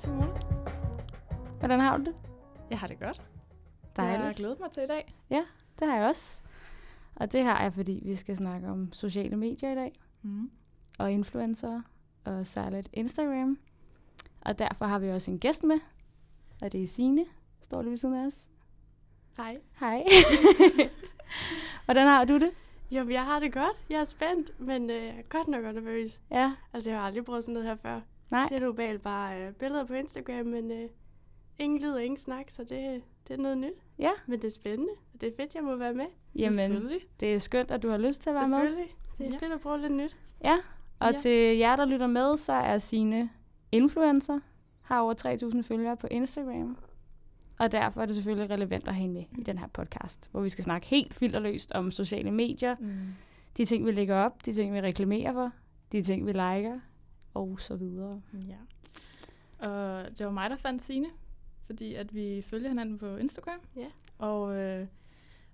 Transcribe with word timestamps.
Simone. 0.00 0.32
Hvordan 1.58 1.80
har 1.80 1.96
du 1.96 2.04
det? 2.04 2.14
Jeg 2.70 2.78
har 2.78 2.86
det 2.86 2.98
godt. 2.98 3.22
Dejligt. 3.96 4.18
Jeg 4.18 4.26
har 4.26 4.32
glædet 4.32 4.60
mig 4.60 4.70
til 4.70 4.82
i 4.82 4.86
dag. 4.86 5.14
Det 5.78 5.88
har 5.88 5.96
jeg 5.96 6.08
også. 6.08 6.42
Og 7.14 7.32
det 7.32 7.44
har 7.44 7.62
jeg, 7.62 7.74
fordi 7.74 8.02
vi 8.04 8.16
skal 8.16 8.36
snakke 8.36 8.68
om 8.68 8.92
sociale 8.92 9.36
medier 9.36 9.72
i 9.72 9.74
dag. 9.74 9.92
Mm. 10.22 10.50
Og 10.98 11.12
influencer. 11.12 11.82
Og 12.24 12.46
særligt 12.46 12.88
Instagram. 12.92 13.58
Og 14.40 14.58
derfor 14.58 14.84
har 14.84 14.98
vi 14.98 15.10
også 15.10 15.30
en 15.30 15.38
gæst 15.38 15.64
med. 15.64 15.78
Og 16.62 16.72
det 16.72 16.82
er 16.82 16.86
Signe. 16.86 17.24
Står 17.62 17.82
lige 17.82 17.90
ved 17.90 17.96
siden 17.96 18.14
af 18.14 18.26
os. 18.26 18.48
Hej. 19.36 19.60
Hej. 19.80 20.04
Hvordan 21.84 22.06
har 22.06 22.24
du 22.24 22.34
det? 22.34 22.50
Jo, 22.90 23.08
jeg 23.08 23.24
har 23.24 23.40
det 23.40 23.52
godt. 23.52 23.80
Jeg 23.90 24.00
er 24.00 24.04
spændt, 24.04 24.60
men 24.60 24.90
øh, 24.90 25.18
er 25.18 25.22
godt 25.22 25.48
nok 25.48 25.64
nervøs. 25.64 26.20
Ja. 26.30 26.52
Altså, 26.72 26.90
jeg 26.90 26.98
har 26.98 27.06
aldrig 27.06 27.24
prøvet 27.24 27.44
sådan 27.44 27.52
noget 27.52 27.68
her 27.68 27.76
før. 27.76 28.00
Nej. 28.30 28.46
Det 28.48 28.56
er 28.56 28.60
normalt 28.60 29.02
bare 29.02 29.42
øh, 29.46 29.52
billeder 29.52 29.84
på 29.84 29.94
Instagram, 29.94 30.46
men 30.46 30.70
øh, 30.70 30.88
ingen 31.58 31.80
lyd 31.80 31.90
og 31.92 32.04
ingen 32.04 32.18
snak, 32.18 32.50
så 32.50 32.62
det, 32.64 33.02
det 33.28 33.34
er 33.34 33.42
noget 33.42 33.58
nyt. 33.58 33.72
Ja. 33.98 34.10
Men 34.26 34.38
det 34.42 34.46
er 34.48 34.50
spændende, 34.52 34.92
og 35.14 35.20
det 35.20 35.26
er 35.28 35.32
fedt, 35.36 35.54
jeg 35.54 35.62
må 35.64 35.76
være 35.76 35.94
med. 35.94 36.06
Jamen, 36.34 36.70
Selvfølgelig. 36.70 37.00
det 37.20 37.34
er 37.34 37.38
skønt, 37.38 37.70
at 37.70 37.82
du 37.82 37.88
har 37.88 37.98
lyst 37.98 38.20
til 38.22 38.30
at 38.30 38.34
være 38.36 38.48
med. 38.48 38.58
Selvfølgelig. 38.58 38.94
Det 39.18 39.26
er 39.26 39.30
Ja. 39.30 39.36
fedt 39.36 39.52
at 39.52 39.60
prøve 39.60 39.78
lidt 39.80 39.92
nyt. 39.92 40.16
Ja. 40.44 40.56
Og 40.98 41.12
Ja. 41.12 41.18
til 41.18 41.56
jer, 41.58 41.76
der 41.76 41.84
lytter 41.84 42.06
med, 42.06 42.36
så 42.36 42.52
er 42.52 42.78
Signe 42.78 43.30
influencer. 43.72 44.40
Har 44.82 45.00
over 45.00 45.14
3.000 45.14 45.62
følgere 45.62 45.96
på 45.96 46.06
Instagram. 46.10 46.76
Og 47.58 47.72
derfor 47.72 48.02
er 48.02 48.06
det 48.06 48.14
selvfølgelig 48.14 48.50
relevant 48.50 48.88
at 48.88 48.94
have 48.94 49.00
hende 49.00 49.14
med 49.14 49.24
i 49.38 49.42
den 49.42 49.58
her 49.58 49.66
podcast, 49.66 50.28
hvor 50.32 50.40
vi 50.40 50.48
skal 50.48 50.64
snakke 50.64 50.86
helt 50.86 51.14
filterløst 51.14 51.72
om 51.72 51.90
sociale 51.90 52.30
medier, 52.30 52.76
Mm. 52.80 52.90
de 53.56 53.64
ting, 53.64 53.86
vi 53.86 53.92
lægger 53.92 54.16
op, 54.16 54.46
de 54.46 54.52
ting, 54.52 54.74
vi 54.74 54.80
reklamerer 54.80 55.32
for, 55.32 55.50
de 55.92 56.02
ting, 56.02 56.26
vi 56.26 56.32
liker, 56.32 56.80
og 57.34 57.60
så 57.60 57.76
videre. 57.76 58.22
Ja. 58.48 58.56
Og 59.68 60.08
det 60.18 60.26
var 60.26 60.32
mig, 60.32 60.50
der 60.50 60.56
fandt 60.56 60.82
Signe, 60.82 61.08
fordi 61.66 61.94
at 61.94 62.14
vi 62.14 62.42
følger 62.42 62.68
hinanden 62.68 62.98
på 62.98 63.16
Instagram. 63.16 63.60
Ja. 63.76 63.86
Og, 64.18 64.56
øh, 64.56 64.86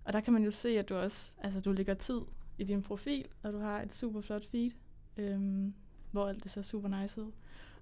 og 0.05 0.13
der 0.13 0.21
kan 0.21 0.33
man 0.33 0.45
jo 0.45 0.51
se, 0.51 0.69
at 0.79 0.89
du 0.89 0.97
også 0.97 1.33
altså, 1.39 1.61
du 1.61 1.73
lægger 1.73 1.95
tid 1.95 2.21
i 2.59 2.65
din 2.65 2.83
profil, 2.83 3.29
og 3.43 3.53
du 3.53 3.59
har 3.59 3.83
et 3.83 3.93
super 3.93 4.21
flot 4.21 4.47
feed, 4.51 4.71
øhm, 5.17 5.75
hvor 6.11 6.29
alt 6.29 6.43
det 6.43 6.51
ser 6.51 6.63
super 6.63 7.03
nice 7.03 7.23
ud. 7.23 7.33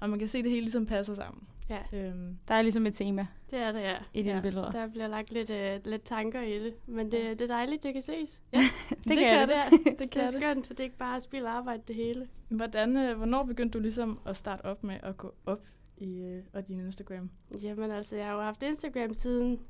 Og 0.05 0.10
man 0.10 0.19
kan 0.19 0.28
se, 0.28 0.38
at 0.38 0.44
det 0.44 0.50
hele 0.52 0.62
ligesom 0.64 0.86
passer 0.86 1.14
sammen. 1.14 1.48
Ja, 1.70 1.78
Øhm, 1.92 2.38
Der 2.48 2.55
er 2.55 2.62
ligesom 2.62 2.86
et 2.86 2.94
tema 2.94 3.27
det 3.50 3.58
er 3.58 3.72
det, 3.72 3.80
ja. 3.80 3.97
i 4.14 4.22
dine 4.22 4.34
Ja. 4.34 4.41
billeder. 4.41 4.70
Der 4.70 4.88
bliver 4.88 5.06
lagt 5.06 5.33
lidt, 5.33 5.50
øh, 5.50 5.80
lidt 5.84 6.02
tanker 6.05 6.41
i 6.41 6.58
det, 6.64 6.74
men 6.86 7.12
det, 7.12 7.38
det 7.38 7.41
er 7.41 7.46
dejligt, 7.55 7.83
det 7.83 7.92
kan 7.92 8.02
ses. 8.02 8.41
det, 8.52 8.62
kan 9.05 9.16
kan 9.16 9.48
det. 9.48 9.56
det. 9.70 9.80
Det, 9.84 9.84
det 9.86 9.98
det 9.98 10.05
er 10.05 10.08
kan 10.08 10.22
det. 10.27 10.33
skønt, 10.42 10.69
det 10.69 10.80
er 10.80 10.84
ikke 10.84 10.96
bare 10.96 11.20
spild 11.20 11.44
arbejde 11.46 11.83
det 11.88 11.96
hele. 11.96 12.28
Hvordan, 12.48 12.96
øh, 12.96 13.16
hvornår 13.16 13.44
begyndte 13.44 13.78
du 13.78 13.83
ligesom 13.83 14.19
at 14.27 14.36
starte 14.36 14.64
op 14.64 14.84
med 14.84 14.96
at 15.02 15.16
gå 15.16 15.34
op 15.46 15.61
i 15.96 16.18
øh, 16.20 16.42
og 16.52 16.68
din 16.68 16.80
Instagram? 16.80 17.30
Jamen 17.62 17.91
altså, 17.91 18.16
jeg 18.16 18.27
har 18.27 18.34
jo 18.34 18.41
haft 18.41 18.62
Instagram 18.62 19.14
siden 19.14 19.61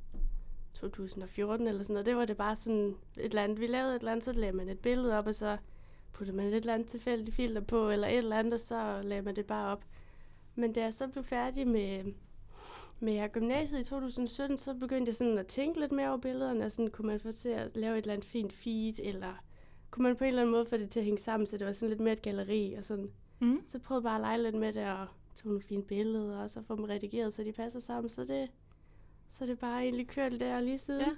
2014 0.74 1.66
eller 1.66 1.82
sådan 1.82 1.94
noget. 1.94 2.06
Det 2.06 2.16
var 2.16 2.24
det 2.24 2.36
bare 2.36 2.56
sådan 2.56 2.94
et 3.18 3.24
eller 3.24 3.42
andet. 3.42 3.60
Vi 3.60 3.66
lavede 3.66 3.94
et 3.94 3.98
eller 4.00 4.12
andet, 4.12 4.24
så 4.24 4.32
lagde 4.32 4.56
man 4.56 4.68
et 4.68 4.78
billede 4.78 5.18
op, 5.18 5.26
og 5.26 5.34
så 5.34 5.56
puttede 6.12 6.36
man 6.36 6.46
et 6.46 6.54
eller 6.54 6.74
andet 6.74 6.88
tilfældigt 6.88 7.36
filter 7.36 7.60
på, 7.60 7.90
eller 7.90 8.08
et 8.08 8.18
eller 8.18 8.36
andet, 8.36 8.54
og 8.54 8.60
så 8.60 9.00
lagde 9.02 9.22
man 9.22 9.36
det 9.36 9.46
bare 9.46 9.72
op. 9.72 9.84
Men 10.54 10.72
da 10.72 10.80
jeg 10.82 10.94
så 10.94 11.08
blev 11.08 11.24
færdig 11.24 11.68
med, 11.68 12.04
med 13.00 13.32
gymnasiet 13.32 13.80
i 13.80 13.84
2017, 13.84 14.58
så 14.58 14.74
begyndte 14.74 15.10
jeg 15.10 15.16
sådan 15.16 15.38
at 15.38 15.46
tænke 15.46 15.80
lidt 15.80 15.92
mere 15.92 16.08
over 16.08 16.18
billederne, 16.18 16.64
og 16.64 16.72
sådan 16.72 16.90
kunne 16.90 17.06
man 17.06 17.20
få 17.20 17.32
til 17.32 17.48
at 17.48 17.76
lave 17.76 17.98
et 17.98 18.02
eller 18.02 18.12
andet 18.12 18.26
fint 18.28 18.52
feed, 18.52 18.94
eller 19.02 19.32
kunne 19.90 20.02
man 20.02 20.16
på 20.16 20.24
en 20.24 20.28
eller 20.28 20.42
anden 20.42 20.52
måde 20.52 20.66
få 20.66 20.76
det 20.76 20.90
til 20.90 21.00
at 21.00 21.04
hænge 21.04 21.18
sammen, 21.18 21.46
så 21.46 21.58
det 21.58 21.66
var 21.66 21.72
sådan 21.72 21.88
lidt 21.88 22.00
mere 22.00 22.12
et 22.12 22.22
galleri, 22.22 22.72
og 22.74 22.84
sådan 22.84 23.10
Mm. 23.40 23.60
så 23.66 23.78
prøvede 23.78 24.00
jeg 24.02 24.08
bare 24.10 24.14
at 24.14 24.20
lege 24.20 24.42
lidt 24.42 24.60
med 24.60 24.72
det 24.72 24.86
og 24.88 25.06
tog 25.34 25.46
nogle 25.46 25.62
fine 25.62 25.82
billeder, 25.82 26.38
og 26.42 26.50
så 26.50 26.62
få 26.62 26.76
dem 26.76 26.84
redigeret, 26.84 27.34
så 27.34 27.44
de 27.44 27.52
passer 27.52 27.80
sammen. 27.80 28.10
Så 28.10 28.24
det, 28.24 28.50
så 29.28 29.46
det 29.46 29.58
bare 29.58 29.82
egentlig 29.82 30.08
kørt 30.08 30.32
der 30.32 30.60
lige 30.60 30.78
siden. 30.78 31.00
Ja. 31.00 31.10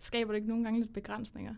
Skaber 0.00 0.32
det 0.32 0.36
ikke 0.36 0.48
nogle 0.48 0.64
gange 0.64 0.80
lidt 0.80 0.92
begrænsninger? 0.92 1.54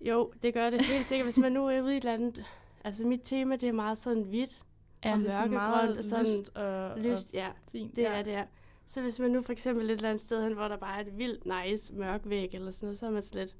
Jo, 0.00 0.32
det 0.42 0.54
gør 0.54 0.70
det 0.70 0.84
helt 0.84 1.06
sikkert. 1.06 1.26
Hvis 1.26 1.38
man 1.38 1.52
nu 1.52 1.66
er 1.66 1.82
ude 1.82 1.94
i 1.94 1.96
et 1.96 2.00
eller 2.00 2.14
andet... 2.14 2.44
Altså 2.84 3.06
mit 3.06 3.20
tema, 3.24 3.56
det 3.56 3.68
er 3.68 3.72
meget 3.72 3.98
sådan 3.98 4.22
hvidt 4.22 4.64
Og 5.04 5.10
er 5.10 5.30
sådan 5.30 5.50
mørkegrønt 5.50 5.98
og 5.98 6.04
sådan 6.04 6.24
lyst 6.24 6.56
og, 6.56 6.98
lyst. 6.98 7.28
og 7.28 7.34
Ja, 7.34 7.48
fint. 7.72 7.96
det 7.96 8.02
ja. 8.02 8.12
er 8.12 8.22
det 8.22 8.34
er. 8.34 8.44
Så 8.86 9.00
hvis 9.02 9.18
man 9.18 9.30
nu 9.30 9.42
for 9.42 9.52
eksempel 9.52 9.84
et 9.84 9.90
eller 9.90 10.08
andet 10.08 10.20
sted 10.20 10.42
hen, 10.44 10.52
hvor 10.52 10.68
der 10.68 10.76
bare 10.76 10.96
er 10.96 11.00
et 11.06 11.18
vildt 11.18 11.44
nice 11.46 11.92
mørk 11.92 12.20
væg 12.24 12.54
eller 12.54 12.70
sådan 12.70 12.86
noget, 12.86 12.98
så 12.98 13.06
er 13.06 13.10
man 13.10 13.22
så 13.22 13.34
lidt... 13.34 13.56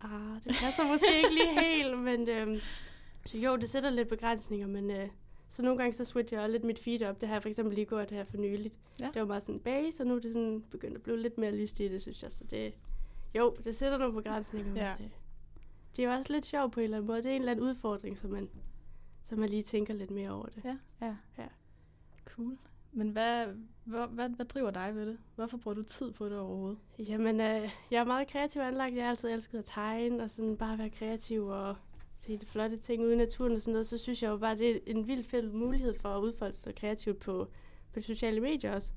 Ah, 0.00 0.10
det 0.44 0.56
passer 0.60 0.92
måske 0.92 1.16
ikke 1.16 1.34
lige 1.34 1.60
helt, 1.66 1.98
men... 1.98 2.28
Øhm, 2.28 2.60
så 3.24 3.38
jo, 3.38 3.56
det 3.56 3.70
sætter 3.70 3.90
lidt 3.90 4.08
begrænsninger, 4.08 4.66
men... 4.66 4.90
Øh, 4.90 5.08
så 5.48 5.62
nogle 5.62 5.78
gange 5.78 5.92
så 5.92 6.04
switcher 6.04 6.40
jeg 6.40 6.50
lidt 6.50 6.64
mit 6.64 6.78
feed 6.78 7.02
op. 7.02 7.20
Det 7.20 7.28
har 7.28 7.34
jeg 7.34 7.42
for 7.42 7.48
eksempel 7.48 7.74
lige 7.74 7.84
gjort 7.86 8.10
her 8.10 8.24
for 8.24 8.36
nyligt. 8.36 8.74
Ja. 9.00 9.04
Det 9.14 9.20
var 9.20 9.26
meget 9.26 9.42
sådan 9.42 9.60
base, 9.60 10.02
og 10.02 10.06
nu 10.06 10.14
er 10.16 10.18
det 10.20 10.32
sådan 10.32 10.64
begyndt 10.70 10.96
at 10.96 11.02
blive 11.02 11.18
lidt 11.18 11.38
mere 11.38 11.56
lyst 11.56 11.80
i 11.80 11.88
det, 11.88 12.02
synes 12.02 12.22
jeg. 12.22 12.32
Så 12.32 12.44
det, 12.50 12.74
jo, 13.34 13.56
det 13.64 13.76
sætter 13.76 13.98
nogle 13.98 14.14
begrænsninger. 14.14 14.72
Ja. 14.84 14.94
Men 14.98 15.04
det, 15.04 15.12
det 15.96 16.04
er 16.04 16.08
jo 16.08 16.14
også 16.14 16.32
lidt 16.32 16.46
sjovt 16.46 16.72
på 16.72 16.80
en 16.80 16.84
eller 16.84 16.96
anden 16.96 17.06
måde. 17.06 17.22
Det 17.22 17.30
er 17.30 17.34
en 17.36 17.40
eller 17.42 17.52
anden 17.52 17.66
udfordring, 17.66 18.18
så 18.18 18.28
man, 18.28 18.48
så 19.26 19.36
man 19.36 19.48
lige 19.48 19.62
tænker 19.62 19.94
lidt 19.94 20.10
mere 20.10 20.30
over 20.30 20.46
det. 20.46 20.64
Ja. 20.64 20.76
Ja. 21.38 21.44
Cool. 22.24 22.58
Men 22.92 23.08
hvad, 23.08 23.46
hvad, 23.84 24.06
hvad, 24.06 24.28
hvad 24.28 24.46
driver 24.46 24.70
dig 24.70 24.94
ved 24.94 25.06
det? 25.06 25.18
Hvorfor 25.34 25.56
bruger 25.56 25.74
du 25.74 25.82
tid 25.82 26.12
på 26.12 26.28
det 26.28 26.38
overhovedet? 26.38 26.78
Jamen, 26.98 27.40
øh, 27.40 27.70
jeg 27.90 28.00
er 28.00 28.04
meget 28.04 28.28
kreativ 28.28 28.60
anlagt. 28.60 28.94
Jeg 28.94 29.04
har 29.04 29.10
altid 29.10 29.30
elsket 29.30 29.58
at 29.58 29.64
tegne, 29.64 30.22
og 30.22 30.30
sådan 30.30 30.56
bare 30.56 30.78
være 30.78 30.90
kreativ 30.90 31.46
og 31.46 31.76
se 32.14 32.38
de 32.38 32.46
flotte 32.46 32.76
ting 32.76 33.02
ude 33.02 33.12
i 33.12 33.16
naturen 33.16 33.52
og 33.52 33.60
sådan 33.60 33.72
noget. 33.72 33.86
Så 33.86 33.98
synes 33.98 34.22
jeg 34.22 34.28
jo 34.28 34.36
bare, 34.36 34.58
det 34.58 34.70
er 34.70 34.78
en 34.86 35.06
vild 35.06 35.24
fed 35.24 35.52
mulighed 35.52 35.94
for 36.00 36.08
at 36.08 36.20
udfolde 36.20 36.56
sig 36.56 36.74
kreativt 36.74 37.18
på, 37.18 37.48
på 37.92 38.00
de 38.00 38.04
sociale 38.04 38.40
medier 38.40 38.74
også. 38.74 38.92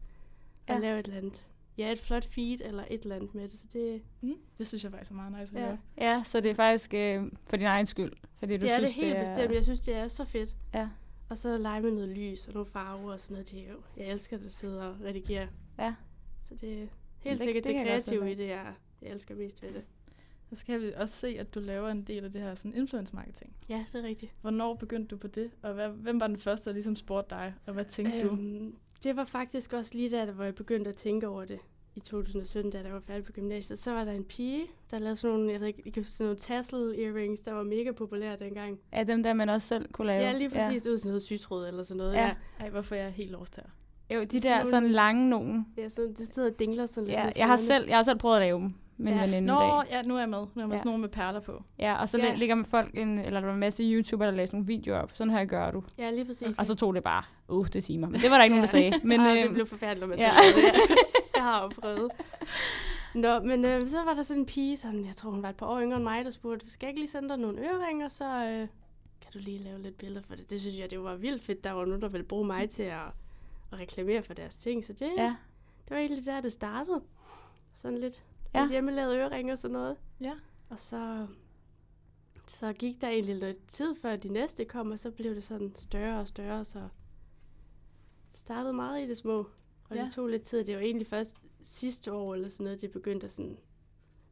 Ja. 0.68 0.74
Ja. 0.74 0.78
At 0.78 0.82
lave 0.82 1.00
et 1.00 1.06
eller 1.06 1.18
andet. 1.18 1.46
Ja, 1.80 1.92
et 1.92 2.00
flot 2.00 2.26
feed 2.26 2.58
eller 2.62 2.86
et 2.90 3.02
eller 3.02 3.16
andet 3.16 3.36
med 3.36 3.50
det. 3.50 3.60
Så 3.60 3.66
det, 3.74 4.02
Mm. 4.22 4.34
Det 4.58 4.68
synes 4.68 4.84
jeg 4.84 4.92
faktisk 4.92 5.12
er 5.12 5.16
meget 5.16 5.32
nice 5.40 5.56
at 5.58 5.62
ja. 5.62 5.68
høre. 5.68 5.78
Ja, 5.98 6.22
så 6.26 6.42
det 6.42 6.52
er 6.52 6.56
faktisk 6.56 6.94
øh, 6.94 7.24
for 7.48 7.58
din 7.58 7.66
egen 7.66 7.86
skyld. 7.86 8.12
Fordi 8.40 8.58
du 8.58 8.62
det 8.62 8.72
er 8.72 8.78
synes, 8.78 8.94
det 8.96 9.04
helt 9.04 9.18
er... 9.18 9.20
bestemt. 9.20 9.54
Jeg 9.56 9.64
synes, 9.64 9.80
det 9.80 9.96
er 9.96 10.08
så 10.08 10.26
fedt. 10.26 10.56
Ja. 10.74 10.90
Og 11.30 11.38
så 11.38 11.58
lege 11.58 11.82
med 11.82 11.92
noget 11.92 12.10
lys 12.10 12.48
og 12.48 12.54
nogle 12.54 12.66
farver 12.66 13.12
og 13.14 13.20
sådan 13.20 13.34
noget. 13.34 13.52
Det 13.52 13.60
er 13.60 13.70
jo, 13.72 13.78
jeg 13.98 14.08
elsker 14.12 14.38
at 14.46 14.52
sidde 14.52 14.90
og 14.90 14.96
redigere. 15.02 15.48
Ja. 15.80 15.94
Så 16.44 16.56
det 16.56 16.74
er 16.74 16.76
det- 16.80 16.90
helt 17.20 17.42
sikkert 17.42 17.64
det 17.64 17.76
det, 17.76 17.86
kreative 17.88 18.32
i 18.32 18.36
det, 18.36 18.48
jeg, 18.48 18.74
jeg 19.02 19.10
elsker 19.12 19.36
mest 19.36 19.64
ved 19.64 19.74
det. 19.74 19.84
Så 20.50 20.56
skal 20.56 20.82
vi 20.82 20.92
også 20.96 21.16
se, 21.16 21.28
at 21.40 21.56
du 21.56 21.60
laver 21.60 21.90
en 21.90 22.02
del 22.04 22.26
af 22.26 22.32
det 22.32 22.42
her 22.42 22.56
sådan 22.56 22.74
influence 22.76 23.16
marketing. 23.16 23.54
Ja, 23.70 23.86
det 23.94 23.96
er 23.96 24.08
rigtigt. 24.08 24.32
Hvornår 24.42 24.74
begyndte 24.74 25.08
du 25.08 25.18
på 25.18 25.28
det? 25.28 25.52
Og 25.62 25.74
hvad, 25.74 25.90
hvem 25.90 26.20
var 26.20 26.28
den 26.28 26.38
første, 26.38 26.66
der 26.66 26.74
ligesom 26.74 26.96
spurgte 26.96 27.36
dig? 27.36 27.54
Og 27.66 27.74
hvad 27.74 27.86
tænkte 27.86 28.20
øhm. 28.22 28.72
du? 28.72 28.78
Det 29.04 29.16
var 29.16 29.26
faktisk 29.26 29.74
også 29.74 29.96
lige 29.96 30.10
der, 30.12 30.32
hvor 30.32 30.44
jeg 30.44 30.56
begyndte 30.56 30.90
at 30.90 30.96
tænke 30.96 31.28
over 31.28 31.46
det 31.46 31.60
i 31.96 32.00
2017, 32.00 32.72
da 32.72 32.78
jeg 32.86 32.94
var 32.94 33.00
færdig 33.08 33.24
på 33.24 33.32
gymnasiet. 33.32 33.80
Så 33.80 33.92
var 33.94 34.04
der 34.04 34.12
en 34.12 34.24
pige, 34.24 34.64
der 34.92 35.00
lavede 35.00 35.16
sådan 35.16 35.36
nogle, 35.38 35.52
jeg 35.52 35.60
ved 35.60 35.68
ikke, 35.68 35.82
I 35.86 35.90
kan 35.90 36.04
sådan 36.04 36.26
nogle 36.26 36.38
tassel 36.40 36.96
earrings, 37.00 37.42
der 37.42 37.54
var 37.54 37.64
mega 37.64 37.92
populære 37.92 38.36
dengang. 38.40 38.80
Ja, 38.94 39.04
dem 39.04 39.24
der, 39.24 39.34
man 39.34 39.50
også 39.50 39.68
selv 39.68 39.92
kunne 39.92 40.08
lave. 40.08 40.22
Ja, 40.24 40.38
lige 40.38 40.50
præcis. 40.50 40.86
Ja. 40.86 40.92
Ud 40.92 40.98
sådan 40.98 41.10
noget 41.10 41.22
sytråd 41.24 41.68
eller 41.68 41.84
sådan 41.84 41.98
noget. 41.98 42.14
Ja. 42.14 42.26
Ja. 42.26 42.34
Ej, 42.60 42.70
hvorfor 42.70 42.96
er 42.96 43.04
jeg 43.04 43.12
helt 43.12 43.32
lost 43.32 43.56
her? 43.56 43.64
Jo, 44.16 44.24
de 44.24 44.28
Sådan 44.30 44.42
der 44.52 44.58
nogle- 44.58 44.70
sådan 44.70 44.90
lange 44.90 45.30
nogen. 45.30 45.66
Ja, 45.78 45.90
så 45.90 46.02
det 46.18 46.28
sidder 46.34 46.50
og 46.50 46.60
dingler 46.60 46.86
sådan 46.86 47.08
lidt. 47.08 47.18
Ja, 47.18 47.24
med 47.24 47.34
jeg 47.36 47.48
har, 47.48 47.58
selv, 47.58 47.88
jeg 47.88 47.98
har 47.98 48.04
selv 48.04 48.18
prøvet 48.20 48.36
at 48.36 48.42
lave 48.42 48.60
dem 48.60 48.74
med 48.98 49.12
en 49.12 49.18
Ja. 49.18 49.24
veninde 49.26 49.38
en 49.38 49.44
Nå, 49.44 49.60
dag. 49.60 49.84
ja, 49.92 50.02
nu 50.02 50.16
er 50.16 50.20
jeg 50.20 50.30
med. 50.30 50.38
Nu 50.38 50.44
er 50.46 50.50
jeg 50.62 50.68
med 50.68 50.76
Ja. 50.76 50.78
sådan 50.78 50.88
nogle 50.90 51.02
med 51.02 51.10
perler 51.10 51.40
på. 51.40 51.64
Ja, 51.80 52.02
og 52.02 52.10
så 52.10 52.18
Ja. 52.18 52.26
ja. 52.26 52.36
ligger 52.36 52.56
man 52.56 52.66
folk, 52.66 52.90
en, 52.98 53.20
eller 53.20 53.40
der 53.40 53.48
var 53.48 53.54
en 53.54 53.60
masse 53.60 53.84
YouTuber, 53.84 54.26
der 54.26 54.32
læste 54.32 54.56
nogle 54.56 54.68
videoer 54.68 55.00
op. 55.00 55.12
Sådan 55.14 55.32
her 55.34 55.46
gør 55.46 55.72
du. 55.72 55.84
Ja, 55.98 56.12
lige 56.12 56.26
præcis. 56.26 56.58
Og 56.60 56.66
så 56.66 56.76
tog 56.76 56.96
det 56.96 57.04
bare, 57.04 57.24
uh, 57.50 57.68
det 57.68 57.84
timer. 57.84 58.10
Men 58.10 58.22
det 58.22 58.32
var 58.32 58.38
der 58.38 58.44
ikke 58.44 58.56
nogen, 58.56 58.62
der 58.64 58.68
sagde. 58.68 58.92
Men, 59.04 59.20
ah, 59.28 59.38
øh, 59.38 59.44
det 59.44 59.54
blev 59.54 59.66
forfærdeligt, 59.66 60.00
når 60.00 60.08
man 60.08 60.20
ja. 60.20 60.26
ja. 60.26 60.32
det. 60.56 60.82
Jeg 61.40 61.48
har 61.48 61.62
jo 61.64 61.68
prøvet. 61.68 62.12
Nå, 63.24 63.40
men 63.40 63.66
øh, 63.66 63.88
så 63.88 64.04
var 64.04 64.14
der 64.14 64.22
sådan 64.22 64.42
en 64.42 64.46
pige, 64.46 64.78
sådan, 64.78 65.06
jeg 65.06 65.16
tror 65.16 65.30
hun 65.32 65.44
var 65.44 65.50
et 65.50 65.56
par 65.56 65.66
år 65.66 65.82
yngre 65.82 65.96
end 65.96 66.04
mig, 66.04 66.26
der 66.26 66.32
spurgte, 66.32 66.72
skal 66.72 66.88
jeg 66.88 66.90
ikke 66.92 67.00
lige 67.02 67.12
sende 67.12 67.30
dig 67.30 67.38
nogle 67.38 67.62
øreringer, 67.62 68.08
så 68.08 68.26
øh, 68.26 68.68
kan 69.22 69.32
du 69.34 69.40
lige 69.40 69.60
lave 69.60 69.82
lidt 69.82 69.98
billeder 69.98 70.22
for 70.22 70.36
det. 70.36 70.50
Det 70.50 70.62
synes 70.62 70.80
jeg, 70.80 70.90
det 70.92 71.04
var 71.04 71.16
vildt 71.16 71.44
fedt. 71.44 71.64
Der 71.64 71.72
var 71.72 71.86
nogen, 71.86 72.02
der 72.02 72.08
ville 72.08 72.26
bruge 72.26 72.46
mig 72.46 72.70
til 72.70 72.84
at, 72.84 73.06
at 73.72 73.80
reklamere 73.80 74.24
for 74.24 74.34
deres 74.34 74.56
ting, 74.56 74.86
så 74.86 74.94
det, 74.94 75.12
ja. 75.18 75.36
det 75.84 75.90
var 75.90 75.98
egentlig 75.98 76.26
der, 76.26 76.42
det 76.42 76.52
startede. 76.52 77.02
Sådan 77.74 77.98
lidt, 77.98 78.24
Ja. 78.54 78.60
ja. 78.60 78.64
lidt 78.64 78.72
hjemmelavede 78.72 79.18
øreringer 79.18 79.54
og 79.54 79.60
sådan 79.60 79.74
noget. 79.74 79.98
Ja. 80.22 80.34
Og 80.70 80.80
så, 80.80 81.28
så 82.48 82.74
gik 82.74 83.02
der 83.02 83.08
egentlig 83.10 83.36
lidt 83.36 83.68
tid, 83.68 83.96
før 83.96 84.16
de 84.16 84.30
næste 84.30 84.66
kom, 84.66 84.92
og 84.92 85.00
så 85.00 85.12
blev 85.12 85.36
det 85.36 85.44
sådan 85.44 85.72
større 85.76 86.20
og 86.20 86.28
større, 86.28 86.66
så 86.66 86.80
det 88.32 88.38
startede 88.38 88.74
meget 88.74 89.04
i 89.04 89.08
det 89.08 89.18
små. 89.18 89.50
Og 89.90 89.96
Ja. 89.96 90.04
det 90.04 90.14
tog 90.14 90.28
lidt 90.28 90.42
tid. 90.42 90.64
Det 90.64 90.76
var 90.76 90.82
egentlig 90.82 91.08
først 91.08 91.36
sidste 91.62 92.14
år 92.14 92.34
eller 92.34 92.50
sådan 92.50 92.64
noget, 92.64 92.82
det 92.82 92.92
begyndte 92.92 93.26
at 93.26 93.32
sådan, 93.32 93.58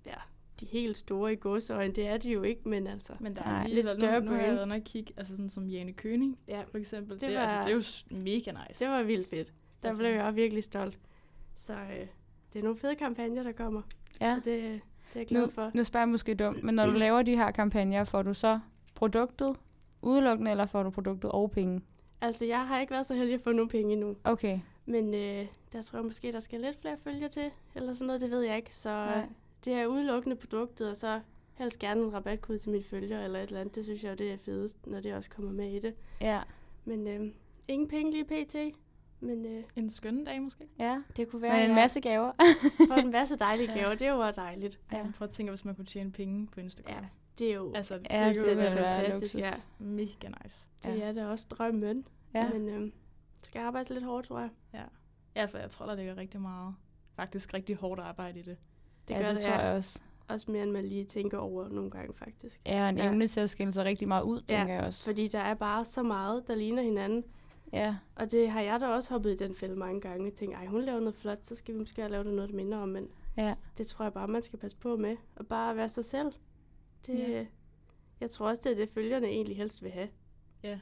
ja, 0.06 0.14
de 0.60 0.66
helt 0.66 0.98
store 0.98 1.34
i 1.34 1.36
godsøjne. 1.36 1.94
Det 1.94 2.08
er 2.08 2.18
de 2.18 2.32
jo 2.32 2.44
ikke, 2.44 2.70
men 2.70 2.88
altså, 2.88 3.14
Men 3.20 3.36
der 3.36 3.42
er 3.44 3.68
lidt 3.68 3.88
større 3.88 4.20
nu, 4.20 4.26
nu 4.26 4.32
har 4.32 4.38
jeg 4.42 4.48
brands. 4.56 4.70
været 4.70 4.84
kigge, 4.84 5.14
altså 5.18 5.34
sådan 5.34 5.50
som 5.50 5.68
Jane 5.68 5.94
Køning, 5.94 6.40
ja, 6.48 6.62
for 6.72 6.78
eksempel. 6.78 7.14
Det, 7.14 7.22
Det 7.22 7.30
det, 7.30 7.36
altså, 7.36 7.56
var- 7.56 7.64
det 7.64 7.72
er 7.72 7.76
jo 8.16 8.24
mega 8.24 8.52
nice. 8.68 8.86
det 8.86 8.92
var 8.94 9.04
vildt 9.04 9.30
fedt. 9.30 9.54
Der 9.84 9.88
Altså- 9.90 10.02
blev 10.02 10.12
jeg 10.12 10.24
også 10.24 10.36
virkelig 10.36 10.64
stolt. 10.64 11.00
Så 11.56 11.74
øh, 11.74 12.08
det 12.54 12.60
er 12.60 12.64
nogle 12.64 12.78
fede 12.78 12.96
kampagner, 12.96 13.44
der 13.44 13.52
kommer, 13.52 13.82
ja. 14.22 14.32
og 14.32 14.46
det, 14.46 14.46
det 14.46 15.16
er 15.16 15.20
jeg 15.20 15.28
glad 15.28 15.42
Nu, 15.42 15.50
for. 15.50 15.72
nu 15.74 15.84
spørger 15.84 16.02
jeg 16.06 16.10
måske 16.10 16.34
dumt, 16.36 16.64
men 16.64 16.76
når 16.76 16.86
du 16.86 16.92
laver 16.92 17.22
de 17.22 17.36
her 17.36 17.52
kampagner, 17.52 18.04
får 18.04 18.22
du 18.22 18.34
så 18.34 18.60
produktet 18.96 19.56
udelukkende, 20.02 20.52
eller 20.52 20.66
får 20.66 20.84
du 20.84 20.90
produktet 20.90 21.32
og 21.32 21.52
penge? 21.52 21.82
Altså, 22.22 22.46
jeg 22.46 22.68
har 22.68 22.80
ikke 22.82 22.92
været 22.92 23.06
så 23.06 23.14
heldig 23.16 23.34
at 23.34 23.42
få 23.42 23.52
nogle 23.52 23.70
penge 23.70 23.94
endnu. 23.94 24.16
Okay. 24.24 24.60
Men 24.90 25.14
øh, 25.14 25.46
der 25.74 25.82
tror 25.82 25.98
jeg 26.00 26.06
måske, 26.06 26.32
der 26.32 26.40
skal 26.40 26.60
lidt 26.62 26.82
flere 26.82 26.98
følger 27.04 27.28
til, 27.28 27.52
eller 27.76 27.94
sådan 27.94 28.08
noget, 28.08 28.22
det 28.22 28.32
ved 28.32 28.42
jeg 28.42 28.58
ikke. 28.58 28.76
Så 28.76 28.90
Nej. 28.90 29.16
Nej. 29.16 29.26
det 29.66 29.74
er 29.74 29.86
udelukkende 29.86 30.36
produktet, 30.36 30.90
og 30.90 30.98
så 30.98 31.20
helst 31.54 31.80
gerne 31.80 32.02
en 32.04 32.14
rabatkode 32.14 32.60
til 32.60 32.70
mine 32.72 32.84
følger, 32.84 33.24
eller 33.24 33.40
et 33.40 33.44
eller 33.48 33.60
andet. 33.62 33.76
Det 33.76 33.84
synes 33.84 34.04
jeg 34.04 34.10
jo, 34.10 34.16
det 34.16 34.32
er 34.34 34.38
fedest, 34.38 34.88
når 34.88 35.00
det 35.00 35.14
også 35.14 35.30
kommer 35.30 35.52
med 35.52 35.72
i 35.72 35.80
det. 35.80 35.94
Ja. 36.22 36.42
Men 36.86 37.08
øh, 37.08 37.32
ingen 37.68 37.88
penge 37.88 38.12
lige 38.12 38.24
pt. 38.26 38.56
Men 39.20 39.46
øh, 39.46 39.64
En 39.76 39.90
skøn 39.90 40.24
dag 40.24 40.42
måske. 40.42 40.68
Ja. 40.80 40.98
det 41.18 41.28
kunne 41.30 41.42
Men 41.42 41.50
være, 41.52 41.64
en 41.64 41.70
at 41.70 41.76
masse 41.76 42.02
gaver. 42.02 42.32
får 42.88 42.96
en 42.96 43.12
masse 43.12 43.36
dejlige 43.36 43.72
Ja. 43.72 43.80
gaver. 43.80 43.96
Det 43.96 44.08
er 44.08 44.12
jo 44.14 44.20
også 44.20 44.42
dejligt. 44.42 44.80
Ja. 44.92 44.98
Ja. 44.98 45.06
Prøv 45.18 45.26
at 45.28 45.34
tænke, 45.34 45.52
hvis 45.52 45.66
man 45.66 45.76
kunne 45.76 45.86
tjene 45.86 46.12
penge 46.12 46.48
på 46.48 46.60
Instagram. 46.60 46.94
Ja. 46.96 47.08
Det 47.40 47.50
er 47.50 47.54
jo 47.56 47.74
Altså, 47.76 47.94
Ja, 48.10 48.28
det, 48.30 48.36
det 48.36 48.48
er 48.48 48.52
jo 48.52 48.58
være 48.58 48.78
fantastisk, 48.78 49.34
luksus. 49.34 49.52
ja. 49.80 49.86
mega 49.86 50.28
nice. 50.44 50.68
Det 50.84 50.98
Ja. 51.00 51.04
er 51.08 51.12
da 51.14 51.28
også 51.28 51.46
drømmen. 51.50 52.08
Ja. 52.34 52.50
Men 52.54 52.70
øh, 52.70 52.92
skal 53.44 53.60
arbejde 53.60 53.94
lidt 53.94 54.06
hårdt, 54.06 54.28
tror 54.28 54.40
jeg. 54.40 54.50
Ja, 55.36 55.46
for 55.46 55.58
jeg 55.58 55.70
tror, 55.70 55.86
der 55.86 55.96
ligger 55.96 56.18
rigtig 56.18 56.42
meget, 56.42 56.76
faktisk 57.16 57.54
rigtig 57.54 57.76
hårdt 57.76 58.00
arbejde 58.02 58.40
i 58.40 58.42
det. 58.42 58.58
Det 59.08 59.14
ja, 59.14 59.20
gør 59.20 59.28
det 59.28 59.36
det, 59.36 59.44
tror 59.44 59.52
ja. 59.54 59.60
jeg 59.68 59.76
også. 59.76 60.00
Også 60.28 60.52
mere, 60.52 60.64
end 60.64 60.72
man 60.72 60.86
lige 60.86 61.06
tænker 61.06 61.38
over 61.38 61.70
nogle 61.70 61.92
gange, 61.92 62.14
faktisk. 62.14 62.62
Ja, 62.66 62.90
en 62.90 62.98
Ja. 62.98 63.06
evne 63.08 63.28
til 63.28 63.40
at 63.40 63.50
skille 63.50 63.74
sig 63.74 63.86
rigtig 63.86 64.08
meget 64.08 64.24
ud, 64.24 64.42
Ja, 64.50 64.58
tænker 64.58 64.74
jeg 64.74 64.84
også. 64.84 65.06
Fordi 65.06 65.28
der 65.28 65.40
er 65.40 65.54
bare 65.54 65.86
så 65.86 66.04
meget, 66.04 66.48
der 66.48 66.56
ligner 66.56 66.84
hinanden. 66.84 67.24
Ja. 67.74 67.96
Og 68.16 68.32
det 68.32 68.50
har 68.52 68.62
jeg 68.62 68.80
da 68.80 68.88
også 68.88 69.10
hoppet 69.10 69.32
i 69.34 69.36
den 69.38 69.56
fælde 69.56 69.76
mange 69.76 70.02
gange. 70.02 70.26
Jeg 70.26 70.34
tænker, 70.34 70.58
ej, 70.58 70.66
hun 70.66 70.82
laver 70.82 71.00
noget 71.00 71.16
flot, 71.16 71.46
så 71.46 71.56
skal 71.56 71.74
vi 71.74 71.80
måske 71.80 72.02
have 72.02 72.12
lavet 72.12 72.28
noget, 72.28 72.50
der 72.50 72.56
minder 72.56 72.78
om. 72.78 72.90
Men 72.90 73.08
Ja. 73.38 73.56
det 73.78 73.88
tror 73.88 74.06
jeg 74.06 74.14
bare, 74.14 74.28
man 74.28 74.42
skal 74.42 74.60
passe 74.60 74.78
på 74.78 74.96
med. 74.98 75.16
Og 75.36 75.48
bare 75.48 75.76
være 75.76 75.90
sig 75.90 76.06
selv. 76.06 76.32
Det, 77.08 77.20
Ja. 77.20 77.30
ja. 77.30 77.46
Jeg 78.22 78.30
tror 78.32 78.48
også, 78.50 78.62
det 78.66 78.72
er 78.72 78.76
det, 78.76 78.90
følgerne 78.90 79.28
egentlig 79.28 79.58
helst 79.58 79.84
vil 79.84 79.92
have. 79.92 80.10
Ja. 80.64 80.80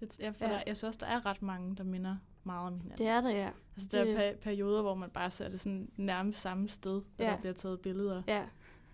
Det, 0.00 0.18
jeg, 0.20 0.34
for 0.34 0.44
Ja. 0.44 0.50
der, 0.52 0.58
jeg 0.66 0.76
synes 0.76 0.82
også, 0.96 0.98
der 1.02 1.06
er 1.06 1.26
ret 1.26 1.42
mange, 1.42 1.76
der 1.76 1.84
minder 1.84 2.16
meget 2.44 2.66
om 2.66 2.80
hinanden. 2.80 2.98
Det 3.06 3.08
er 3.08 3.20
der, 3.20 3.30
ja. 3.30 3.48
altså, 3.76 3.88
der 3.98 4.04
det- 4.04 4.12
er 4.12 4.16
per- 4.32 4.36
perioder, 4.42 4.82
hvor 4.82 4.94
man 4.94 5.10
bare 5.10 5.30
ser 5.30 5.48
det 5.48 5.60
sådan 5.60 5.88
nærmest 5.96 6.40
samme 6.40 6.68
sted, 6.68 7.02
hvor 7.16 7.24
Ja. 7.24 7.30
der 7.30 7.36
bliver 7.36 7.52
taget 7.54 7.80
billeder. 7.80 8.22
Ja, 8.28 8.42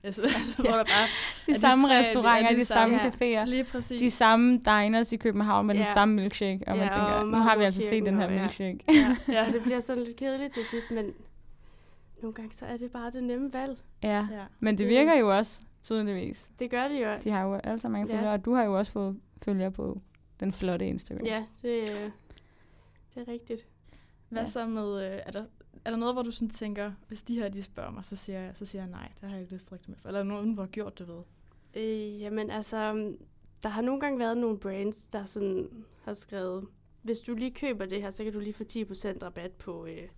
Jeg 0.02 0.14
synes, 0.14 0.34
altså, 0.37 0.54
Ja. 0.64 0.69
hvor 0.69 0.76
der 0.78 0.84
bare 0.84 1.08
De 1.46 1.52
de 1.54 1.58
samme 1.60 1.93
er 1.94 1.99
restauranter, 1.99 2.50
de 2.50 2.56
de 2.56 2.64
samme 2.64 2.99
samme- 2.99 3.12
caféer. 3.43 3.44
lige 3.44 3.64
præcis. 3.64 4.00
De 4.00 4.10
samme 4.10 4.58
diners 4.58 5.12
i 5.12 5.16
København 5.16 5.66
med 5.66 5.75
den 5.75 5.82
Ja. 5.82 5.93
samme 5.93 6.14
milkshake. 6.14 6.60
Og 6.66 6.76
man 6.76 6.87
Ja, 6.87 6.90
tænker, 6.93 7.06
og 7.12 7.26
nu 7.26 7.37
har 7.37 7.56
vi 7.58 7.64
altså 7.64 7.82
set 7.88 8.06
den 8.06 8.16
her 8.16 8.26
og- 8.26 8.32
ja. 8.32 8.40
milkshake. 8.40 8.78
Ja, 8.88 9.16
ja. 9.34 9.46
og 9.46 9.52
det 9.52 9.62
bliver 9.62 9.81
sådan 9.81 10.02
lidt 10.04 10.16
kedeligt 10.16 10.54
til 10.54 10.64
sidst, 10.64 10.90
men 10.90 11.12
nogle 12.22 12.34
gange 12.34 12.52
så 12.52 12.66
er 12.66 12.76
det 12.76 12.90
bare 12.90 13.10
det 13.10 13.25
nemme 13.25 13.52
valg. 13.52 13.78
Ja. 14.02 14.26
ja. 14.32 14.44
Men 14.60 14.78
det 14.78 14.88
virker 14.88 15.19
jo 15.19 15.37
også, 15.37 15.62
tydeligvis. 15.82 16.50
Det 16.58 16.70
gør 16.70 16.88
det 16.88 17.02
jo. 17.04 17.08
De 17.25 17.31
har 17.31 17.43
jo 17.43 17.54
alle 17.54 17.81
sammen 17.81 18.00
mange 18.00 18.12
Ja. 18.14 18.19
følgere, 18.19 18.34
og 18.34 18.44
du 18.44 18.54
har 18.54 18.62
jo 18.64 18.78
også 18.78 18.93
fået 18.93 19.16
følgere 19.44 19.70
på 19.70 20.00
den 20.43 20.53
flotte 20.53 20.87
Instagram. 20.87 21.27
Ja, 21.27 21.47
det, 21.62 21.81
øh, 21.81 22.11
det 23.15 23.29
er 23.29 23.29
rigtigt. 23.29 23.67
Hvad 24.29 24.43
Ja. 24.43 24.49
så 24.49 24.67
med, 24.67 25.05
øh, 25.05 25.21
er 25.27 25.31
der, 25.31 25.44
er 25.85 25.91
der 25.91 25.97
noget, 25.97 26.15
hvor 26.15 26.23
du 26.23 26.31
sådan 26.31 26.50
tænker, 26.50 26.93
hvis 27.09 27.23
de 27.23 27.35
her, 27.35 27.49
de 27.49 27.62
spørger 27.62 27.91
mig, 27.91 28.05
så 28.05 28.17
siger 28.17 28.41
jeg, 28.41 28.50
så 28.56 28.67
siger 28.67 28.83
jeg 28.83 28.91
nej, 28.91 29.12
det 29.21 29.29
har 29.29 29.31
jeg 29.35 29.41
ikke 29.41 29.53
lyst 29.55 29.69
til 29.69 29.79
det 29.79 29.89
med 29.89 29.97
for. 29.97 30.09
Eller 30.09 30.21
er 30.21 30.25
der 30.25 30.29
nogen, 30.33 30.53
hvor 30.53 30.62
har 30.62 30.71
gjort 30.71 30.99
det 30.99 31.09
ved? 31.09 31.21
Øh, 31.75 32.21
jamen 32.21 32.50
altså, 32.50 33.12
der 33.62 33.69
har 33.69 33.83
nogle 33.83 34.00
gange 34.00 34.19
været 34.19 34.39
nogle 34.39 34.59
brands, 34.59 35.09
der 35.09 35.25
sådan 35.25 35.85
har 36.05 36.15
skrevet, 36.15 36.67
hvis 37.03 37.21
du 37.21 37.35
lige 37.35 37.50
køber 37.50 37.87
det 37.87 38.03
her, 38.03 38.11
så 38.11 38.25
kan 38.25 38.33
du 38.33 38.38
lige 38.41 38.55
få 38.55 38.65
10% 38.65 39.23
rabat 39.23 39.53
på, 39.53 39.87
øh, 39.87 40.09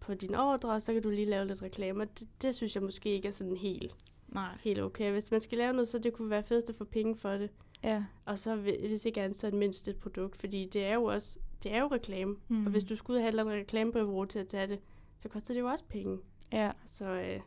på 0.00 0.14
din 0.14 0.34
ordre, 0.34 0.70
og 0.72 0.82
så 0.82 0.92
kan 0.92 1.02
du 1.02 1.10
lige 1.10 1.26
lave 1.30 1.46
lidt 1.46 1.62
reklamer. 1.62 2.04
Det, 2.04 2.28
det 2.42 2.54
synes 2.54 2.74
jeg 2.74 2.82
måske 2.82 3.10
ikke 3.10 3.28
er 3.28 3.32
sådan 3.32 3.56
helt, 3.56 3.96
Nej. 4.28 4.56
helt 4.60 4.80
okay. 4.80 5.12
Hvis 5.12 5.30
man 5.30 5.40
skal 5.40 5.58
lave 5.58 5.72
noget, 5.72 5.88
så 5.88 5.98
det 5.98 6.12
kunne 6.12 6.30
være 6.30 6.42
fedest 6.42 6.70
at 6.70 6.76
få 6.76 6.84
penge 6.84 7.16
for 7.16 7.30
det. 7.30 7.50
Ja. 7.84 8.04
Og 8.26 8.38
så 8.38 8.56
hvi- 8.56 8.86
hvis 8.86 9.04
ikke 9.04 9.22
andet, 9.22 9.38
så 9.38 9.50
mindst 9.50 9.88
et 9.88 9.96
produkt, 9.96 10.36
fordi 10.36 10.68
det 10.72 10.84
er 10.86 10.94
jo 10.94 11.04
også, 11.04 11.38
det 11.62 11.74
er 11.74 11.80
jo 11.80 11.86
reklame. 11.86 12.36
Mm. 12.48 12.64
Og 12.66 12.70
hvis 12.72 12.84
du 12.84 12.96
skulle 12.96 13.20
have 13.20 13.40
et 13.40 13.46
reklamebureau 13.46 14.24
til 14.24 14.38
at 14.38 14.48
tage 14.48 14.66
det, 14.66 14.78
så 15.18 15.28
koster 15.28 15.54
det 15.54 15.60
jo 15.60 15.66
også 15.66 15.84
penge. 15.88 16.18
ja. 16.52 16.70
Så, 16.86 17.04
øh, 17.04 17.40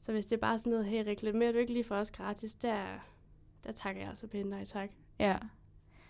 så 0.00 0.12
hvis 0.12 0.26
det 0.26 0.36
er 0.36 0.40
bare 0.40 0.58
sådan 0.58 0.70
noget, 0.70 0.86
hey, 0.86 1.04
reklamerer 1.06 1.52
du 1.52 1.58
ikke 1.58 1.72
lige 1.72 1.84
for 1.84 1.94
os 1.94 2.10
gratis, 2.10 2.54
der, 2.54 2.84
der 3.64 3.72
takker 3.72 4.00
jeg 4.00 4.08
altså 4.10 4.26
pænt 4.26 4.50
nej 4.50 4.64
tak. 4.64 4.90
Ja. 5.18 5.36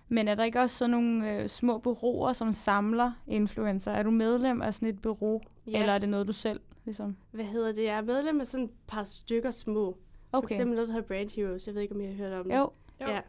Men 0.09 0.29
er 0.29 0.35
der 0.35 0.45
ikke 0.45 0.61
også 0.61 0.77
sådan 0.77 0.91
nogle 0.91 1.37
øh, 1.43 1.49
små 1.49 1.79
bureauer, 1.79 2.33
som 2.33 2.53
samler 2.53 3.13
influencer? 3.27 3.93
Er 3.93 4.03
du 4.03 4.11
medlem 4.11 4.63
af 4.63 4.75
sådan 4.75 4.89
et 4.89 5.03
bureau, 5.03 5.41
ja. 5.67 5.81
eller 5.81 5.93
er 5.93 5.99
det 5.99 6.09
noget, 6.09 6.27
du 6.27 6.33
selv 6.33 6.61
ligesom? 6.85 7.17
Hvad 7.31 7.45
hedder 7.45 7.73
det? 7.73 7.85
Jeg 7.85 7.97
er 7.97 8.03
medlem 8.03 8.41
af 8.41 8.47
sådan 8.47 8.65
et 8.65 8.71
par 8.87 9.05
stykker 9.05 9.51
små. 9.51 9.99
Okay. 10.33 10.49
For 10.49 10.55
eksempel 10.55 10.75
noget, 10.75 10.89
der 10.89 10.95
hedder 10.95 11.09
Brand 11.09 11.31
Heroes. 11.31 11.67
Jeg 11.67 11.75
ved 11.75 11.83
ikke, 11.83 11.95
om 11.95 12.01
I 12.01 12.05
har 12.07 12.15
hørt 12.15 12.33
om 12.33 12.49
det. 12.49 12.57
Jo, 12.57 12.71
Jo, 13.01 13.07
Ja. 13.07 13.21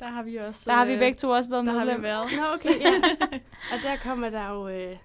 der 0.00 0.06
har 0.06 0.22
vi 0.22 0.36
også... 0.36 0.70
der 0.70 0.76
har 0.76 0.86
vi 0.86 0.92
øh, 0.92 0.98
begge 0.98 1.16
to 1.18 1.30
også 1.30 1.50
været 1.50 1.66
Der 1.66 1.72
har 1.72 1.96
vi 1.96 2.02
været. 2.02 2.26
Nå, 2.36 2.42
okay, 2.54 2.80
ja. 2.80 2.90
og 3.72 3.78
der 3.82 3.96
kommer 4.02 4.30
der 4.30 4.48
jo 4.50 4.68
øh, 4.68 4.96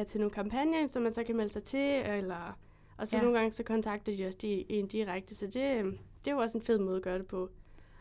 og 0.00 0.06
til 0.06 0.20
nogle 0.20 0.30
kampagner, 0.30 0.86
som 0.86 1.02
man 1.02 1.12
så 1.14 1.24
kan 1.24 1.36
melde 1.36 1.52
sig 1.52 1.62
til, 1.64 2.02
eller, 2.06 2.58
og 2.96 3.08
så 3.08 3.16
Ja. 3.16 3.20
ja. 3.20 3.24
nogle 3.24 3.38
gange 3.38 3.52
så 3.52 3.62
kontakter 3.62 4.16
de 4.16 4.26
også 4.26 4.38
de, 4.42 4.72
en 4.72 4.86
direkte, 4.86 5.34
så 5.34 5.46
det, 5.46 5.76
øh, 5.84 5.84
det 6.24 6.30
er 6.30 6.32
jo 6.34 6.38
også 6.38 6.58
en 6.58 6.64
fed 6.64 6.78
måde 6.78 6.96
at 6.96 7.02
gøre 7.02 7.18
det 7.18 7.26
på. 7.26 7.50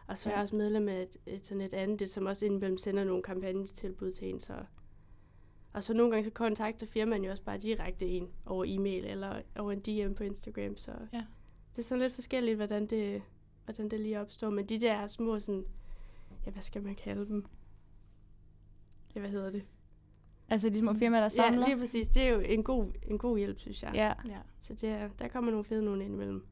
Og 0.07 0.17
så 0.17 0.29
er 0.29 0.31
Ja. 0.33 0.37
jeg 0.37 0.43
også 0.43 0.55
medlem 0.55 0.87
af 0.89 1.01
et, 1.01 1.17
et, 1.25 1.45
sådan 1.47 1.61
et 1.61 1.73
andet, 1.73 1.99
det, 1.99 2.09
som 2.09 2.25
også 2.25 2.45
indimellem 2.45 2.77
sender 2.77 3.03
nogle 3.03 3.23
kampagnetilbud 3.23 4.11
til 4.11 4.29
en, 4.29 4.39
så... 4.39 4.53
Og 5.73 5.83
så 5.83 5.93
nogle 5.93 6.11
gange 6.11 6.23
så 6.23 6.31
kontakter 6.31 6.85
firmaen 6.87 7.23
jo 7.25 7.31
også 7.31 7.43
bare 7.43 7.57
direkte 7.57 8.05
en 8.07 8.29
over 8.45 8.65
e-mail 8.67 9.05
eller 9.05 9.35
over 9.59 9.71
en 9.71 9.79
DM 9.79 10.13
på 10.13 10.23
Instagram, 10.23 10.77
så 10.77 10.91
Ja. 11.13 11.23
det 11.71 11.77
er 11.79 11.83
sådan 11.83 12.01
lidt 12.01 12.13
forskelligt, 12.13 12.55
hvordan 12.57 12.85
det, 12.87 13.21
hvordan 13.65 13.89
det 13.89 13.99
lige 13.99 14.21
opstår. 14.21 14.49
Men 14.49 14.65
de 14.65 14.81
der 14.81 15.07
små 15.07 15.39
sådan, 15.39 15.65
ja, 16.45 16.51
hvad 16.51 16.61
skal 16.61 16.83
man 16.83 16.95
kalde 16.95 17.27
dem? 17.27 17.45
Ja, 19.15 19.19
hvad 19.19 19.29
hedder 19.29 19.49
det? 19.51 19.63
Altså 20.49 20.69
de 20.69 20.79
små 20.79 20.93
firmaer, 20.93 21.21
der 21.21 21.29
samler? 21.29 21.61
Ja, 21.61 21.67
lige 21.67 21.77
præcis. 21.77 22.07
Det 22.07 22.23
er 22.23 22.29
jo 22.29 22.39
en 22.39 22.63
god, 22.63 22.85
en 23.03 23.17
god 23.17 23.37
hjælp, 23.37 23.59
synes 23.59 23.83
jeg. 23.83 23.91
ja. 23.93 24.13
Ja. 24.31 24.39
Så 24.59 24.73
det 24.73 24.89
er, 24.89 25.07
der 25.19 25.27
kommer 25.27 25.51
nogle 25.51 25.65
fede 25.65 25.83
nogen 25.83 26.01
ind 26.01 26.13
imellem. 26.13 26.45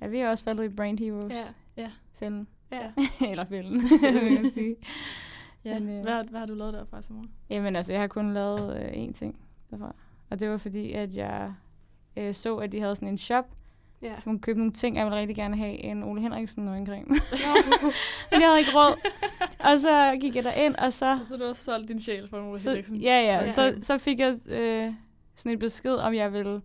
ja, 0.00 0.06
vi 0.08 0.18
har 0.18 0.30
også 0.30 0.44
faldet 0.44 0.64
i 0.64 0.68
Brand 0.68 0.98
Heroes. 0.98 1.32
Ja. 1.76 1.82
Ja. 1.82 1.90
Fælden. 2.12 2.48
Ja. 2.72 2.92
eller 3.30 3.44
fælden, 3.44 3.80
vil 4.22 4.32
jeg 4.42 4.50
sige. 4.52 4.76
ja. 5.64 5.78
Men, 5.78 5.88
øh, 5.88 6.02
hvad, 6.02 6.24
hvad 6.24 6.40
har 6.40 6.46
du 6.46 6.54
lavet 6.54 6.72
derfra, 6.74 7.02
Simone? 7.02 7.28
Jamen 7.50 7.76
altså, 7.76 7.92
jeg 7.92 8.00
har 8.00 8.08
kun 8.08 8.34
lavet 8.34 8.76
øh, 8.82 9.04
én 9.08 9.12
ting 9.12 9.40
derfra. 9.70 9.94
Og 10.30 10.40
det 10.40 10.48
var 10.50 10.56
fordi, 10.56 10.92
at 10.92 11.16
jeg 11.16 11.54
øh, 12.16 12.34
så, 12.34 12.56
at 12.56 12.72
de 12.72 12.80
havde 12.80 12.96
sådan 12.96 13.08
en 13.08 13.18
shop. 13.18 13.44
Ja. 14.02 14.14
Hun 14.24 14.38
købte 14.40 14.58
nogle 14.58 14.72
ting, 14.72 14.96
jeg 14.96 15.04
ville 15.06 15.18
rigtig 15.18 15.36
gerne 15.36 15.56
have. 15.56 15.72
En 15.84 16.02
Ole 16.02 16.20
Henriksen 16.20 16.68
og 16.68 16.78
en 16.78 16.86
creme. 16.86 17.06
Men 17.08 18.40
jeg 18.40 18.48
havde 18.48 18.58
ikke 18.58 18.70
råd. 18.74 19.10
Og 19.58 19.78
så 19.78 20.18
gik 20.20 20.36
jeg 20.36 20.44
derind, 20.44 20.74
og 20.74 20.92
så... 20.92 21.18
Så 21.28 21.36
du 21.36 21.44
også 21.44 21.64
solgt 21.64 21.88
din 21.88 22.00
sjæl 22.00 22.28
for 22.28 22.36
nogle 22.38 22.58
så 22.58 22.70
Henriksen. 22.70 22.96
ja, 22.96 23.20
ja. 23.22 23.48
Så, 23.48 23.78
så 23.82 23.98
fik 23.98 24.18
jeg 24.20 24.34
øh, 24.46 24.92
sådan 25.36 25.52
en 25.52 25.58
besked, 25.58 25.94
om 25.94 26.14
jeg 26.14 26.32
ville 26.32 26.60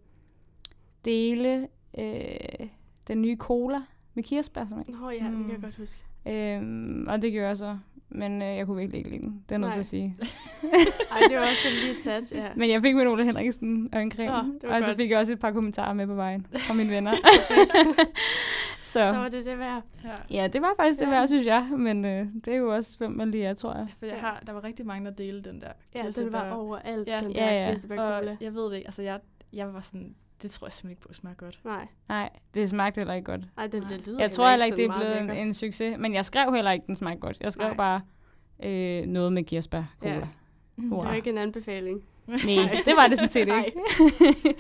dele 1.06 1.68
øh, 1.98 2.68
den 3.08 3.22
nye 3.22 3.38
cola 3.38 3.82
med 4.14 4.24
kirsebær. 4.24 4.66
Som 4.70 4.78
Nå 4.88 5.10
ja, 5.10 5.14
det 5.14 5.20
kan 5.22 5.50
jeg 5.50 5.56
Mm. 5.58 5.62
godt 5.62 5.76
huske. 5.78 6.04
øhm, 6.28 7.06
og 7.10 7.22
det 7.22 7.32
gjorde 7.32 7.48
jeg 7.48 7.58
så. 7.58 7.78
Men 8.16 8.42
øh, 8.42 8.48
jeg 8.48 8.66
kunne 8.66 8.78
virkelig 8.78 8.98
ikke 8.98 9.10
lide 9.10 9.22
den. 9.24 9.44
Det 9.50 9.56
er 9.56 9.60
noget 9.60 9.74
til 9.74 9.80
at 9.80 9.86
sige. 9.86 10.18
Ej, 11.12 11.20
det 11.30 11.38
var 11.38 11.42
også 11.42 11.68
lige 11.86 12.02
sat, 12.02 12.32
ja. 12.32 12.48
Men 12.56 12.70
jeg 12.70 12.82
fik 12.82 12.96
med 12.96 13.08
Ole 13.08 13.26
Henriksen 13.26 13.90
og 13.94 14.02
en 14.02 14.12
creme. 14.12 14.54
Det 14.62 14.70
var 14.70 14.76
og 14.76 14.82
så 14.84 14.88
godt. 14.90 14.98
fik 14.98 15.10
jeg 15.12 15.20
også 15.20 15.34
et 15.34 15.40
par 15.40 15.52
kommentarer 15.52 15.94
med 15.94 16.08
på 16.08 16.14
vejen 16.14 16.48
fra 16.58 16.74
mine 16.74 16.90
venner. 16.92 17.12
så 18.84 18.92
Så 19.00 19.00
var 19.12 19.30
det 19.30 19.46
det 19.46 19.60
værd. 19.60 19.82
Ja. 20.04 20.42
ja, 20.42 20.48
det 20.48 20.62
var 20.62 20.74
faktisk 20.80 21.00
det 21.00 21.06
Ja. 21.06 21.10
værd, 21.12 21.28
synes 21.28 21.46
jeg. 21.46 21.68
Men 21.78 22.06
øh, 22.06 22.26
det 22.46 22.54
er 22.54 22.58
jo 22.58 22.74
også, 22.76 22.98
hvem 22.98 23.12
man 23.12 23.32
lige 23.32 23.46
er, 23.46 23.54
tror 23.54 23.74
jeg. 23.76 23.88
For 24.00 24.06
jeg 24.06 24.16
Ja. 24.16 24.22
har, 24.22 24.44
der 24.48 24.54
var 24.54 24.64
rigtig 24.64 24.86
mange, 24.86 25.06
der 25.06 25.12
delte 25.16 25.50
den 25.52 25.62
der 25.62 25.68
Ja, 25.96 26.04
den 26.16 26.32
var 26.32 26.52
overalt, 26.52 27.08
Ja. 27.08 27.20
den 27.20 27.32
Ja, 27.32 27.46
der 27.46 27.52
ja. 27.52 27.70
kirsebærcola. 27.72 28.32
Og 28.32 28.38
jeg 28.42 28.54
ved 28.56 28.66
det 28.70 28.76
ikke, 28.76 28.88
altså 28.88 29.02
jeg, 29.02 29.20
jeg 29.54 29.74
var 29.74 29.80
sådan, 29.80 30.16
det 30.44 30.52
tror 30.52 30.68
jeg 30.68 30.74
simpelthen 30.74 30.92
ikke 30.92 31.02
på, 31.02 31.08
det 31.08 31.16
smager 31.18 31.36
godt. 31.36 31.60
Nej, 31.66 31.88
Nej, 32.10 32.30
det 32.54 32.70
smagte 32.70 33.00
heller 33.00 33.14
ikke 33.14 33.26
godt. 33.26 33.42
Ej, 33.58 33.68
det, 33.68 33.82
Nej. 33.82 33.90
det 33.90 34.08
lyder 34.08 34.20
Jeg 34.20 34.32
tror 34.32 34.50
heller 34.50 34.66
ikke, 34.66 34.78
det 34.78 34.86
er 34.86 34.94
blevet 34.98 35.22
en, 35.22 35.48
en 35.48 35.54
succes. 35.54 35.96
Men 36.00 36.14
jeg 36.14 36.26
skrev 36.26 36.54
heller 36.54 36.72
ikke, 36.72 36.88
den 36.88 36.96
smagte 36.96 37.20
godt. 37.20 37.38
Jeg 37.40 37.52
skrev 37.52 37.68
Nej. 37.68 37.78
bare 37.78 38.02
øh, 38.64 39.06
noget 39.06 39.34
med 39.34 39.44
kirsebær 39.44 39.84
cola. 40.00 40.14
Ja. 40.14 40.28
Mm. 40.76 40.90
Det 40.90 41.06
var 41.06 41.14
ikke 41.14 41.30
en 41.30 41.38
anbefaling. 41.38 42.04
Nej, 42.28 42.38
det 42.86 42.94
var 42.98 43.08
det 43.08 43.18
sådan 43.18 43.30
set 43.30 43.48
Nej. 43.58 43.66
ikke. 43.66 44.56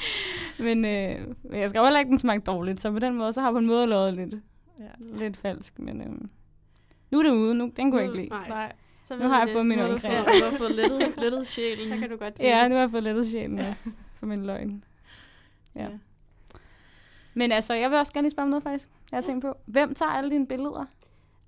men 0.64 0.86
øh, 0.86 1.36
jeg 1.62 1.70
skrev 1.70 1.84
heller 1.84 2.00
ikke, 2.00 2.10
den 2.10 2.20
smagte 2.20 2.52
dårligt. 2.52 2.82
Så 2.82 2.92
på 2.92 3.00
den 3.00 3.14
måde, 3.18 3.34
så 3.34 3.42
har 3.42 3.52
på 3.52 3.58
en 3.58 3.66
måde 3.68 3.88
lavet 3.88 4.14
lidt, 4.14 4.34
Ja. 4.80 4.86
lidt 5.20 5.38
falsk. 5.38 5.80
Men 5.80 6.02
øh, 6.02 6.08
nu 7.12 7.20
er 7.20 7.24
det 7.24 7.32
ude. 7.32 7.56
Nu, 7.56 7.72
den 7.78 7.92
kunne 7.92 8.02
jeg 8.02 8.10
ikke 8.10 8.18
lide. 8.22 8.30
Nej. 8.30 8.50
Nej, 8.50 8.72
Så 9.04 9.18
Nu 9.18 9.28
har 9.28 9.38
jeg 9.40 9.48
det. 9.48 9.54
fået 9.54 9.66
min 9.66 9.80
har 9.80 9.88
du 9.88 9.92
har 9.94 10.58
fået 10.58 10.72
lettet, 10.72 11.14
lettet 11.18 11.48
sjælen. 11.48 11.88
Så 11.94 11.98
kan 11.98 12.10
du 12.10 12.16
godt 12.18 12.40
sige 12.40 12.50
Ja, 12.58 12.68
nu 12.68 12.76
har 12.76 12.82
jeg 12.82 12.92
fået 12.92 13.04
lettet 13.04 13.28
sjælen 13.28 13.60
også 13.60 13.90
for 14.20 14.26
min 14.26 14.46
løgn. 14.46 14.84
Ja. 15.76 15.90
Men 17.34 17.52
altså, 17.52 17.74
jeg 17.74 17.90
vil 17.90 17.98
også 18.00 18.14
gerne 18.14 18.26
lige 18.26 18.32
spørge 18.32 18.44
om 18.46 18.50
noget 18.50 18.64
faktisk. 18.64 18.90
Jeg 19.12 19.18
har 19.18 19.22
Ja. 19.22 19.26
tænkt 19.26 19.42
på, 19.46 19.58
hvem 19.66 19.96
tager 19.96 20.12
alle 20.12 20.30
dine 20.32 20.48
billeder? 20.48 20.86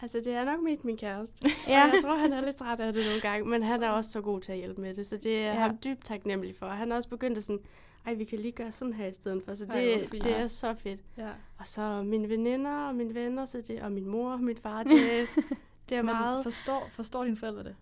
Altså, 0.01 0.17
det 0.17 0.33
er 0.33 0.45
nok 0.45 0.61
mest 0.63 0.85
min 0.85 0.97
kæreste. 0.97 1.35
Ja. 1.67 1.71
Ja. 1.73 1.79
jeg 1.79 1.93
tror, 2.03 2.17
han 2.17 2.33
er 2.33 2.41
lidt 2.41 2.55
træt 2.55 2.79
af 2.79 2.93
det 2.93 3.03
nogle 3.05 3.21
gange, 3.21 3.49
men 3.49 3.63
han 3.63 3.83
er 3.83 3.89
også 3.89 4.11
så 4.11 4.21
god 4.21 4.41
til 4.41 4.51
at 4.51 4.57
hjælpe 4.57 4.81
med 4.81 4.93
det, 4.95 5.05
så 5.05 5.17
det 5.17 5.37
er 5.37 5.53
Ja. 5.53 5.59
ham 5.59 5.77
dybt 5.77 6.03
taknemmelig 6.05 6.55
for. 6.55 6.65
Han 6.67 6.91
er 6.91 6.95
også 6.95 7.09
begyndt 7.09 7.37
at 7.37 7.43
sådan, 7.43 7.61
ej, 8.05 8.13
vi 8.13 8.25
kan 8.25 8.39
lige 8.39 8.51
gøre 8.51 8.71
sådan 8.71 8.93
her 8.93 9.07
i 9.07 9.13
stedet 9.13 9.43
for, 9.45 9.53
så 9.53 9.65
Ej, 9.65 9.79
det, 9.81 10.09
fint. 10.09 10.23
det 10.23 10.35
er 10.39 10.47
så 10.47 10.73
fedt. 10.73 11.01
ja. 11.17 11.29
Og 11.57 11.67
så 11.67 12.03
mine 12.03 12.29
veninder 12.29 12.71
og 12.87 12.95
mine 12.95 13.15
venner, 13.15 13.45
så 13.45 13.61
det, 13.67 13.81
og 13.81 13.91
min 13.91 14.07
mor 14.09 14.31
og 14.31 14.39
min 14.39 14.57
far, 14.57 14.83
det, 14.83 14.91
det 15.89 15.97
er 15.97 16.01
Men 16.01 16.05
meget... 16.15 16.43
forstår, 16.43 16.87
forstår 16.91 17.23
dine 17.23 17.37
forældre 17.37 17.63
det? 17.63 17.75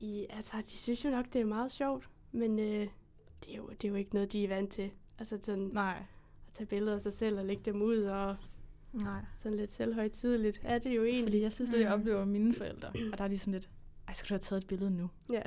I, 0.00 0.26
altså, 0.30 0.56
de 0.56 0.70
synes 0.70 1.04
jo 1.04 1.10
nok, 1.10 1.26
det 1.32 1.40
er 1.40 1.44
meget 1.44 1.72
sjovt, 1.72 2.08
men 2.32 2.58
øh, 2.58 2.86
det, 3.44 3.52
er 3.52 3.56
jo, 3.56 3.68
det 3.68 3.84
er 3.84 3.88
jo 3.88 3.94
ikke 3.94 4.14
noget, 4.14 4.32
de 4.32 4.44
er 4.44 4.48
vant 4.48 4.70
til. 4.70 4.90
Altså 5.18 5.38
sådan 5.42 5.70
Nej. 5.72 6.02
at 6.48 6.52
tage 6.52 6.66
billeder 6.66 6.94
af 6.94 7.00
sig 7.00 7.12
selv 7.12 7.38
og 7.38 7.44
lægge 7.44 7.62
dem 7.64 7.82
ud, 7.82 8.02
og 8.02 8.36
Nej. 8.92 9.20
sådan 9.34 9.58
lidt 9.58 9.72
selvhøjtidligt 9.72 10.60
er 10.64 10.78
det 10.78 10.96
jo 10.96 11.04
egentlig. 11.04 11.24
Fordi 11.24 11.40
jeg 11.42 11.52
synes, 11.52 11.74
at 11.74 11.80
jeg 11.80 11.88
Mm. 11.88 12.00
oplever 12.00 12.24
mine 12.24 12.54
forældre, 12.54 12.88
og 13.12 13.18
der 13.18 13.24
er 13.24 13.28
de 13.28 13.38
sådan 13.38 13.52
lidt, 13.52 13.68
ej, 14.08 14.14
skal 14.14 14.28
du 14.28 14.34
have 14.34 14.40
taget 14.40 14.62
et 14.62 14.68
billede 14.68 14.90
nu? 14.90 15.10
Ja, 15.32 15.42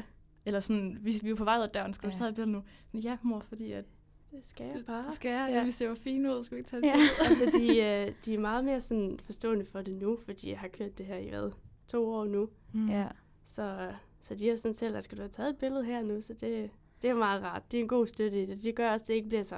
Eller 0.46 0.60
sådan, 0.60 0.98
hvis 1.02 1.24
vi 1.24 1.30
er 1.30 1.36
på 1.36 1.44
vej 1.44 1.58
ud 1.58 1.64
af 1.64 1.70
døren, 1.70 1.94
skal 1.94 2.10
du 2.10 2.14
Ja. 2.14 2.14
have 2.16 2.20
taget 2.20 2.30
et 2.30 2.36
billede 2.36 2.52
nu? 2.52 2.64
Sådan, 2.88 3.00
ja, 3.00 3.18
mor, 3.22 3.40
fordi 3.40 3.72
at 3.72 3.86
det 4.32 4.46
skal 4.46 4.66
jeg 4.66 4.76
det, 4.76 4.86
bare. 4.86 5.04
det 5.04 5.14
skal 5.14 5.32
jeg. 5.32 5.50
Ja. 5.52 5.64
Vi 5.66 5.72
ser 5.72 5.88
jo 5.88 5.96
fine 5.96 6.36
ud, 6.38 6.44
skal 6.44 6.56
vi 6.56 6.60
ikke 6.60 6.70
tage 6.70 6.80
et 6.80 6.86
Ja. 6.88 6.94
billede? 6.94 7.30
altså, 7.30 7.46
de, 7.60 7.68
øh, 8.08 8.14
de 8.26 8.34
er 8.34 8.40
meget 8.40 8.66
mere 8.66 8.82
sådan 8.82 9.20
forstående 9.24 9.66
for 9.66 9.82
det 9.82 9.96
nu, 9.96 10.20
fordi 10.26 10.50
jeg 10.50 10.60
har 10.60 10.68
kørt 10.68 10.98
det 10.98 11.06
her 11.06 11.18
i 11.18 11.30
hvad? 11.30 11.52
To 11.88 12.10
år 12.14 12.26
nu. 12.26 12.50
Mm. 12.74 12.90
Ja. 12.90 13.08
Så, 13.46 13.92
så 14.22 14.36
de 14.36 14.48
har 14.48 14.56
sådan 14.56 14.76
selv, 14.76 14.96
at 14.96 15.04
skal 15.04 15.18
du 15.18 15.22
have 15.22 15.30
taget 15.32 15.50
et 15.50 15.58
billede 15.58 15.84
her 15.86 16.02
nu? 16.02 16.22
Så 16.22 16.34
det, 16.34 16.70
det 17.02 17.10
er 17.10 17.14
meget 17.16 17.44
rart. 17.44 17.72
Det 17.72 17.78
er 17.78 17.82
en 17.82 17.88
god 17.88 18.08
støtte 18.08 18.44
i 18.44 18.46
det. 18.46 18.64
Det 18.64 18.76
gør 18.76 18.92
også, 18.92 19.04
at 19.04 19.08
det 19.08 19.14
ikke 19.14 19.28
bliver 19.28 19.44
så, 19.44 19.56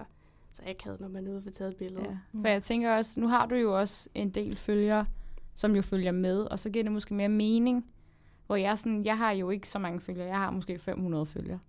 så 0.54 0.62
akavet, 0.68 1.00
når 1.00 1.08
man 1.08 1.26
er 1.28 1.30
ude 1.30 1.38
og 1.38 1.44
få 1.44 1.50
taget 1.50 1.72
et 1.72 1.78
billede. 1.78 2.02
Ja. 2.04 2.18
Mm. 2.32 2.42
For 2.44 2.50
jeg 2.50 2.64
tænker 2.64 2.96
også, 2.96 3.20
nu 3.20 3.28
har 3.28 3.46
du 3.46 3.56
jo 3.56 3.80
også 3.80 4.10
en 4.16 4.30
del 4.30 4.58
følgere, 4.58 5.06
som 5.56 5.76
jo 5.76 5.82
følger 5.82 6.12
med, 6.12 6.40
og 6.40 6.60
så 6.60 6.70
giver 6.70 6.84
det 6.84 6.92
måske 6.92 7.14
mere 7.14 7.30
mening. 7.30 7.86
Hvor 8.48 8.56
jeg 8.56 8.78
sådan, 8.78 9.06
jeg 9.06 9.18
har 9.18 9.32
jo 9.32 9.50
ikke 9.50 9.70
så 9.70 9.80
mange 9.80 10.00
følgere, 10.00 10.28
jeg 10.28 10.38
har 10.38 10.52
måske 10.52 10.80
500 10.80 11.26
følgere. 11.26 11.60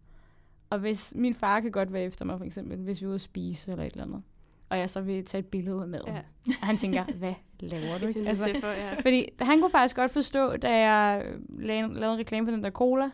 Og 0.71 0.79
hvis 0.79 1.14
min 1.17 1.35
far 1.35 1.61
kan 1.61 1.71
godt 1.73 1.93
være 1.93 2.02
efter 2.05 2.25
mig, 2.25 2.38
for 2.38 2.45
eksempel, 2.45 2.76
hvis 2.79 3.00
vi 3.00 3.05
er 3.05 3.09
ude 3.09 3.14
at 3.14 3.21
spise 3.21 3.71
eller 3.71 3.85
et 3.85 3.93
eller 3.93 4.05
andet, 4.05 4.23
og 4.69 4.79
jeg 4.79 4.91
så 4.91 5.00
vil 5.00 5.25
tage 5.25 5.38
et 5.38 5.47
billede 5.47 5.83
af 5.83 5.88
maden, 5.88 6.07
Ja. 6.07 6.21
og 6.61 6.67
han 6.67 6.76
tænker, 6.76 7.05
hvad 7.19 7.35
laver 7.61 7.99
du? 8.00 8.07
Det 8.07 8.17
Ikke? 8.17 8.29
altså, 8.29 8.49
for, 8.61 8.67
ja. 8.69 8.95
Fordi 9.00 9.29
han 9.41 9.61
kunne 9.61 9.71
faktisk 9.71 9.97
godt 9.97 10.11
forstå, 10.11 10.57
da 10.57 10.79
jeg 10.88 11.26
lavede, 11.49 11.95
lavede 11.95 12.14
en 12.14 12.21
reklame 12.21 12.47
for 12.47 12.50
den 12.52 12.64
der 12.64 12.71
cola, 12.71 13.11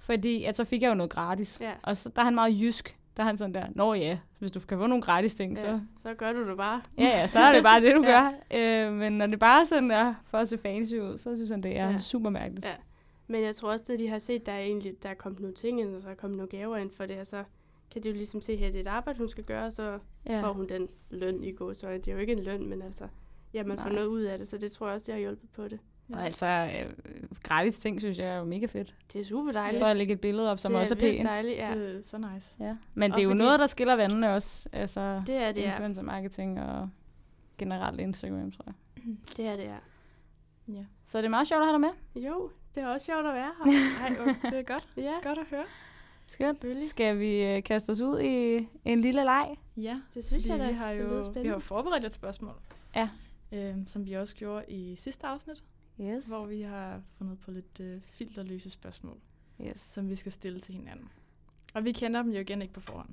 fordi 0.00 0.44
at 0.44 0.56
så 0.56 0.64
fik 0.64 0.82
jeg 0.82 0.88
jo 0.88 0.94
noget 0.94 1.10
gratis. 1.12 1.60
Ja. 1.60 1.72
Og 1.82 1.96
så 1.96 2.08
der 2.08 2.20
er 2.20 2.24
han 2.24 2.34
meget 2.34 2.60
jysk. 2.60 2.96
Der 3.16 3.22
er 3.22 3.26
han 3.26 3.36
sådan 3.36 3.54
der, 3.54 3.66
nå 3.74 3.94
ja, 3.94 4.18
hvis 4.38 4.50
du 4.50 4.60
kan 4.60 4.78
få 4.78 4.86
nogle 4.86 5.02
gratis 5.02 5.34
ting, 5.34 5.58
så 5.58 5.66
ja. 5.66 5.80
Så 6.02 6.14
gør 6.14 6.32
du 6.32 6.48
det 6.48 6.56
bare. 6.56 6.82
Ja, 6.98 7.04
ja, 7.04 7.26
så 7.26 7.38
er 7.38 7.52
det 7.52 7.62
bare 7.62 7.80
det, 7.80 7.94
du 7.96 8.02
Ja. 8.08 8.30
gør. 8.52 8.86
Øh, 8.88 8.92
men 8.92 9.12
når 9.12 9.26
det 9.26 9.38
bare 9.38 9.66
sådan 9.66 9.90
er 9.90 10.14
for 10.24 10.38
at 10.38 10.48
se 10.48 10.58
fancy 10.58 10.94
ud, 10.94 11.18
så 11.18 11.34
synes 11.36 11.50
han, 11.50 11.62
det 11.62 11.76
er 11.78 11.90
Ja. 11.90 11.98
super 11.98 12.30
mærkeligt. 12.30 12.66
Ja. 12.66 12.74
Men 13.26 13.42
jeg 13.42 13.56
tror 13.56 13.72
også, 13.72 13.92
at 13.92 13.98
de 13.98 14.08
har 14.08 14.18
set, 14.18 14.46
der 14.46 14.52
er 14.52 14.60
egentlig 14.60 15.02
der 15.02 15.08
er 15.08 15.14
kommet 15.14 15.40
nogle 15.40 15.54
ting 15.56 15.80
ind, 15.80 15.94
og 15.96 16.02
der 16.02 16.08
er 16.10 16.14
kommet 16.14 16.36
nogle 16.36 16.50
gaver 16.50 16.76
ind 16.76 16.90
for 16.90 17.06
det, 17.06 17.18
og 17.20 17.26
så 17.26 17.44
kan 17.92 18.02
de 18.02 18.08
jo 18.08 18.14
ligesom 18.14 18.40
se, 18.40 18.52
at 18.52 18.58
det 18.58 18.76
er 18.76 18.80
et 18.80 18.86
arbejde, 18.86 19.18
hun 19.18 19.28
skal 19.28 19.44
gøre, 19.44 19.66
og 19.66 19.72
så 19.72 19.98
ja. 20.26 20.42
får 20.42 20.52
hun 20.52 20.68
den 20.68 20.88
løn 21.10 21.44
i 21.44 21.52
går. 21.52 21.72
Så 21.72 21.90
det 21.92 22.08
er 22.08 22.12
jo 22.12 22.18
ikke 22.18 22.32
en 22.32 22.42
løn, 22.42 22.66
men 22.68 22.82
altså, 22.82 23.04
ja, 23.54 23.62
man 23.64 23.78
får 23.78 23.84
Nej. 23.84 23.94
noget 23.94 24.06
ud 24.06 24.20
af 24.20 24.38
det, 24.38 24.48
så 24.48 24.58
det 24.58 24.72
tror 24.72 24.86
jeg 24.86 24.94
også, 24.94 25.04
det 25.06 25.14
har 25.14 25.20
hjulpet 25.20 25.50
på 25.50 25.68
det. 25.68 25.78
Og 26.12 26.24
altså, 26.26 26.46
øh, 26.46 26.92
gratis 27.42 27.78
ting, 27.78 28.00
synes 28.00 28.18
jeg 28.18 28.26
er 28.28 28.36
jo 28.38 28.44
mega 28.44 28.66
fedt. 28.66 28.94
Det 29.12 29.20
er 29.20 29.24
super 29.24 29.52
dejligt. 29.52 29.80
For 29.80 29.86
at 29.86 29.96
lægge 29.96 30.12
et 30.14 30.20
billede 30.20 30.50
op, 30.50 30.58
som 30.58 30.72
det 30.72 30.80
også 30.80 30.94
er 30.94 30.98
pænt. 30.98 31.28
dejligt, 31.28 31.56
ja. 31.58 31.74
Det 31.74 31.96
er 31.96 32.02
så 32.02 32.18
nice. 32.34 32.56
Ja. 32.60 32.76
Men 32.94 33.12
Og 33.12 33.16
det 33.16 33.22
er 33.22 33.24
jo 33.24 33.30
fordi- 33.30 33.38
noget, 33.42 33.60
der 33.60 33.66
skiller 33.66 33.96
vandene 33.96 34.34
også. 34.34 34.68
Altså, 34.72 35.22
Det 35.26 35.34
er 35.36 35.52
det, 35.52 35.60
ja. 35.60 35.70
influencer 35.70 36.02
marketing 36.02 36.60
og 36.60 36.90
generelt 37.58 38.00
Instagram, 38.00 38.52
tror 38.52 38.64
jeg. 38.66 38.74
Det 39.36 39.46
er 39.46 39.56
det, 39.56 39.64
ja. 39.64 39.76
Ja. 40.68 40.84
Så 41.06 41.18
det 41.18 41.24
er 41.24 41.28
meget 41.30 41.48
sjovt 41.48 41.60
at 41.62 41.66
have 41.66 41.72
dig 41.72 41.80
med. 41.80 42.22
Jo, 42.22 42.50
det 42.74 42.82
er 42.82 42.86
også 42.88 43.06
sjovt 43.06 43.26
at 43.26 43.34
være 43.34 43.52
her. 43.64 43.72
Ej, 44.02 44.50
det 44.50 44.58
er 44.58 44.62
godt. 44.62 44.88
ja, 44.96 45.12
Godt 45.22 45.38
at 45.38 45.46
høre. 45.50 45.64
Skønt. 46.26 46.64
Skal 46.88 47.18
vi 47.18 47.44
øh, 47.44 47.62
kaste 47.62 47.90
os 47.90 48.00
ud 48.00 48.20
i 48.20 48.68
en 48.84 49.00
lille 49.00 49.24
leg? 49.24 49.48
Ja, 49.76 50.00
Det 50.14 50.24
synes 50.24 50.46
jeg 50.46 50.58
da. 50.58 50.66
vi 50.66 50.72
har 50.72 50.92
det 50.92 51.00
jo 51.00 51.32
vi 51.42 51.48
har 51.48 51.58
forberedt 51.58 52.04
et 52.04 52.14
spørgsmål. 52.14 52.54
Ja. 52.96 53.08
Øhm, 53.52 53.86
som 53.86 54.06
vi 54.06 54.12
også 54.12 54.36
gjorde 54.36 54.64
i 54.68 54.96
sidste 54.96 55.26
afsnit, 55.26 55.64
Yes. 56.00 56.26
hvor 56.28 56.46
vi 56.48 56.60
har 56.62 57.00
fundet 57.18 57.38
på 57.38 57.50
lidt 57.50 57.80
øh, 57.80 58.00
filterløse 58.04 58.70
spørgsmål, 58.70 59.16
yes. 59.66 59.80
som 59.80 60.08
vi 60.08 60.14
skal 60.16 60.32
stille 60.32 60.60
til 60.60 60.74
hinanden. 60.74 61.08
Og 61.74 61.84
vi 61.84 61.92
kender 61.92 62.22
dem 62.22 62.32
jo 62.32 62.40
igen 62.40 62.62
ikke 62.62 62.74
på 62.74 62.80
forhånd. 62.80 63.08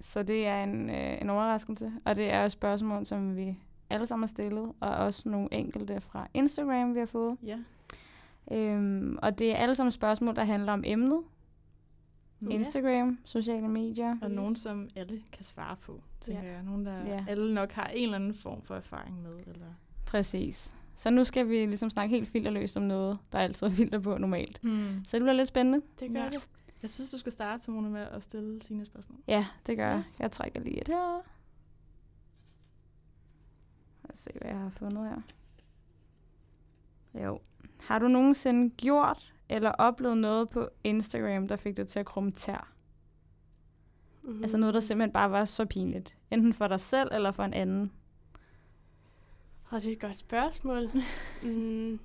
Så 0.00 0.22
det 0.22 0.46
er 0.46 0.62
en, 0.64 0.90
øh, 0.90 1.20
en 1.22 1.30
overraskelse, 1.30 1.92
og 2.04 2.16
det 2.16 2.30
er 2.30 2.44
et 2.44 2.52
spørgsmål, 2.52 3.06
som 3.06 3.36
vi 3.36 3.58
alle 3.90 4.06
sammen 4.06 4.22
har 4.22 4.26
stillet, 4.28 4.72
og 4.80 4.90
også 4.90 5.28
nogle 5.28 5.48
enkelte 5.52 6.00
fra 6.00 6.28
Instagram, 6.34 6.94
vi 6.94 6.98
har 6.98 7.06
fået. 7.06 7.38
Ja. 7.42 7.58
Øhm, 8.52 9.18
og 9.22 9.38
det 9.38 9.50
er 9.52 9.56
alle 9.56 9.74
sammen 9.74 9.92
spørgsmål, 9.92 10.36
der 10.36 10.44
handler 10.44 10.72
om 10.72 10.82
emnet. 10.86 11.22
Ja. 12.42 12.48
Instagram, 12.48 13.18
sociale 13.24 13.68
medier. 13.68 14.10
Og 14.22 14.28
Yes. 14.28 14.36
nogen, 14.36 14.56
som 14.56 14.88
alle 14.96 15.22
kan 15.32 15.44
svare 15.44 15.76
på, 15.76 16.00
tænker 16.20 16.42
Ja. 16.42 16.52
jeg. 16.52 16.62
Nogen, 16.62 16.86
der 16.86 17.06
Ja. 17.06 17.24
alle 17.28 17.54
nok 17.54 17.72
har 17.72 17.86
en 17.86 18.02
eller 18.02 18.14
anden 18.16 18.34
form 18.34 18.62
for 18.62 18.74
erfaring 18.74 19.22
med. 19.22 19.38
Eller... 19.46 19.66
Præcis. 20.06 20.74
Så 20.96 21.10
nu 21.10 21.24
skal 21.24 21.48
vi 21.48 21.66
ligesom 21.66 21.90
snakke 21.90 22.14
helt 22.16 22.28
filterløst 22.28 22.76
om 22.76 22.82
noget, 22.82 23.18
der 23.32 23.38
altid 23.38 23.66
er 23.66 23.70
filter 23.70 23.98
på 23.98 24.18
normalt. 24.18 24.58
Hmm. 24.62 25.04
Så 25.06 25.16
det 25.16 25.22
bliver 25.22 25.32
lidt 25.32 25.48
spændende. 25.48 25.86
Det 26.00 26.10
gør 26.12 26.20
Ja. 26.22 26.28
det. 26.28 26.48
Jeg 26.82 26.90
synes, 26.90 27.10
du 27.10 27.18
skal 27.18 27.32
starte, 27.32 27.64
Simone, 27.64 27.90
med 27.90 28.00
at 28.00 28.22
stille 28.22 28.62
sine 28.62 28.84
spørgsmål. 28.84 29.18
Ja, 29.28 29.46
det 29.66 29.76
gør 29.76 29.88
jeg. 29.88 29.98
Yes. 29.98 30.20
Jeg 30.20 30.32
trækker 30.32 30.60
lige 30.60 30.80
et 30.80 30.88
her. 30.88 31.20
Lad 34.04 34.12
os 34.12 34.18
se, 34.18 34.30
hvad 34.40 34.50
jeg 34.50 34.58
har 34.60 34.68
fundet 34.68 35.08
her. 35.08 35.20
Jo. 37.24 37.40
Har 37.80 37.98
du 37.98 38.08
nogensinde 38.08 38.70
gjort 38.76 39.34
eller 39.48 39.70
oplevet 39.70 40.18
noget 40.18 40.48
på 40.48 40.68
Instagram, 40.84 41.48
der 41.48 41.56
fik 41.56 41.76
dig 41.76 41.88
til 41.88 41.98
at 41.98 42.06
krumme 42.06 42.32
tær? 42.32 42.72
Mm. 44.22 44.42
Altså 44.42 44.56
noget, 44.56 44.74
der 44.74 44.80
simpelthen 44.80 45.12
bare 45.12 45.30
var 45.30 45.44
så 45.44 45.64
pinligt. 45.64 46.16
Enten 46.30 46.54
for 46.54 46.68
dig 46.68 46.80
selv 46.80 47.08
eller 47.12 47.30
for 47.30 47.42
en 47.42 47.54
anden. 47.54 47.92
Og 49.74 49.82
det 49.82 49.88
er 49.88 49.92
et 49.92 50.00
godt 50.00 50.16
spørgsmål. 50.16 50.82
mm, 51.42 51.98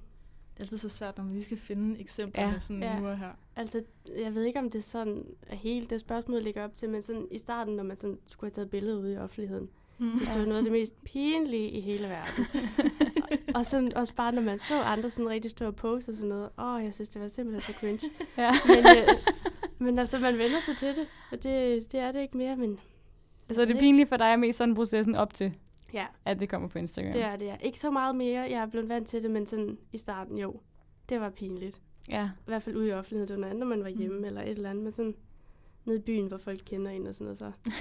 Det 0.54 0.58
er 0.58 0.62
altid 0.62 0.78
så 0.78 0.90
svært, 0.90 1.18
når 1.18 1.24
man 1.24 1.34
lige 1.34 1.44
skal 1.44 1.58
finde 1.58 2.00
eksempler 2.00 2.44
Ja. 2.50 2.60
sådan 2.60 2.84
Ja. 2.84 3.00
nu 3.00 3.08
og 3.08 3.18
her. 3.18 3.30
altså, 3.56 3.84
jeg 4.20 4.36
ved 4.36 4.44
ikke, 4.44 4.60
om 4.60 4.70
det 4.70 4.84
sådan 4.84 5.24
er 5.48 5.56
helt 5.56 5.90
det 5.90 6.00
spørgsmål 6.02 6.42
ligger 6.42 6.64
op 6.64 6.76
til, 6.76 6.90
men 6.90 7.02
sådan 7.02 7.28
i 7.32 7.38
starten, 7.38 7.76
når 7.76 7.84
man 7.84 7.98
sådan 7.98 8.18
skulle 8.28 8.50
have 8.52 8.56
taget 8.56 8.70
billeder 8.70 9.00
ud 9.00 9.10
i 9.12 9.18
offentligheden, 9.18 9.70
Mm. 10.02 10.12
det 10.20 10.28
var 10.40 10.46
noget 10.46 10.58
af 10.58 10.64
det 10.64 10.72
mest 10.72 11.04
pinlige 11.04 11.70
i 11.70 11.82
hele 11.82 12.04
verden. 12.10 12.46
og, 13.24 13.56
og 13.56 13.66
sådan 13.66 13.94
også 13.98 14.14
bare, 14.16 14.32
når 14.32 14.42
man 14.42 14.60
så 14.60 14.82
andre 14.82 15.10
sådan 15.10 15.30
rigtig 15.30 15.52
stå 15.52 15.66
og 15.66 15.76
pose 15.76 16.12
og 16.12 16.16
sådan 16.16 16.30
noget. 16.30 16.50
Åh, 16.60 16.66
oh, 16.74 16.84
jeg 16.84 16.94
synes, 16.94 17.10
det 17.10 17.22
var 17.22 17.28
simpelthen 17.28 17.74
så 17.74 17.80
cringe. 17.80 18.10
Ja. 18.38 18.52
men, 18.68 18.78
øh, 18.78 19.16
men 19.88 20.00
altså, 20.00 20.20
man 20.20 20.38
vender 20.38 20.60
sig 20.66 20.78
til 20.78 20.88
det, 20.88 21.08
og 21.32 21.44
det, 21.44 21.92
det 21.92 22.00
er 22.00 22.12
det 22.12 22.22
ikke 22.22 22.38
mere, 22.38 22.56
men 22.56 22.80
Så 23.52 23.62
er 23.62 23.66
det 23.66 23.78
pinligt 23.80 24.10
for 24.10 24.18
dig 24.18 24.26
er 24.26 24.36
mest 24.36 24.58
sådan 24.58 24.76
processen 24.76 25.16
op 25.16 25.34
til, 25.34 25.54
ja, 25.94 26.06
at 26.26 26.40
det 26.40 26.50
kommer 26.50 26.68
på 26.68 26.80
Instagram. 26.80 27.12
det 27.14 27.22
er 27.24 27.36
det. 27.36 27.50
Er. 27.50 27.58
Ikke 27.58 27.80
så 27.80 27.92
meget 27.92 28.16
mere, 28.16 28.42
jeg 28.42 28.62
er 28.62 28.66
blevet 28.66 28.90
vant 28.90 29.08
til 29.08 29.24
det, 29.24 29.32
men 29.32 29.48
sådan 29.48 29.78
i 29.94 29.98
starten, 29.98 30.38
jo, 30.38 30.60
det 31.10 31.22
var 31.22 31.30
pinligt. 31.30 31.82
Ja. 32.10 32.26
I 32.26 32.46
hvert 32.46 32.64
fald 32.64 32.76
ude 32.76 32.88
i 32.88 32.92
offentligheden, 32.92 33.28
det 33.28 33.36
var 33.36 33.40
noget 33.42 33.52
andet, 33.54 33.60
når 33.68 33.76
man 33.76 33.84
var 33.84 33.90
hjemme 33.90 34.18
Mm. 34.18 34.26
eller 34.26 34.42
et 34.42 34.50
eller 34.50 34.70
andet, 34.70 34.84
men 34.84 34.94
sådan 34.94 35.16
nede 35.86 35.98
i 35.98 36.02
byen, 36.02 36.28
hvor 36.28 36.38
folk 36.38 36.60
kender 36.66 36.92
en 36.92 37.08
og 37.08 37.16
sådan 37.16 37.26
noget, 37.26 37.38
så, 37.38 37.52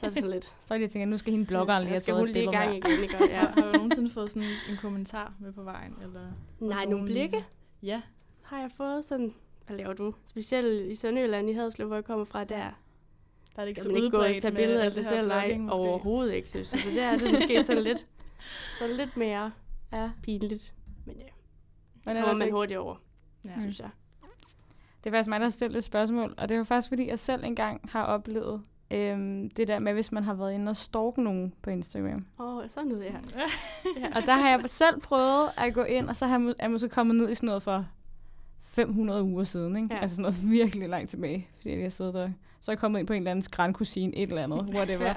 så 0.00 0.06
er 0.06 0.10
det 0.10 0.14
sådan 0.18 0.30
lidt. 0.30 0.44
Så 0.60 0.74
er 0.74 0.78
det, 0.78 0.82
jeg 0.82 0.90
tænker, 0.90 1.06
nu 1.06 1.18
skal 1.18 1.30
hende 1.32 1.46
bloggeren 1.46 1.82
lige 1.82 1.88
ja, 1.88 1.92
have 1.94 2.00
skal 2.00 2.12
taget 2.12 2.20
hun 2.20 2.28
lige 2.28 2.42
i 2.44 2.46
gang 2.52 2.70
her. 2.70 2.76
igen, 2.88 3.02
ikke? 3.02 3.16
Ja. 3.20 3.26
Ja. 3.40 3.46
Har 3.46 3.62
du 3.62 3.72
nogensinde 3.72 4.10
fået 4.10 4.30
sådan 4.30 4.48
en 4.70 4.76
kommentar 4.80 5.34
med 5.40 5.52
på 5.52 5.62
vejen? 5.62 5.94
Eller 6.02 6.20
Nej, 6.60 6.84
nogle 6.84 7.04
blikke 7.04 7.44
Ja. 7.82 8.02
har 8.42 8.60
jeg 8.60 8.70
fået 8.76 9.04
sådan, 9.04 9.34
hvad 9.66 9.76
laver 9.76 9.92
du? 9.92 10.14
Specielt 10.26 10.90
i 10.90 10.94
Sønderjylland 10.94 11.50
i 11.50 11.52
Haderslev, 11.52 11.86
hvor 11.86 11.96
jeg 11.96 12.04
kommer 12.04 12.24
fra, 12.24 12.44
der 12.44 12.70
Der 13.56 13.62
er 13.62 13.64
det 13.64 13.68
ikke 13.70 13.80
skal 13.80 13.90
så 13.90 13.94
man 13.94 14.04
ikke 14.04 14.10
gå 14.16 14.22
og 14.22 14.34
tage 14.42 14.54
billeder 14.54 14.82
af 14.82 14.92
sig 14.92 15.02
det 15.02 15.08
selv, 15.08 15.28
nej, 15.28 15.58
overhovedet 15.70 16.34
ikke, 16.34 16.48
synes 16.48 16.72
jeg. 16.72 16.80
Så 16.80 16.88
det 16.90 17.02
er 17.02 17.16
det 17.18 17.32
måske 17.32 17.62
sådan 17.62 17.82
lidt, 17.82 18.06
sådan 18.78 18.96
lidt 18.96 19.16
mere 19.16 19.52
Ja. 19.92 20.10
pinligt. 20.22 20.74
Men 21.06 21.16
ja, 21.16 21.22
Men 21.22 22.02
kommer 22.04 22.20
ellers 22.22 22.38
man 22.38 22.46
ikke. 22.46 22.56
hurtigt 22.56 22.78
over, 22.78 22.96
Ja. 23.44 23.50
synes 23.58 23.80
jeg. 23.80 23.88
Det 25.04 25.10
er 25.10 25.14
faktisk 25.14 25.28
mig, 25.28 25.40
der 25.40 25.46
har 25.46 25.50
stillet 25.50 25.76
et 25.78 25.84
spørgsmål, 25.84 26.34
og 26.38 26.48
det 26.48 26.58
var 26.58 26.64
faktisk, 26.64 26.88
fordi 26.88 27.08
jeg 27.08 27.18
selv 27.18 27.44
engang 27.44 27.80
har 27.92 28.04
oplevet 28.04 28.62
øhm, 28.90 29.50
det 29.50 29.68
der 29.68 29.78
med, 29.78 29.92
hvis 29.92 30.12
man 30.12 30.24
har 30.24 30.34
været 30.34 30.52
inde 30.54 30.70
og 30.70 30.76
stalke 30.76 31.22
nogen 31.22 31.54
på 31.62 31.70
Instagram. 31.70 32.26
Åh, 32.38 32.56
oh, 32.56 32.68
sådan 32.68 32.88
noget, 32.88 33.04
ja. 33.04 33.10
ja. 34.00 34.16
Og 34.16 34.22
der 34.26 34.32
har 34.32 34.48
jeg 34.50 34.62
selv 34.66 35.00
prøvet 35.00 35.50
at 35.56 35.74
gå 35.74 35.82
ind, 35.82 36.08
og 36.08 36.16
så 36.16 36.26
har 36.26 36.34
jeg, 36.34 36.40
må- 36.40 36.50
er 36.50 36.54
jeg 36.60 36.70
måske 36.70 36.88
kommet 36.88 37.16
ned 37.16 37.30
i 37.30 37.34
sådan 37.34 37.46
noget 37.46 37.62
for 37.62 37.86
500 38.62 39.22
uger 39.22 39.44
siden, 39.44 39.76
ikke? 39.76 39.94
Ja. 39.94 40.00
Altså 40.00 40.16
sådan 40.16 40.22
noget 40.22 40.50
virkelig 40.50 40.88
langt 40.88 41.10
tilbage, 41.10 41.48
fordi 41.56 41.74
jeg 41.74 41.82
har 41.82 41.88
siddet 41.88 42.14
der. 42.14 42.30
Så 42.64 42.70
er 42.70 42.72
jeg 42.72 42.78
kommet 42.78 42.98
ind 42.98 43.06
på 43.06 43.12
en 43.12 43.16
eller 43.22 43.30
anden 43.30 43.44
grandkusine, 43.50 44.16
et 44.16 44.28
eller 44.28 44.42
andet, 44.42 44.60
whatever. 44.76 45.04
Ja. 45.06 45.14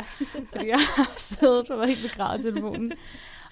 fordi 0.51 0.67
jeg 0.67 0.79
har 0.79 1.13
siddet 1.17 1.69
og 1.69 1.77
været 1.77 1.89
helt 1.89 2.11
begravet 2.11 2.39
i 2.39 2.43
telefonen. 2.43 2.91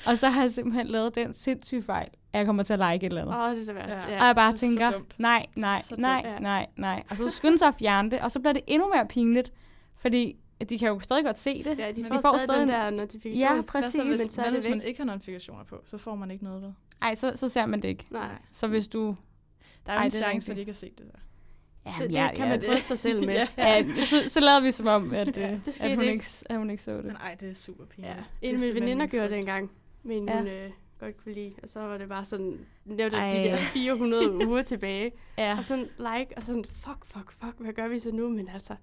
Og 0.05 0.17
så 0.17 0.29
har 0.29 0.41
jeg 0.41 0.51
simpelthen 0.51 0.87
lavet 0.87 1.15
den 1.15 1.33
sindssyge 1.33 1.81
fejl, 1.81 2.09
at 2.33 2.37
jeg 2.37 2.45
kommer 2.45 2.63
til 2.63 2.73
at 2.73 2.79
like 2.79 3.05
et 3.05 3.09
eller 3.09 3.21
andet. 3.21 3.35
Åh, 3.35 3.41
oh, 3.41 3.51
det 3.51 3.61
er 3.61 3.65
det 3.65 3.75
værste. 3.75 4.11
Ja. 4.13 4.19
Og 4.21 4.25
jeg 4.27 4.35
bare 4.35 4.51
er 4.51 4.55
tænker, 4.55 4.91
nej, 5.17 5.45
nej, 5.55 5.79
Så 5.83 5.95
nej, 5.97 6.21
dumt. 6.29 6.41
nej, 6.41 6.67
nej. 6.75 7.03
Og 7.09 7.17
så 7.17 7.29
skynder 7.29 7.57
sig 7.57 7.67
at 7.67 7.75
fjerne 7.79 8.11
det, 8.11 8.19
og 8.19 8.31
så 8.31 8.39
bliver 8.39 8.53
det 8.53 8.61
endnu 8.67 8.87
mere 8.93 9.05
pinligt, 9.07 9.53
fordi 9.95 10.35
de 10.69 10.79
kan 10.79 10.87
jo 10.87 10.99
stadig 10.99 11.23
godt 11.25 11.39
se 11.39 11.63
det. 11.63 11.79
Ja, 11.79 11.91
de 11.91 12.01
Men 12.03 12.11
får, 12.11 12.15
de 12.17 12.21
får 12.21 12.29
stadig, 12.37 12.47
stadig 12.47 12.59
den 12.61 12.69
en- 12.69 12.73
der 12.75 12.89
notifikation. 12.89 13.39
Ja, 13.39 13.53
Hvad 13.53 13.63
præcis. 13.63 13.93
så, 13.93 14.03
hvis, 14.03 14.19
Men 14.19 14.29
så 14.29 14.51
hvis 14.51 14.67
man 14.69 14.81
ikke 14.81 14.99
har 14.99 15.05
notifikationer 15.05 15.63
på? 15.63 15.81
Så 15.85 15.97
får 15.97 16.15
man 16.15 16.31
ikke 16.31 16.43
noget, 16.43 16.61
vel? 16.61 16.73
Ej, 17.01 17.15
så, 17.15 17.31
så 17.35 17.49
ser 17.49 17.65
man 17.65 17.81
det 17.81 17.87
ikke. 17.87 18.05
Nej, 18.11 18.29
Så 18.51 18.67
hvis 18.67 18.87
du... 18.87 19.15
Der 19.85 19.91
er 19.91 19.95
jo 19.95 19.99
Ej, 19.99 20.05
en 20.05 20.11
chance 20.11 20.45
for, 20.45 20.51
at 20.51 20.55
de 20.55 20.59
ikke 20.61 20.71
har 20.71 20.75
set 20.75 20.97
det 20.97 21.05
der. 21.13 21.19
Ja, 21.85 21.93
det, 21.99 22.09
det 22.09 22.31
kan 22.35 22.49
man 22.49 22.61
trøste 22.61 22.87
sig 22.87 22.99
selv 22.99 23.25
med. 23.25 23.35
Ja. 23.57 23.77
Ja, 23.77 23.83
så, 23.95 24.15
så 24.29 24.39
lader 24.39 24.59
vi 24.61 24.71
som 24.71 24.87
om, 24.87 25.13
at, 25.13 25.37
Ja, 25.37 25.47
ja, 25.47 25.57
det 25.65 25.81
at, 25.81 25.89
hun 25.95 26.01
ikke. 26.01 26.13
ikke, 26.13 26.25
at 26.49 26.57
hun 26.57 26.69
ikke 26.69 26.83
så 26.83 26.91
det. 26.91 27.05
Men 27.05 27.15
ej, 27.15 27.35
det 27.39 27.49
er 27.49 27.53
super 27.55 27.85
pinligt. 27.85 28.15
Ja. 28.15 28.19
Det 28.41 28.49
En 28.49 28.55
af 28.55 28.61
mine 28.61 28.73
veninder 28.75 29.05
gjorde 29.05 29.29
det 29.29 29.37
engang. 29.37 29.71
Men 30.03 30.27
Ja. 30.29 30.37
hun, 30.37 30.47
øh, 30.47 30.69
godt 30.99 31.23
kunne 31.23 31.33
lide. 31.33 31.53
Og 31.63 31.69
så 31.69 31.79
var 31.79 31.97
det 31.97 32.09
bare 32.09 32.25
sådan, 32.25 32.59
det 32.97 33.03
var 33.11 33.29
de 33.29 33.37
der 33.43 33.57
400 33.57 34.35
uger 34.47 34.61
tilbage. 34.61 35.11
Ja, 35.37 35.55
Og 35.57 35.65
sådan 35.65 35.87
like, 35.97 36.37
og 36.37 36.43
sådan, 36.43 36.65
fuck, 36.65 37.05
fuck, 37.05 37.31
fuck, 37.31 37.53
hvad 37.59 37.73
gør 37.73 37.87
vi 37.87 37.99
så 37.99 38.11
nu? 38.11 38.29
Men 38.29 38.49
altså, 38.53 38.73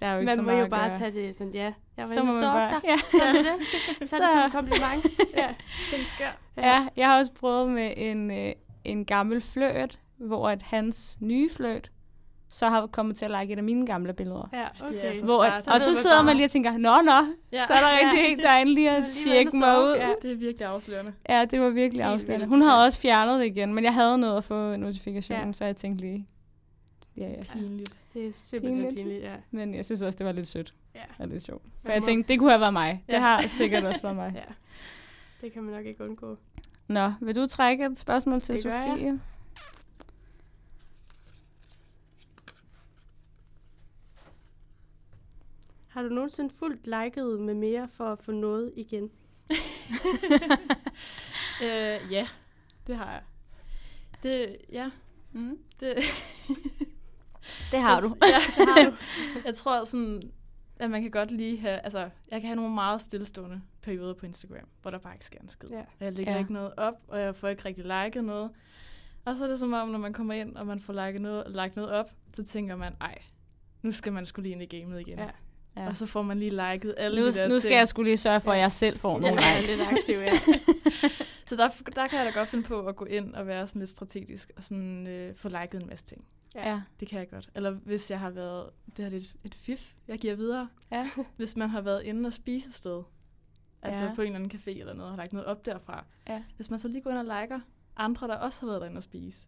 der 0.00 0.06
er 0.06 0.12
jo 0.12 0.18
ikke 0.20 0.26
man 0.26 0.36
så 0.36 0.42
må 0.42 0.50
meget 0.50 0.62
jo 0.64 0.68
bare 0.68 0.88
gøre. 0.88 0.98
tage 0.98 1.10
det 1.12 1.36
sådan, 1.36 1.52
ja, 1.52 1.60
jeg 1.62 1.72
var 1.96 2.06
så 2.06 2.12
inde 2.12 2.20
og 2.22 2.26
man 2.26 2.32
stå 2.42 2.48
op 2.48 2.54
bare, 2.54 2.70
der. 2.70 2.80
ja. 2.84 2.96
Så 3.18 3.22
er 3.22 3.32
det 3.32 3.44
det. 4.00 4.08
Så 4.10 4.16
er 4.16 4.20
det 4.20 4.28
sådan 4.32 4.44
en 4.44 4.50
kompliment. 4.50 5.06
Ja. 5.36 5.54
Sådan 5.90 6.04
skør. 6.06 6.38
Ja, 6.56 6.86
jeg 6.96 7.06
har 7.08 7.18
også 7.18 7.32
prøvet 7.32 7.68
med 7.70 7.92
en, 7.96 8.30
øh, 8.30 8.52
en 8.84 9.04
gammel 9.04 9.40
fløjt, 9.40 9.98
hvor 10.16 10.48
at 10.48 10.62
hans 10.62 11.16
nye 11.20 11.50
fløjt 11.50 11.90
så 12.54 12.68
har 12.68 12.86
kommet 12.86 13.16
til 13.16 13.24
at 13.24 13.30
like 13.40 13.52
et 13.52 13.56
af 13.58 13.64
mine 13.64 13.86
gamle 13.86 14.12
billeder. 14.12 14.48
Ja, 14.52 14.58
det 14.58 14.64
er 14.80 14.84
okay. 14.88 14.98
altså 14.98 15.24
Hvor, 15.24 15.44
at, 15.44 15.64
Så 15.64 15.70
og 15.70 15.80
så 15.80 15.94
sidder 16.02 16.22
man 16.22 16.36
lige 16.36 16.46
og 16.46 16.50
tænker, 16.50 16.72
nå, 16.72 16.78
nå, 17.02 17.12
Ja. 17.52 17.66
så 17.66 17.72
er 17.72 17.80
der 17.80 17.88
Ja. 17.88 18.10
rigtig 18.10 18.32
en, 18.32 18.38
der 18.38 18.48
er 18.48 18.64
Du 18.64 18.70
at 18.70 18.74
lige 18.74 19.04
tjekke 19.10 19.56
mig 19.56 19.78
ud. 19.82 19.94
ja. 19.98 20.12
Det 20.22 20.32
er 20.32 20.36
virkelig 20.36 20.66
afslørende. 20.66 21.12
Ja, 21.28 21.44
det 21.44 21.60
var 21.60 21.68
virkelig 21.70 22.04
afslørende. 22.04 22.46
Hun 22.46 22.60
havde 22.62 22.74
ja. 22.78 22.84
også 22.84 23.00
fjernet 23.00 23.40
det 23.40 23.46
igen, 23.46 23.74
men 23.74 23.84
jeg 23.84 23.94
havde 23.94 24.18
noget 24.18 24.36
at 24.36 24.44
få 24.44 24.76
notifikationen, 24.76 25.46
Ja. 25.46 25.52
så 25.52 25.64
jeg 25.64 25.76
tænkte 25.76 26.04
lige, 26.04 26.26
ja, 27.16 27.28
ja. 27.28 27.42
Pinligt. 27.52 27.96
Det 28.14 28.26
er 28.26 28.30
simpelthen 28.34 28.80
Pinligt. 28.84 28.96
pinligt, 29.06 29.24
ja. 29.24 29.34
Men 29.50 29.74
jeg 29.74 29.84
synes 29.84 30.02
også, 30.02 30.16
det 30.18 30.26
var 30.26 30.32
lidt 30.32 30.48
sødt 30.48 30.74
Ja. 30.94 31.00
og 31.18 31.28
lidt 31.28 31.42
sjovt. 31.44 31.62
For 31.84 31.92
jeg 31.92 32.02
tænkte, 32.02 32.32
det 32.32 32.38
kunne 32.38 32.50
have 32.50 32.60
været 32.60 32.72
mig. 32.72 33.04
Det 33.06 33.12
Ja. 33.12 33.18
har 33.20 33.44
sikkert 33.48 33.84
også 33.84 34.02
været 34.02 34.16
mig. 34.16 34.32
ja. 34.48 34.52
Det 35.46 35.52
kan 35.52 35.62
man 35.62 35.74
nok 35.74 35.86
ikke 35.86 36.04
undgå. 36.04 36.36
Nå, 36.88 37.12
vil 37.20 37.36
du 37.36 37.46
trække 37.46 37.84
et 37.84 37.98
spørgsmål 37.98 38.40
til 38.40 38.54
Det 38.54 38.64
gør 38.64 38.70
jeg. 38.70 38.84
Sofie? 38.90 39.20
Har 45.92 46.02
du 46.02 46.08
nogensinde 46.08 46.54
fuldt 46.54 46.86
liket 46.86 47.40
med 47.40 47.54
mere 47.54 47.88
for 47.88 48.04
at 48.12 48.18
få 48.18 48.32
noget 48.32 48.72
igen? 48.76 49.10
Øh, 51.62 52.12
ja, 52.12 52.26
det 52.86 52.96
har 52.96 53.12
jeg. 53.12 53.22
Det, 54.22 54.56
ja, 54.72 54.90
Mm. 55.32 55.58
det, 55.80 55.94
Det 57.70 57.80
har 57.80 58.00
du. 58.00 58.06
Ja, 58.22 58.36
Det 58.64 58.68
har 58.68 58.90
du. 58.90 58.96
jeg 59.44 59.54
tror 59.54 59.84
sådan, 59.84 60.32
at 60.76 60.90
man 60.90 61.02
kan 61.02 61.10
godt 61.10 61.30
lige 61.30 61.58
have, 61.58 61.78
altså, 61.78 61.98
jeg 62.30 62.40
kan 62.40 62.42
have 62.48 62.56
nogle 62.56 62.74
meget 62.74 63.00
stillestående 63.00 63.60
perioder 63.82 64.14
på 64.14 64.26
Instagram, 64.26 64.68
hvor 64.82 64.90
der 64.90 64.98
bare 64.98 65.14
ikke 65.14 65.24
sker 65.24 65.38
en 65.40 65.48
skid. 65.48 65.68
Ja. 65.68 65.82
Jeg 66.00 66.12
lægger 66.12 66.32
Ja. 66.32 66.38
ikke 66.38 66.52
noget 66.52 66.72
op, 66.76 66.94
og 67.08 67.20
jeg 67.20 67.36
får 67.36 67.48
ikke 67.48 67.64
rigtig 67.64 67.84
liket 67.84 68.24
noget. 68.24 68.50
Og 69.24 69.36
så 69.36 69.44
er 69.44 69.48
det 69.48 69.58
som 69.58 69.72
om, 69.72 69.88
når 69.88 69.98
man 69.98 70.12
kommer 70.12 70.34
ind, 70.34 70.56
og 70.56 70.66
man 70.66 70.80
får 70.80 71.06
liket 71.06 71.20
noget, 71.22 71.44
lagt 71.48 71.76
noget 71.76 71.90
op, 71.90 72.10
så 72.34 72.44
tænker 72.44 72.76
man, 72.76 72.94
ej, 73.00 73.18
nu 73.82 73.92
skal 73.92 74.12
man 74.12 74.26
skulle 74.26 74.42
lige 74.50 74.52
ind 74.62 74.72
i 74.74 74.80
gamet 74.80 75.00
igen. 75.00 75.18
Ja. 75.18 75.30
Ja. 75.76 75.86
Og 75.88 75.96
så 75.96 76.06
får 76.06 76.22
man 76.22 76.38
lige 76.38 76.50
liket 76.50 76.94
alle 76.98 77.20
Nu, 77.20 77.26
de 77.26 77.32
der 77.32 77.48
nu 77.48 77.58
skal 77.58 77.68
ting. 77.70 77.78
jeg 77.78 77.88
skulle 77.88 78.08
lige 78.10 78.16
sørge 78.16 78.40
for, 78.40 78.52
at 78.52 78.58
jeg 78.58 78.72
selv 78.72 78.98
får 78.98 79.14
Ja, 79.14 79.20
nogle 79.20 79.42
er 79.42 79.60
likes. 79.60 79.78
lidt 79.78 79.98
aktiv, 79.98 80.18
ja. 80.18 80.32
Så 81.48 81.56
der, 81.56 81.68
der 81.96 82.08
kan 82.08 82.18
jeg 82.18 82.26
da 82.34 82.38
godt 82.38 82.48
finde 82.48 82.64
på 82.64 82.86
at 82.86 82.96
gå 82.96 83.04
ind 83.04 83.34
og 83.34 83.46
være 83.46 83.66
sådan 83.66 83.80
lidt 83.80 83.90
strategisk, 83.90 84.50
og 84.56 84.62
sådan 84.62 85.06
øh, 85.06 85.34
få 85.34 85.48
liket 85.48 85.74
en 85.82 85.86
masse 85.88 86.04
ting. 86.04 86.26
Ja. 86.54 86.80
Det 87.00 87.08
kan 87.08 87.18
jeg 87.18 87.30
godt. 87.30 87.50
Eller 87.54 87.70
hvis 87.70 88.10
jeg 88.10 88.20
har 88.20 88.30
været, 88.30 88.70
det 88.96 89.04
her 89.04 89.12
er 89.12 89.16
et, 89.16 89.34
et 89.44 89.54
fif, 89.54 89.92
jeg 90.08 90.18
giver 90.18 90.34
videre. 90.34 90.68
Ja. 90.92 91.10
Hvis 91.36 91.56
man 91.56 91.68
har 91.70 91.80
været 91.80 92.02
inde 92.02 92.26
og 92.26 92.32
spise 92.32 92.68
et 92.68 92.74
sted, 92.74 93.02
altså 93.82 94.04
Ja. 94.04 94.14
på 94.14 94.22
en 94.22 94.26
eller 94.34 94.38
anden 94.44 94.60
café 94.60 94.70
eller 94.80 94.94
noget, 94.94 95.04
og 95.10 95.10
har 95.10 95.16
lagt 95.22 95.32
noget 95.32 95.46
op 95.46 95.66
derfra. 95.66 96.04
Ja. 96.28 96.42
Hvis 96.56 96.70
man 96.70 96.78
så 96.78 96.88
lige 96.88 97.02
går 97.02 97.10
ind 97.10 97.18
og 97.30 97.40
liker 97.40 97.60
andre, 97.96 98.28
der 98.28 98.34
også 98.36 98.60
har 98.60 98.66
været 98.66 98.80
derinde 98.80 98.98
og 98.98 99.02
spise. 99.02 99.46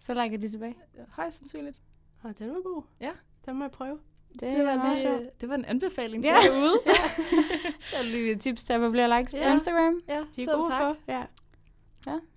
Så 0.00 0.22
liker 0.22 0.38
de 0.38 0.48
tilbage. 0.48 0.74
Højst 1.08 1.38
sandsynligt. 1.38 1.82
Og 2.22 2.38
den 2.38 2.48
var 2.48 2.62
god. 2.74 2.82
Ja. 3.00 3.10
Den 3.46 3.56
må 3.56 3.64
jeg 3.64 3.70
prøve. 3.70 3.98
Det, 4.40 4.40
Det 4.40 4.66
var, 4.66 4.76
meget 4.76 4.98
lige, 4.98 5.30
det 5.40 5.48
var 5.48 5.54
en 5.54 5.64
anbefaling 5.64 6.24
Ja. 6.24 6.36
til 6.42 6.50
ja. 6.50 6.56
derude. 6.56 6.72
Så 7.90 7.96
er 7.96 8.02
det 8.02 8.10
lige 8.10 8.30
et 8.32 8.40
tips 8.40 8.64
til 8.64 8.72
at 8.72 8.80
få 8.80 8.90
flere 8.92 9.18
likes 9.18 9.32
på 9.32 9.38
Ja. 9.38 9.54
Instagram. 9.54 10.00
Ja, 10.08 10.18
De 10.36 10.42
er 10.42 10.56
gode 10.56 10.70
tak. 10.70 10.80
for. 10.82 10.96
Ja. 11.08 11.22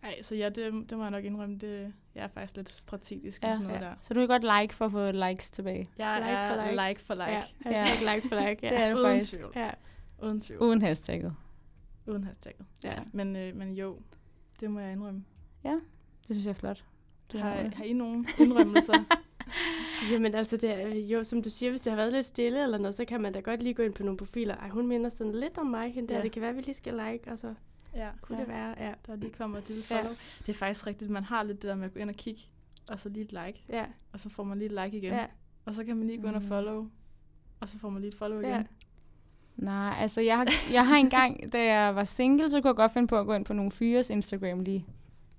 Ej, 0.04 0.22
så 0.22 0.36
ja, 0.36 0.50
det, 0.50 0.90
det 0.90 0.98
må 0.98 1.04
jeg 1.04 1.12
nok 1.12 1.24
indrømme, 1.24 1.58
det, 1.58 1.94
jeg 2.16 2.24
er 2.24 2.28
faktisk 2.28 2.56
lidt 2.56 2.70
strategisk 2.70 3.42
med 3.42 3.50
Ja. 3.50 3.56
sådan 3.56 3.68
noget 3.68 3.82
der. 3.82 3.94
Så 4.02 4.14
du 4.14 4.20
kan 4.20 4.28
godt 4.28 4.62
like 4.62 4.74
for 4.76 4.86
at 4.86 4.92
få 4.92 5.12
likes 5.12 5.52
tilbage. 5.52 5.90
Jeg 5.98 6.18
Like 6.20 6.32
er 6.32 6.56
for 6.56 6.72
like. 6.72 6.88
like 6.88 7.02
for 7.06 7.14
like. 7.14 7.32
ja. 7.32 7.44
Hashtag 7.84 8.16
like 8.16 8.28
for 8.28 8.36
like. 8.36 8.60
Ja. 8.66 8.70
Det 8.70 8.80
er 8.80 8.90
du 8.92 8.98
Uden 8.98 9.12
faktisk. 9.12 9.32
tvivl. 9.32 9.52
Ja. 9.56 9.70
Uden 10.24 10.40
tvivl. 10.40 10.62
Uden 10.62 10.82
hashtagget. 10.82 11.36
Uden 12.08 12.24
hashtagget. 12.24 12.66
ja. 12.84 12.94
Men, 13.14 13.36
øh, 13.36 13.56
men 13.56 13.74
jo, 13.74 13.98
det 14.60 14.72
må 14.72 14.80
jeg 14.80 14.92
indrømme. 14.92 15.24
Det 15.64 16.36
synes 16.36 16.46
jeg 16.46 16.50
er 16.52 16.56
flot. 16.56 16.84
Du 17.34 17.38
Har, 17.38 17.50
har- 17.50 17.72
har 17.76 17.84
I 17.84 17.94
nogen 17.94 18.28
indrømmelser? 18.40 18.94
Jamen 20.12 20.36
altså, 20.36 20.58
det 20.58 20.70
er, 20.72 20.88
jo, 20.96 21.24
som 21.24 21.42
du 21.44 21.50
siger, 21.50 21.70
hvis 21.70 21.82
det 21.82 21.92
har 21.92 21.98
været 21.98 22.12
lidt 22.14 22.26
stille 22.26 22.64
eller 22.64 22.78
noget, 22.78 22.96
så 22.96 23.06
kan 23.06 23.22
man 23.22 23.34
da 23.34 23.40
godt 23.40 23.64
lige 23.64 23.74
gå 23.74 23.84
ind 23.84 23.94
på 23.94 24.04
nogle 24.04 24.18
profiler. 24.18 24.56
Ej, 24.56 24.70
hun 24.70 24.88
minder 24.88 25.10
sådan 25.10 25.36
lidt 25.36 25.58
om 25.58 25.66
mig, 25.68 25.94
hende 25.94 26.10
der. 26.10 26.16
Ja. 26.18 26.24
Det 26.24 26.32
kan 26.32 26.42
være, 26.42 26.54
vi 26.56 26.62
lige 26.62 26.74
skal 26.76 26.94
like, 26.94 27.32
og 27.32 27.40
så 27.40 27.54
ja. 27.96 28.10
kunne 28.22 28.38
Ja. 28.38 28.44
det 28.44 28.50
være, 28.54 28.76
ja. 28.80 28.94
Der 29.08 29.16
lige 29.16 29.32
kommer 29.32 29.58
et 29.58 29.68
lille 29.68 29.84
Ja. 29.90 29.98
follow. 29.98 30.14
Det 30.46 30.50
er 30.50 30.54
faktisk 30.54 30.88
rigtigt, 30.88 31.12
man 31.12 31.24
har 31.24 31.44
lidt 31.44 31.62
det 31.62 31.70
der 31.70 31.76
med 31.76 31.86
at 31.86 31.94
gå 31.94 32.00
ind 32.00 32.10
og 32.10 32.16
kigge, 32.16 32.42
og 32.90 33.00
så 33.00 33.10
lige 33.10 33.24
et 33.24 33.32
like, 33.32 33.64
Ja, 33.70 33.86
og 34.14 34.20
så 34.20 34.30
får 34.30 34.44
man 34.44 34.58
lige 34.60 34.66
et 34.78 34.84
like 34.86 34.98
igen. 34.98 35.14
ja, 35.14 35.26
Og 35.66 35.74
så 35.74 35.84
kan 35.84 35.98
man 35.98 36.08
lige 36.08 36.22
gå 36.22 36.28
ind 36.28 36.36
og 36.36 36.42
Mm. 36.42 36.48
follow, 36.48 36.90
og 37.60 37.70
så 37.70 37.80
får 37.80 37.90
man 37.90 38.02
lige 38.02 38.10
et 38.12 38.18
follow 38.18 38.40
ja. 38.42 38.56
igen. 38.56 38.68
Nej, 39.56 39.96
altså 40.00 40.22
jeg 40.22 40.38
har, 40.38 40.48
jeg 40.72 40.88
har 40.88 40.96
engang, 40.98 41.54
da 41.54 41.64
jeg 41.64 41.96
var 41.96 42.04
single, 42.04 42.50
så 42.50 42.62
kunne 42.62 42.70
jeg 42.70 42.76
godt 42.76 42.94
finde 42.94 43.08
på 43.08 43.20
at 43.20 43.26
gå 43.26 43.34
ind 43.34 43.46
på 43.46 43.54
nogle 43.54 43.72
fyres 43.72 44.10
Instagram 44.10 44.60
lige. 44.60 44.86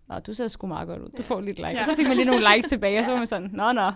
Nå, 0.08 0.18
du 0.18 0.34
ser 0.34 0.48
sgu 0.48 0.66
meget 0.66 0.88
godt 0.88 1.02
ud. 1.02 1.08
Du 1.08 1.12
Ja. 1.16 1.22
får 1.22 1.40
lidt 1.40 1.56
like. 1.56 1.68
Ja. 1.70 1.80
Og 1.80 1.86
så 1.86 1.94
fik 1.96 2.06
man 2.06 2.16
lige 2.16 2.26
nogle 2.26 2.46
likes 2.54 2.68
tilbage, 2.68 2.98
og 3.00 3.04
så 3.04 3.10
var 3.12 3.18
man 3.18 3.26
sådan, 3.26 3.50
nå, 3.52 3.72
nå. 3.72 3.80
ja. 3.80 3.90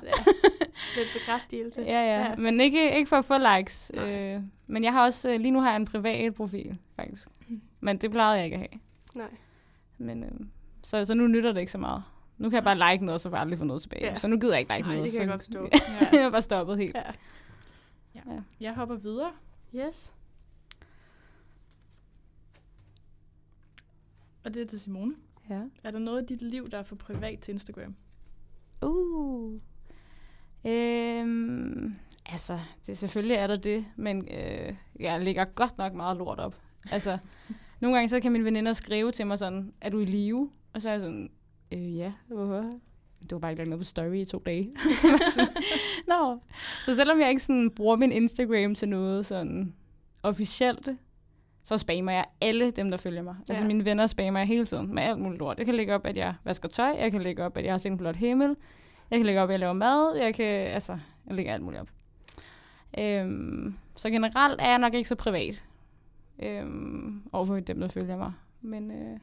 Lidt 0.96 1.08
bekræftelse. 1.12 1.82
Ja, 1.82 1.90
ja. 2.04 2.20
Ja. 2.20 2.36
Men 2.36 2.60
ikke, 2.60 2.96
ikke 2.96 3.08
for 3.08 3.16
at 3.16 3.24
få 3.24 3.34
likes. 3.56 3.92
Nej. 3.94 4.34
Øh, 4.34 4.42
men 4.66 4.84
jeg 4.84 4.92
har 4.92 5.04
også, 5.04 5.30
øh, 5.30 5.40
lige 5.40 5.50
nu 5.50 5.60
har 5.60 5.68
jeg 5.70 5.76
en 5.76 5.84
privat 5.84 6.34
profil, 6.34 6.78
faktisk. 6.96 7.28
Men 7.80 7.96
det 7.98 8.10
plejede 8.10 8.36
jeg 8.36 8.44
ikke 8.44 8.54
at 8.56 8.60
have. 8.60 8.80
Nej. 9.14 9.36
Men, 9.98 10.24
øh, 10.24 10.30
så, 10.82 11.04
så 11.04 11.14
nu 11.14 11.26
nytter 11.26 11.52
det 11.52 11.60
ikke 11.60 11.72
så 11.72 11.78
meget. 11.78 12.02
Nu 12.38 12.48
kan 12.50 12.54
jeg 12.54 12.64
bare 12.64 12.92
like 12.92 13.04
noget, 13.04 13.20
så 13.20 13.28
får 13.30 13.36
jeg 13.36 13.42
aldrig 13.42 13.58
få 13.58 13.64
noget 13.64 13.82
tilbage. 13.82 14.04
Ja. 14.06 14.16
Så 14.16 14.28
nu 14.28 14.38
gider 14.38 14.52
jeg 14.52 14.60
ikke 14.60 14.72
like 14.76 14.88
Nej, 14.88 14.96
noget. 14.96 15.12
det 15.12 15.20
kan 15.20 15.28
jeg 15.30 15.40
så, 15.40 15.56
godt 15.56 15.68
forstå. 15.70 15.88
Ja. 16.12 16.18
jeg 16.18 16.26
er 16.26 16.30
bare 16.30 16.42
stoppet 16.42 16.78
helt. 16.78 16.96
Ja. 18.14 18.20
Jeg 18.60 18.74
hopper 18.74 18.94
videre. 18.96 19.30
Yes. 19.74 20.12
Og 24.44 24.54
det 24.54 24.62
er 24.62 24.66
til 24.66 24.80
Simone. 24.80 25.14
Ja. 25.50 25.60
Er 25.84 25.90
der 25.90 25.98
noget 25.98 26.22
i 26.22 26.34
dit 26.34 26.42
liv, 26.42 26.70
der 26.70 26.78
er 26.78 26.82
for 26.82 26.96
privat 26.96 27.40
til 27.40 27.52
Instagram? 27.52 27.94
Uh. 28.82 29.60
Øhm, 30.64 31.94
altså, 32.26 32.60
det, 32.86 32.98
selvfølgelig 32.98 33.36
er 33.36 33.46
der 33.46 33.56
det, 33.56 33.84
men 33.96 34.28
øh, 34.30 34.74
jeg 35.00 35.20
lægger 35.20 35.44
godt 35.44 35.78
nok 35.78 35.94
meget 35.94 36.16
lort 36.16 36.40
op. 36.40 36.56
Altså, 36.90 37.18
nogle 37.80 37.96
gange 37.96 38.08
så 38.08 38.20
kan 38.20 38.32
mine 38.32 38.44
veninder 38.44 38.72
skrive 38.72 39.12
til 39.12 39.26
mig 39.26 39.38
sådan, 39.38 39.72
er 39.80 39.90
du 39.90 39.98
i 39.98 40.04
live? 40.04 40.50
Og 40.72 40.82
så 40.82 40.88
er 40.88 40.92
jeg 40.92 41.00
sådan, 41.00 41.30
øh, 41.72 41.96
ja, 41.96 42.12
hvorfor? 42.26 42.72
Det 43.22 43.32
var 43.32 43.38
bare 43.38 43.50
ikke 43.50 43.60
lagt 43.60 43.68
noget 43.68 43.80
på 43.80 43.84
story 43.84 44.14
i 44.14 44.24
to 44.24 44.42
dage. 44.46 44.74
Nå. 46.08 46.38
Så 46.84 46.96
selvom 46.96 47.20
jeg 47.20 47.28
ikke 47.28 47.42
sådan 47.42 47.70
bruger 47.70 47.96
min 47.96 48.12
Instagram 48.12 48.74
til 48.74 48.88
noget 48.88 49.26
sådan 49.26 49.74
officielt, 50.22 50.88
så 51.62 51.78
spammer 51.78 52.12
jeg 52.12 52.24
alle 52.40 52.70
dem, 52.70 52.90
der 52.90 52.96
følger 52.98 53.22
mig. 53.22 53.34
Ja. 53.48 53.52
Altså 53.52 53.62
Ja. 53.62 53.66
mine 53.66 53.84
venner 53.84 54.06
spammer 54.06 54.40
jeg 54.40 54.46
hele 54.46 54.66
tiden 54.66 54.94
med 54.94 55.02
alt 55.02 55.18
muligt 55.18 55.38
lort. 55.38 55.58
Jeg 55.58 55.66
kan 55.66 55.74
lægge 55.74 55.94
op, 55.94 56.06
at 56.06 56.16
jeg 56.16 56.34
vasker 56.44 56.68
tøj. 56.68 56.96
Jeg 56.98 57.12
kan 57.12 57.22
lægge 57.22 57.44
op, 57.44 57.56
at 57.56 57.64
jeg 57.64 57.72
har 57.72 57.78
set 57.78 57.92
en 57.92 57.98
flot 57.98 58.16
himmel. 58.16 58.56
Jeg 59.10 59.18
kan 59.18 59.26
lægge 59.26 59.40
op, 59.40 59.48
at 59.48 59.52
jeg 59.52 59.60
laver 59.60 59.72
mad. 59.72 60.16
Jeg 60.16 60.34
kan, 60.34 60.46
altså, 60.46 60.98
jeg 61.26 61.34
lægger 61.36 61.52
alt 61.52 61.62
muligt 61.62 61.80
op. 61.82 61.88
Øhm, 62.98 63.74
så 63.96 64.10
generelt 64.10 64.60
er 64.60 64.68
jeg 64.68 64.78
nok 64.78 64.94
ikke 64.94 65.08
så 65.08 65.14
privat 65.14 65.64
øhm, 66.42 67.22
overfor 67.32 67.60
dem, 67.60 67.80
der 67.80 67.88
følger 67.88 68.16
mig. 68.16 68.32
Men 68.60 68.90
øh, 68.90 69.18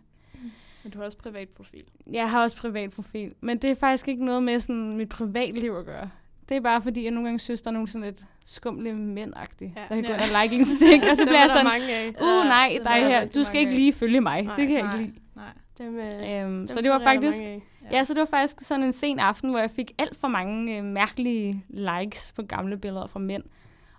Men 0.83 0.91
du 0.93 0.97
har 0.97 1.05
også 1.05 1.17
privat 1.17 1.49
profil. 1.49 1.83
jeg 2.11 2.29
har 2.29 2.41
også 2.43 2.57
privat 2.57 2.91
profil. 2.91 3.33
Men 3.41 3.57
det 3.57 3.69
er 3.71 3.75
faktisk 3.75 4.07
ikke 4.07 4.25
noget 4.25 4.43
med 4.43 4.59
sådan 4.59 4.97
mit 4.97 5.09
privatliv 5.09 5.71
at 5.71 5.85
gøre. 5.85 6.09
Det 6.49 6.57
er 6.57 6.61
bare 6.61 6.81
fordi, 6.81 7.03
jeg 7.03 7.11
nogle 7.11 7.27
gange 7.27 7.39
synes, 7.39 7.61
der 7.61 7.69
er 7.69 7.73
nogle 7.73 7.87
sådan 7.87 8.05
lidt 8.05 8.23
skumle 8.45 8.93
mænd 8.93 9.33
ja. 9.35 9.41
Ja. 9.61 9.67
der 9.89 9.95
kan 9.95 10.03
gå 10.03 10.09
Ja. 10.09 10.25
ind 10.25 10.35
og 10.35 10.43
like 10.43 10.55
ens 10.55 10.69
ting. 10.81 11.03
og 11.09 11.17
så 11.17 11.23
bliver 11.25 11.37
er 11.37 11.39
jeg 11.41 11.49
der 11.49 11.53
sådan, 11.55 11.65
mange 11.65 11.95
af. 11.95 12.07
uh 12.09 12.47
nej, 12.47 12.71
det 12.77 12.83
dig 12.85 12.91
er 12.91 13.07
her, 13.07 13.25
du 13.25 13.43
skal 13.43 13.59
ikke 13.59 13.75
lige 13.75 13.93
følge 13.93 14.21
mig. 14.21 14.41
Nej, 14.41 14.55
det 14.55 14.67
kan 14.67 14.75
jeg 14.77 14.83
nej, 14.85 14.99
ikke 14.99 15.05
lide. 15.13 15.19
Nej. 15.35 15.45
Dem, 15.77 15.95
øh, 15.97 16.43
Øhm, 16.43 16.51
dem 16.57 16.67
så 16.67 16.81
det 16.81 16.89
var 16.91 16.99
faktisk. 16.99 17.39
Ja. 17.41 17.59
Ja, 17.91 18.03
så 18.03 18.13
det 18.13 18.19
var 18.19 18.25
faktisk 18.25 18.59
sådan 18.61 18.83
en 18.83 18.93
sen 18.93 19.19
aften, 19.19 19.49
hvor 19.49 19.59
jeg 19.59 19.71
fik 19.71 19.91
alt 19.97 20.17
for 20.17 20.27
mange 20.27 20.77
øh, 20.77 20.83
mærkelige 20.83 21.65
likes 21.69 22.33
på 22.35 22.41
gamle 22.41 22.77
billeder 22.77 23.07
fra 23.07 23.19
mænd. 23.19 23.43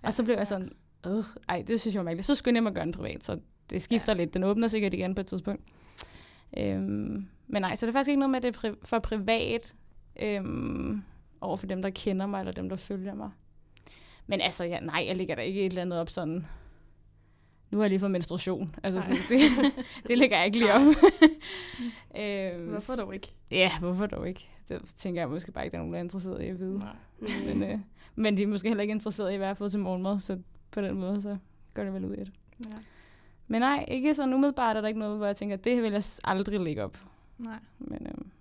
Ja, 0.03 0.07
og 0.07 0.13
så 0.13 0.23
blev 0.23 0.35
jeg 0.37 0.47
sådan, 0.47 0.71
øh, 1.07 1.23
ej, 1.49 1.63
det 1.67 1.81
synes 1.81 1.95
jeg 1.95 1.99
var 1.99 2.05
mærkeligt. 2.05 2.27
Så 2.27 2.35
skyndte 2.35 2.57
jeg 2.57 2.63
mig 2.63 2.69
at 2.69 2.75
gøre 2.75 2.85
den 2.85 2.93
privat, 2.93 3.23
så 3.23 3.39
det 3.69 3.81
skifter 3.81 4.13
ja. 4.13 4.19
lidt. 4.19 4.33
Den 4.33 4.43
åbner 4.43 4.67
sikkert 4.67 4.93
igen 4.93 5.15
på 5.15 5.21
et 5.21 5.27
tidspunkt. 5.27 5.61
Øhm, 6.57 7.27
men 7.47 7.61
nej, 7.61 7.75
så 7.75 7.85
det 7.85 7.91
er 7.91 7.93
faktisk 7.97 8.09
ikke 8.09 8.19
noget 8.19 8.29
med, 8.29 8.37
at 8.37 8.43
det 8.43 8.55
er 8.65 8.69
pri- 8.69 8.79
for 8.85 8.99
privat 8.99 9.73
øhm, 10.21 11.01
over 11.41 11.57
for 11.57 11.67
dem, 11.67 11.81
der 11.81 11.89
kender 11.89 12.25
mig, 12.25 12.39
eller 12.39 12.51
dem, 12.51 12.69
der 12.69 12.75
følger 12.75 13.13
mig. 13.13 13.31
Men 14.27 14.41
altså, 14.41 14.63
ja, 14.63 14.79
nej, 14.79 15.03
jeg 15.07 15.15
lægger 15.17 15.35
der 15.35 15.41
ikke 15.41 15.59
et 15.61 15.65
eller 15.65 15.81
andet 15.81 15.99
op 15.99 16.09
sådan, 16.09 16.45
nu 17.71 17.77
har 17.77 17.83
jeg 17.83 17.89
lige 17.89 17.99
fået 17.99 18.11
menstruation. 18.11 18.75
Altså, 18.83 19.01
sådan, 19.01 19.17
det, 19.29 19.41
det 20.07 20.17
lægger 20.17 20.37
jeg 20.37 20.45
ikke 20.45 20.57
lige 20.57 20.73
op. 20.73 20.81
øhm, 22.21 22.69
Hvorfor 22.69 22.95
dog 22.95 23.13
ikke? 23.13 23.33
Ja, 23.51 23.79
hvorfor 23.79 24.05
dog 24.05 24.27
ikke? 24.27 24.49
Det 24.69 24.81
tænker 24.97 25.21
jeg 25.21 25.29
måske 25.29 25.51
bare 25.51 25.65
ikke, 25.65 25.71
der 25.71 25.77
er 25.77 25.81
nogen, 25.81 25.93
der 25.93 25.99
er 25.99 26.03
interesseret 26.03 26.43
i 26.43 26.47
at 26.47 26.59
vide. 26.59 26.79
Nej. 26.79 26.95
Men, 27.19 27.63
øh, 27.63 27.79
men 28.15 28.37
de 28.37 28.43
er 28.43 28.47
måske 28.47 28.67
heller 28.67 28.81
ikke 28.81 28.91
interesseret 28.91 29.33
i, 29.33 29.35
hvad 29.35 29.47
jeg 29.47 29.49
har 29.49 29.53
fået 29.55 29.71
til 29.71 29.79
morgenmad, 29.79 30.19
så 30.19 30.39
på 30.71 30.81
den 30.81 30.95
måde, 30.99 31.21
så 31.21 31.37
går 31.73 31.83
det 31.83 31.93
vel 31.93 32.05
ud 32.05 32.13
i 32.13 32.19
det. 32.19 32.31
Ja. 32.59 32.75
Men 33.47 33.61
nej, 33.61 33.85
ikke 33.87 34.13
sådan 34.13 34.33
umiddelbart 34.33 34.77
er 34.77 34.81
der 34.81 34.87
ikke 34.87 34.99
noget, 34.99 35.17
hvor 35.17 35.25
jeg 35.25 35.35
tænker, 35.35 35.55
det 35.55 35.83
vil 35.83 35.91
jeg 35.91 36.03
aldrig 36.23 36.59
lægge 36.59 36.83
op. 36.83 36.97
Nej. 37.37 37.59
Men 37.79 38.07
øhm, 38.07 38.31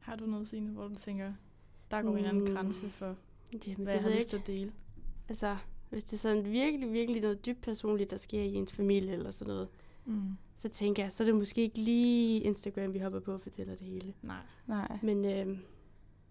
Har 0.00 0.16
du 0.16 0.26
noget, 0.26 0.48
Signe, 0.48 0.70
hvor 0.70 0.88
du 0.88 0.94
tænker, 0.94 1.32
der 1.90 2.02
går 2.02 2.10
en 2.10 2.16
eller 2.16 2.28
anden 2.30 2.44
Mm. 2.44 2.54
grænse 2.54 2.90
for, 2.90 3.16
Jamen, 3.66 3.84
hvad 3.84 3.86
det 3.86 3.92
jeg 3.92 4.02
har 4.10 4.16
lyst 4.18 4.28
til 4.30 4.36
at 4.36 4.46
dele? 4.46 4.72
Altså, 5.28 5.56
hvis 5.90 6.04
det 6.04 6.12
er 6.12 6.16
sådan 6.18 6.44
virkelig, 6.44 6.92
virkelig 6.92 7.22
noget 7.22 7.46
dybt 7.46 7.60
personligt, 7.60 8.10
der 8.10 8.16
sker 8.16 8.42
i 8.42 8.54
ens 8.54 8.72
familie 8.72 9.12
eller 9.12 9.30
sådan 9.30 9.52
noget, 9.54 9.68
Mm. 10.04 10.22
så 10.56 10.68
tænker 10.68 11.02
jeg, 11.02 11.12
så 11.12 11.22
er 11.22 11.26
det 11.26 11.34
måske 11.34 11.60
ikke 11.62 11.78
lige 11.78 12.40
Instagram, 12.40 12.94
vi 12.94 12.98
hopper 12.98 13.20
på 13.20 13.32
og 13.32 13.40
fortæller 13.40 13.74
det 13.74 13.86
hele. 13.86 14.14
Nej. 14.22 14.36
nej. 14.66 14.98
Men 15.02 15.24
øh, 15.24 15.46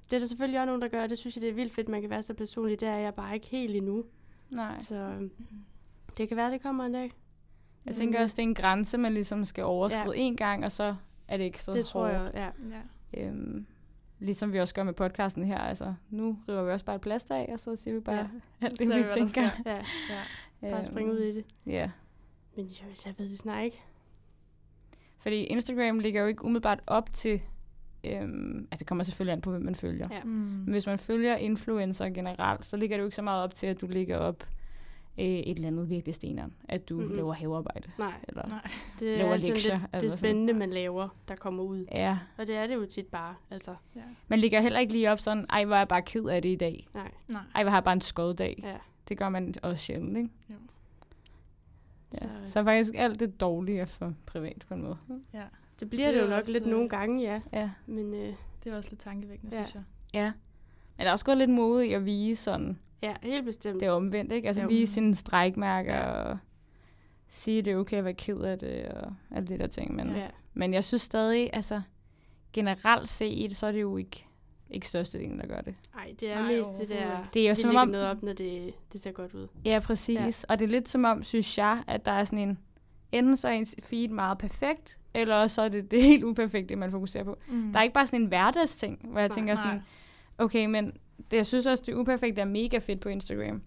det 0.10 0.16
er 0.16 0.20
der 0.20 0.26
selvfølgelig 0.26 0.60
også 0.60 0.66
nogen, 0.66 0.82
der 0.82 0.88
gør, 0.88 1.04
og 1.04 1.10
det 1.10 1.18
synes 1.18 1.36
jeg, 1.36 1.42
det 1.42 1.50
er 1.50 1.54
vildt 1.54 1.74
fedt, 1.74 1.90
man 1.90 2.02
kan 2.02 2.10
være 2.10 2.24
så 2.24 2.34
personlig. 2.34 2.80
Det 2.80 2.88
er 2.88 2.96
jeg 2.98 3.14
bare 3.14 3.34
ikke 3.36 3.48
helt 3.48 3.76
endnu. 3.76 4.04
nej. 4.50 4.80
Så 4.80 4.96
øh, 4.96 5.30
det 6.18 6.28
kan 6.28 6.38
være, 6.38 6.52
det 6.52 6.62
kommer 6.62 6.84
en 6.86 6.94
dag. 6.94 7.12
Jeg 7.86 7.96
tænker 7.96 8.22
også, 8.22 8.36
det 8.36 8.44
er 8.44 8.48
en 8.48 8.56
grænse, 8.56 8.98
man 8.98 9.14
ligesom 9.14 9.46
skal 9.46 9.64
overskride 9.64 10.18
Ja. 10.24 10.30
én 10.32 10.36
gang, 10.36 10.66
og 10.66 10.72
så 10.72 10.96
er 11.28 11.38
det 11.38 11.44
ikke 11.44 11.64
så 11.64 11.74
Det 11.74 11.86
tror 11.86 12.08
hårdt. 12.18 12.34
jeg, 12.36 12.52
ja. 12.64 12.78
Ja. 13.20 13.28
Øhm, 13.28 13.66
ligesom 14.20 14.54
vi 14.54 14.60
også 14.60 14.74
gør 14.76 14.84
med 14.84 14.94
podcasten 14.94 15.44
her. 15.44 15.58
Altså, 15.58 15.94
nu 16.10 16.38
river 16.50 16.64
vi 16.64 16.72
også 16.72 16.86
bare 16.86 16.96
et 16.96 17.02
plaster 17.02 17.36
af, 17.36 17.50
og 17.54 17.60
så 17.60 17.76
siger 17.76 17.94
vi 17.94 18.00
bare 18.00 18.16
Ja. 18.16 18.28
alt 18.68 18.80
det, 18.80 18.88
Så 18.88 18.96
vi 18.98 19.04
tænker. 19.14 19.50
ja. 19.66 19.82
Ja. 20.62 20.72
Bare 20.72 20.84
springe 20.86 21.12
ud 21.14 21.20
i 21.20 21.36
det. 21.36 21.46
Ja. 21.66 21.90
Men 22.56 22.66
jo, 22.66 22.86
jeg 23.06 23.14
ved 23.18 23.30
det 23.30 23.38
snart 23.38 23.64
ikke. 23.66 23.82
Fordi 25.20 25.44
Instagram 25.44 26.00
ligger 26.00 26.22
jo 26.22 26.28
ikke 26.28 26.46
umiddelbart 26.46 26.80
op 26.88 27.14
til... 27.14 27.42
Øhm, 28.04 28.58
altså, 28.72 28.78
det 28.80 28.88
kommer 28.88 29.04
selvfølgelig 29.04 29.34
an 29.34 29.42
på, 29.42 29.52
hvem 29.52 29.62
man 29.62 29.76
følger. 29.76 30.08
Ja. 30.12 30.24
Mm. 30.24 30.30
Men 30.30 30.68
hvis 30.72 30.86
man 30.86 31.00
følger 31.00 31.36
influencer 31.36 32.10
generelt, 32.10 32.66
så 32.66 32.78
ligger 32.78 32.98
det 32.98 33.02
jo 33.02 33.06
ikke 33.08 33.16
så 33.16 33.22
meget 33.22 33.44
op 33.44 33.56
til, 33.56 33.68
at 33.68 33.82
du 33.82 33.88
ligger 33.88 34.18
op 34.18 34.48
øh, 35.20 35.26
et 35.26 35.56
eller 35.56 35.68
andet 35.68 35.90
virkelig 35.90 36.16
steneren. 36.16 36.54
At 36.70 36.90
du 36.90 36.94
Mhm. 36.94 37.04
mm-hmm. 37.04 37.16
laver 37.18 37.34
havearbejde. 37.34 37.92
Nej, 38.00 38.14
Eller, 38.28 38.48
Nej. 38.48 38.68
det 39.00 39.14
er 39.14 39.18
Laver 39.18 39.34
altid 39.34 39.50
lektier, 39.50 39.74
lidt 39.74 39.84
altså 39.94 40.06
det 40.06 40.12
sådan. 40.12 40.18
spændende, 40.18 40.54
man 40.54 40.70
laver, 40.70 41.08
der 41.28 41.36
kommer 41.36 41.64
ud. 41.64 41.86
Ja, 41.92 42.18
Og 42.38 42.48
det 42.48 42.56
er 42.56 42.68
det 42.68 42.76
jo 42.76 42.86
tit 42.86 43.06
bare, 43.08 43.36
altså. 43.52 43.76
Ja. 43.96 44.02
man 44.28 44.40
ligger 44.40 44.62
heller 44.62 44.80
ikke 44.80 44.94
lige 44.94 45.12
op 45.12 45.20
sådan, 45.20 45.46
ej, 45.50 45.66
hvor 45.66 45.76
er 45.76 45.80
jeg 45.80 45.88
bare 45.88 46.02
ked 46.02 46.26
af 46.26 46.42
det 46.42 46.50
i 46.50 46.56
dag. 46.56 46.88
Nej, 46.94 47.12
Nej. 47.28 47.42
Ej, 47.56 47.64
hvor 47.64 47.70
har 47.70 47.78
jeg 47.78 47.84
bare 47.84 47.94
en 47.94 48.02
skoddag. 48.02 48.60
ja. 48.64 48.76
Det 49.10 49.18
gør 49.18 49.30
man 49.30 49.54
også 49.64 49.86
sjældent, 49.86 50.18
ikke? 50.18 50.30
Jo. 50.50 50.56
Ja. 52.14 52.18
Så- 52.18 52.30
Så, 52.46 52.52
så 52.54 52.64
faktisk 52.64 52.94
alt 52.96 53.20
det 53.20 53.42
dårlige 53.42 53.80
er 53.80 53.86
for 53.86 54.14
privat 54.26 54.66
på 54.68 54.74
en 54.74 54.82
måde. 54.82 54.98
Ja. 55.34 55.44
Det 55.80 55.90
bliver 55.90 56.06
Det 56.08 56.16
det, 56.16 56.22
jo 56.22 56.28
nok 56.28 56.40
også, 56.40 56.52
lidt 56.54 56.64
øh, 56.64 56.70
nogle 56.70 56.90
gange, 56.90 57.24
ja. 57.24 57.42
Ja. 57.54 57.70
Men 57.86 58.14
øh, 58.14 58.34
Det 58.64 58.72
er 58.74 58.78
også 58.78 58.90
lidt 58.90 59.00
tankevækkende, 59.02 59.58
Ja. 59.58 59.64
synes 59.66 59.76
jeg. 59.76 59.84
Ja. 60.14 60.32
Men 60.98 61.04
der 61.04 61.08
er 61.08 61.12
også 61.12 61.26
gået 61.26 61.38
lidt 61.38 61.50
mode 61.50 61.88
i 61.88 61.94
at 61.94 62.06
vise 62.06 62.44
sådan, 62.44 62.80
ja, 63.02 63.14
helt 63.22 63.46
bestemt. 63.46 63.80
det 63.80 63.88
er 63.88 63.92
omvendt, 63.92 64.32
ikke? 64.32 64.48
Altså 64.48 64.62
Jo. 64.62 64.68
vise 64.68 64.94
sine 64.94 65.16
strækmærker 65.16 65.96
Ja. 65.96 66.12
og 66.12 66.38
sige, 67.30 67.62
det 67.62 67.74
er 67.74 67.78
okay 67.78 67.98
at 67.98 68.04
være 68.06 68.14
ked 68.14 68.40
af 68.40 68.60
det 68.60 68.86
og 68.86 69.14
alt 69.32 69.50
det 69.50 69.60
der 69.60 69.68
ting. 69.68 69.96
Men, 69.96 70.16
Ja. 70.16 70.28
men 70.54 70.74
jeg 70.74 70.84
synes 70.84 71.02
stadig, 71.02 71.50
altså 71.54 71.82
generelt 72.54 73.10
set, 73.10 73.58
så 73.58 73.68
er 73.68 73.72
det 73.72 73.82
jo 73.82 73.98
ikke, 73.98 74.26
ikke 74.70 74.88
størstedelen, 74.88 75.40
der 75.40 75.48
gør 75.48 75.62
det. 75.62 75.76
Nej, 75.96 76.14
det 76.20 76.34
er 76.34 76.42
Nej, 76.42 76.52
mest 76.56 76.70
det 76.80 76.90
der, 76.90 77.24
Det 77.34 77.42
er 77.42 77.48
jo 77.50 77.52
vi 77.58 77.62
som 77.62 77.76
om, 77.76 77.88
noget 77.88 78.08
op, 78.08 78.24
når 78.24 78.34
det, 78.34 78.74
det 78.94 79.02
ser 79.02 79.12
godt 79.12 79.34
ud. 79.34 79.48
ja 79.66 79.80
præcis, 79.84 80.46
ja. 80.50 80.54
og 80.54 80.60
det 80.60 80.66
er 80.66 80.70
lidt 80.70 80.90
som 80.90 81.06
om, 81.06 81.24
synes 81.24 81.58
jeg, 81.58 81.84
at 81.88 82.06
der 82.06 82.12
er 82.12 82.24
sådan 82.24 82.50
en, 82.50 82.58
enten 83.12 83.38
så 83.38 83.48
er 83.48 83.52
ens 83.52 83.76
feed 83.84 84.08
meget 84.10 84.38
perfekt, 84.38 84.98
eller 85.14 85.36
også 85.36 85.56
så 85.56 85.62
er 85.62 85.70
det 85.70 85.92
det 85.92 86.04
helt 86.04 86.24
uperfekte, 86.24 86.76
man 86.76 86.92
fokuserer 86.92 87.24
på. 87.24 87.38
Mm. 87.48 87.72
Der 87.72 87.80
er 87.80 87.84
ikke 87.84 87.94
bare 87.94 88.08
sådan 88.08 88.22
en 88.22 88.28
hverdagsting, 88.28 89.00
hvor 89.12 89.20
jeg 89.20 89.28
Nej, 89.30 89.36
tænker 89.36 89.56
sådan, 89.56 89.72
Nej. 89.72 89.82
okay, 90.38 90.66
men 90.66 90.94
det, 91.32 91.38
jeg 91.38 91.46
synes 91.46 91.66
også, 91.66 91.84
det 91.88 91.94
uperfekte 91.94 92.42
er 92.42 92.46
mega 92.46 92.78
fedt 92.78 93.00
på 93.00 93.10
Instagram. 93.10 93.62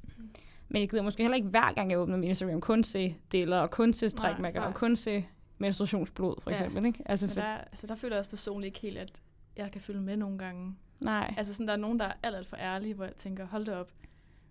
Men 0.68 0.80
jeg 0.80 0.90
gider 0.90 1.02
måske 1.02 1.22
heller 1.22 1.36
ikke 1.36 1.48
hver 1.48 1.72
gang, 1.72 1.90
jeg 1.90 1.98
åbner 1.98 2.16
min 2.16 2.28
Instagram, 2.28 2.60
kun 2.60 2.84
se 2.84 3.16
deler, 3.32 3.58
og 3.58 3.70
kun 3.70 3.94
se 3.94 4.08
strækmærker, 4.10 4.60
og 4.60 4.74
kun 4.74 4.96
se 4.96 5.26
menstruationsblod, 5.58 6.34
for 6.42 6.50
Ja. 6.50 6.56
eksempel. 6.56 6.84
Ikke? 6.86 7.02
Altså, 7.06 7.26
Men 7.26 7.36
der, 7.36 7.42
altså, 7.44 7.86
der 7.86 7.94
føler 7.94 8.16
jeg 8.16 8.18
også 8.18 8.30
personligt 8.30 8.66
ikke 8.66 8.80
helt, 8.80 8.98
at 8.98 9.12
jeg 9.56 9.70
kan 9.72 9.80
følge 9.80 10.00
med 10.00 10.16
nogle 10.16 10.38
gange. 10.38 10.76
nej. 11.00 11.34
Altså 11.36 11.54
sådan, 11.54 11.66
der 11.66 11.72
er 11.72 11.76
nogen, 11.78 11.98
der 11.98 12.04
er 12.04 12.12
alt, 12.22 12.36
alt 12.36 12.46
for 12.46 12.56
ærlige, 12.56 12.94
hvor 12.94 13.04
jeg 13.04 13.14
tænker, 13.16 13.46
hold 13.46 13.66
det 13.66 13.74
op. 13.74 13.90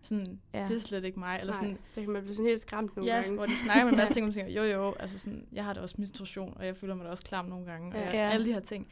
Sådan, 0.02 0.40
Ja. 0.54 0.62
ja. 0.62 0.68
det 0.68 0.76
er 0.76 0.80
slet 0.80 1.04
ikke 1.04 1.20
mig. 1.20 1.38
Eller 1.40 1.54
Nej, 1.54 1.62
sådan, 1.64 1.78
det 1.96 2.04
kan 2.04 2.14
man 2.14 2.22
blive 2.22 2.36
sådan 2.36 2.48
helt 2.48 2.60
skræmt 2.62 2.96
nogle 2.96 3.12
ja, 3.14 3.20
gange. 3.22 3.36
hvor 3.36 3.46
de 3.46 3.56
snakker 3.58 3.84
med 3.86 3.92
en 3.94 3.98
masse 3.98 4.14
ting, 4.14 4.24
og 4.24 4.28
man 4.28 4.34
tænker, 4.34 4.54
jo 4.54 4.64
jo, 4.64 4.96
altså 5.00 5.20
sådan, 5.20 5.46
jeg 5.52 5.66
har 5.66 5.74
da 5.74 5.80
også 5.82 5.96
menstruation, 5.98 6.54
og 6.56 6.66
jeg 6.66 6.76
føler 6.78 6.96
mig 6.96 7.06
da 7.06 7.10
også 7.10 7.24
klam 7.24 7.46
nogle 7.46 7.66
gange, 7.66 7.92
og 7.92 8.00
Ja. 8.00 8.06
jeg, 8.06 8.14
Ja. 8.14 8.30
alle 8.30 8.46
de 8.46 8.54
her 8.54 8.60
ting. 8.60 8.88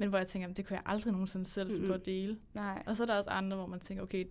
Men 0.00 0.08
hvor 0.08 0.18
jeg 0.18 0.26
tænker, 0.26 0.48
det 0.48 0.66
kunne 0.66 0.74
jeg 0.76 0.82
aldrig 0.86 1.12
nogensinde 1.12 1.44
selv 1.44 1.70
finde 1.70 1.86
på 1.86 1.92
at 1.92 2.06
dele. 2.06 2.38
nej. 2.54 2.82
Og 2.86 2.96
så 2.96 3.02
er 3.02 3.06
der 3.06 3.16
også 3.16 3.30
andre, 3.30 3.56
hvor 3.56 3.66
man 3.66 3.80
tænker, 3.80 4.02
okay, 4.02 4.24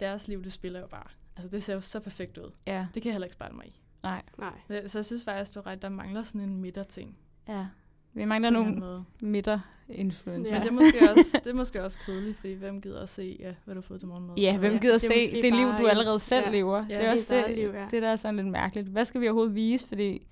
deres 0.00 0.28
liv, 0.28 0.42
det 0.42 0.52
spiller 0.52 0.80
jo 0.80 0.86
bare. 0.86 1.06
Altså, 1.36 1.48
det 1.48 1.62
ser 1.62 1.74
jo 1.74 1.80
så 1.80 2.00
perfekt 2.00 2.38
ud. 2.38 2.50
Ja, 2.66 2.86
Det 2.94 3.02
kan 3.02 3.08
jeg 3.10 3.14
heller 3.14 3.26
ikke 3.26 3.34
spejle 3.34 3.56
mig 3.56 3.66
i. 3.66 3.80
nej. 4.02 4.22
Nej. 4.38 4.52
Det- 4.68 4.90
Så 4.90 4.98
jeg 4.98 5.04
synes 5.04 5.24
faktisk, 5.24 5.54
du 5.54 5.60
har 5.64 5.70
ret, 5.70 5.82
der 5.82 5.88
mangler 5.88 6.22
sådan 6.22 6.40
en 6.40 6.56
midterting. 6.56 7.16
Ja. 7.48 7.66
Vi 8.12 8.24
mangler 8.24 8.50
nogle 8.50 8.68
anden 8.68 8.80
måde. 8.80 9.04
midter-influencer. 9.22 10.54
Men 10.54 10.62
Ja. 10.62 10.62
det 10.62 10.68
er, 10.68 10.72
måske 10.72 10.98
også, 11.10 11.40
det 11.44 11.50
er 11.50 11.54
måske 11.54 11.84
også 11.84 11.98
kedeligt, 11.98 12.36
fordi 12.38 12.52
hvem 12.52 12.80
gider 12.80 13.00
at 13.02 13.08
se, 13.08 13.36
ja, 13.40 13.54
hvad 13.64 13.74
du 13.74 13.80
har 13.80 13.86
fået 13.86 14.00
til 14.00 14.08
morgenmad? 14.08 14.36
Ja, 14.36 14.58
hvem 14.58 14.72
Ja, 14.72 14.78
gider 14.78 14.98
det 14.98 15.04
er 15.04 15.08
se 15.08 15.20
måske 15.26 15.42
det 15.42 15.54
liv, 15.54 15.66
du 15.66 15.86
allerede 15.86 16.14
ens- 16.16 16.18
selv 16.18 16.44
ja. 16.44 16.50
lever? 16.50 16.86
Ja, 16.88 16.96
det 16.98 17.04
er 17.06 17.12
også 17.12 17.22
ens 17.22 17.30
eget 17.30 17.48
det, 17.48 17.56
liv, 17.58 17.70
ja. 17.74 17.88
det, 17.90 18.02
der 18.02 18.08
er 18.08 18.16
sådan 18.16 18.36
lidt 18.36 18.46
mærkeligt. 18.46 18.88
Hvad 18.88 19.04
skal 19.04 19.20
vi 19.20 19.28
overhovedet 19.28 19.54
vise? 19.54 19.88
Fordi 19.88 20.26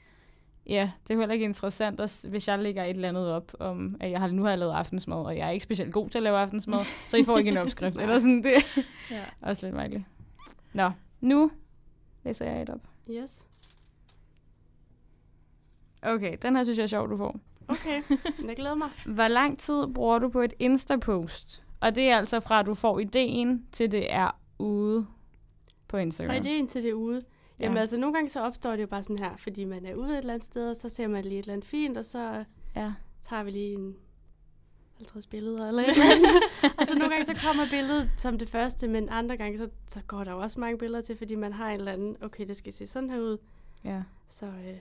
ja, 0.69 0.91
det 1.03 1.11
er 1.11 1.15
jo 1.15 1.21
heller 1.21 1.33
ikke 1.33 1.45
interessant, 1.45 2.01
at, 2.01 2.27
hvis 2.29 2.49
jeg 2.49 2.59
lægger 2.59 2.85
et 2.85 2.91
eller 2.91 3.09
andet 3.09 3.33
op 3.33 3.53
om, 3.61 3.97
at 4.01 4.11
jeg 4.11 4.21
har, 4.21 4.29
nu 4.29 4.43
har 4.43 4.49
jeg 4.51 4.59
lavet 4.59 4.73
aftensmad, 4.73 5.17
og 5.17 5.37
jeg 5.37 5.47
er 5.47 5.51
ikke 5.51 5.65
specielt 5.65 5.93
god 5.93 6.09
til 6.11 6.19
at 6.19 6.23
lave 6.23 6.39
aftensmad, 6.39 6.81
så 7.07 7.17
I 7.17 7.25
får 7.25 7.39
ikke 7.39 7.51
en 7.51 7.57
opskrift. 7.67 7.97
Eller 7.97 8.19
sådan, 8.19 8.43
det 8.43 8.53
Ja. 9.11 9.25
også 9.41 9.67
lidt 9.67 9.77
mærkeligt. 9.77 10.05
Nå, 10.73 10.91
nu 11.21 11.51
læser 12.25 12.45
jeg 12.45 12.63
et 12.63 12.71
op. 12.71 12.81
Yes. 13.11 13.47
Okay, 16.03 16.37
den 16.43 16.57
her 16.57 16.65
synes 16.65 16.79
jeg 16.79 16.83
er 16.83 16.87
sjov, 16.89 17.11
du 17.11 17.17
får. 17.17 17.41
Okay, 17.69 18.03
jeg 18.49 18.57
glæder 18.57 18.75
mig. 18.75 18.89
Hvor 19.07 19.29
lang 19.29 19.59
tid 19.59 19.87
bruger 19.95 20.19
du 20.19 20.29
på 20.29 20.41
et 20.41 20.55
Insta-post? 20.63 21.63
Og 21.81 21.95
det 21.95 22.09
er 22.11 22.17
altså 22.17 22.41
fra, 22.41 22.61
at 22.61 22.67
du 22.67 22.75
får 22.75 22.99
ideen, 22.99 23.67
til 23.73 23.91
det 23.93 24.13
er 24.15 24.31
ude 24.59 25.07
på 25.89 25.97
Instagram. 25.97 26.31
Og 26.31 26.37
ideen 26.37 26.67
til 26.69 26.83
det 26.83 26.91
er 26.91 26.95
ude. 26.95 27.21
Ja. 27.61 27.65
Jamen 27.65 27.79
altså, 27.79 27.97
nogle 27.99 28.15
gange 28.15 28.29
så 28.31 28.41
opstår 28.41 28.71
det 28.73 28.83
jo 28.83 28.87
bare 28.87 29.03
sådan 29.03 29.19
her, 29.19 29.37
fordi 29.37 29.65
man 29.65 29.87
er 29.87 29.95
ude 29.95 30.11
et 30.13 30.19
eller 30.19 30.35
andet 30.35 30.47
sted, 30.47 30.71
og 30.71 30.77
så 30.77 30.89
ser 30.89 31.09
man 31.09 31.25
lige 31.25 31.39
et 31.39 31.43
eller 31.43 31.53
andet 31.53 31.69
fint, 31.69 31.97
og 31.97 32.05
så 32.05 32.45
Ja. 32.77 32.93
tager 33.23 33.43
vi 33.43 33.51
lige 33.51 33.75
en 33.75 33.97
50 34.99 35.27
billeder 35.27 35.69
eller 35.69 35.83
et 35.83 35.89
eller 35.91 36.05
andet. 36.05 36.43
og 36.79 36.87
så 36.89 36.95
nogle 36.99 37.15
gange 37.15 37.25
så 37.27 37.47
kommer 37.47 37.63
billedet 37.71 38.11
som 38.17 38.39
det 38.39 38.49
første, 38.49 38.89
men 38.89 39.09
andre 39.09 39.37
gange 39.37 39.59
så, 39.59 39.69
så 39.87 40.01
går 40.07 40.25
der 40.25 40.33
jo 40.33 40.39
også 40.41 40.61
mange 40.61 40.79
billeder 40.79 41.01
til, 41.01 41.17
fordi 41.17 41.35
man 41.35 41.53
har 41.53 41.71
en 41.71 41.79
eller 41.79 41.93
anden, 41.93 42.17
okay, 42.23 42.49
det 42.49 42.57
skal 42.57 42.73
se 42.73 42.87
sådan 42.87 43.11
her 43.11 43.19
ud. 43.19 43.39
Ja. 43.85 44.03
Så 44.29 44.47
øh, 44.47 44.77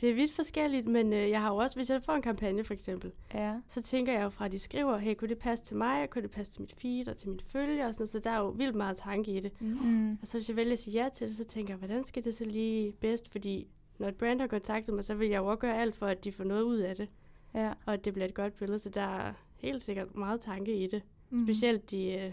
det 0.00 0.10
er 0.10 0.14
vidt 0.14 0.32
forskelligt, 0.32 0.88
men 0.88 1.12
øh, 1.12 1.30
jeg 1.30 1.40
har 1.40 1.50
jo 1.50 1.56
også, 1.56 1.76
hvis 1.76 1.90
jeg 1.90 2.02
får 2.02 2.12
en 2.12 2.22
kampagne 2.22 2.64
for 2.64 2.74
eksempel, 2.74 3.12
Ja. 3.34 3.54
så 3.68 3.82
tænker 3.82 4.12
jeg 4.12 4.22
jo 4.22 4.28
fra, 4.28 4.44
at 4.44 4.52
de 4.52 4.58
skriver, 4.58 4.96
hey, 4.96 5.14
kunne 5.14 5.28
det 5.28 5.38
passe 5.38 5.64
til 5.64 5.76
mig, 5.76 6.10
kunne 6.10 6.22
det 6.22 6.30
passe 6.30 6.52
til 6.52 6.60
mit 6.60 6.74
feed 6.78 7.08
og 7.08 7.16
til 7.16 7.28
mine 7.28 7.40
følgere, 7.42 7.86
og 7.88 7.94
sådan, 7.94 8.06
så 8.06 8.18
der 8.18 8.30
er 8.30 8.38
jo 8.38 8.48
vildt 8.48 8.74
meget 8.74 8.96
tanke 8.96 9.30
i 9.36 9.40
det. 9.40 9.60
Mm. 9.60 10.12
Og 10.22 10.28
så 10.28 10.38
hvis 10.38 10.48
jeg 10.48 10.56
vælger 10.56 10.72
at 10.72 10.78
sige 10.78 11.02
ja 11.02 11.08
til 11.08 11.28
det, 11.28 11.36
så 11.36 11.44
tænker 11.44 11.74
jeg, 11.74 11.78
hvordan 11.78 12.04
skal 12.04 12.24
det 12.24 12.34
så 12.34 12.44
lige 12.44 12.92
bedst? 12.92 13.32
Fordi 13.32 13.66
når 13.98 14.08
et 14.08 14.14
brand 14.16 14.40
har 14.40 14.46
kontaktet 14.46 14.94
mig, 14.94 15.04
så 15.04 15.14
vil 15.14 15.28
jeg 15.28 15.38
jo 15.38 15.46
også 15.46 15.58
gøre 15.58 15.80
alt 15.80 15.94
for, 15.96 16.06
at 16.06 16.24
de 16.24 16.32
får 16.32 16.44
noget 16.44 16.62
ud 16.62 16.78
af 16.78 16.96
det. 16.96 17.08
Ja. 17.54 17.72
Og 17.86 17.94
at 17.94 18.04
det 18.04 18.12
bliver 18.12 18.26
et 18.28 18.34
godt 18.34 18.56
billede, 18.56 18.78
så 18.78 18.88
der 18.90 19.00
er 19.00 19.32
helt 19.56 19.82
sikkert 19.82 20.16
meget 20.16 20.40
tanke 20.40 20.76
i 20.76 20.86
det. 20.86 21.02
Mm. 21.30 21.46
Specielt 21.46 21.90
de 21.90 22.12
øh, 22.12 22.32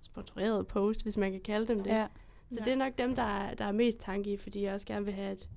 sponsorerede 0.00 0.64
post, 0.64 1.02
hvis 1.02 1.16
man 1.16 1.32
kan 1.32 1.40
kalde 1.40 1.66
dem 1.66 1.80
det. 1.82 1.90
Ja. 1.90 2.06
Så 2.50 2.56
Ja. 2.60 2.64
det 2.64 2.72
er 2.72 2.76
nok 2.76 2.98
dem, 2.98 3.14
der 3.14 3.22
er, 3.22 3.54
der 3.54 3.64
er 3.64 3.72
mest 3.72 3.98
tanke 4.00 4.32
i, 4.32 4.36
fordi 4.36 4.62
jeg 4.62 4.74
også 4.74 4.86
gerne 4.86 5.04
vil 5.04 5.14
have, 5.14 5.30
at 5.30 5.48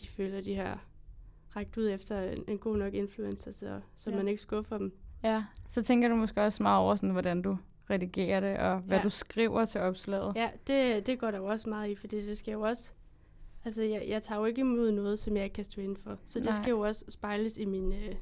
de 0.00 0.08
føler, 0.08 0.40
de 0.40 0.54
har 0.56 0.84
rækket 1.56 1.76
ud 1.76 1.90
efter 1.90 2.20
en, 2.22 2.44
en 2.48 2.58
god 2.58 2.76
nok 2.76 2.94
influencer, 2.94 3.52
så, 3.52 3.80
så 3.96 4.10
Ja. 4.10 4.16
man 4.16 4.28
ikke 4.28 4.42
skuffer 4.42 4.78
dem. 4.78 4.92
Ja, 5.22 5.44
så 5.68 5.82
tænker 5.82 6.08
du 6.08 6.14
måske 6.14 6.42
også 6.42 6.62
meget 6.62 6.80
over, 6.82 6.96
sådan, 6.96 7.10
hvordan 7.10 7.42
du 7.42 7.58
redigerer 7.90 8.40
det, 8.40 8.56
og 8.58 8.78
hvad 8.80 8.96
Ja. 8.98 9.02
du 9.02 9.08
skriver 9.08 9.64
til 9.64 9.80
opslaget. 9.80 10.32
Ja, 10.36 10.50
det, 10.66 11.06
det 11.06 11.18
går 11.18 11.30
der 11.30 11.38
jo 11.38 11.44
også 11.46 11.68
meget 11.68 11.90
i, 11.90 11.94
fordi 11.94 12.26
det 12.26 12.38
skal 12.38 12.52
jo 12.52 12.60
også... 12.60 12.90
Altså, 13.64 13.82
jeg, 13.82 14.04
jeg 14.08 14.22
tager 14.22 14.38
jo 14.38 14.44
ikke 14.44 14.60
imod 14.60 14.92
noget, 14.92 15.18
som 15.18 15.36
jeg 15.36 15.44
ikke 15.44 15.54
kan 15.54 15.64
stå 15.64 15.80
inden 15.80 15.96
for. 15.96 16.18
Så 16.26 16.38
det 16.38 16.46
Nej. 16.46 16.56
skal 16.62 16.70
jo 16.70 16.80
også 16.80 17.04
spejles 17.08 17.58
i 17.58 17.64
min, 17.64 17.92
øh, 17.92 18.14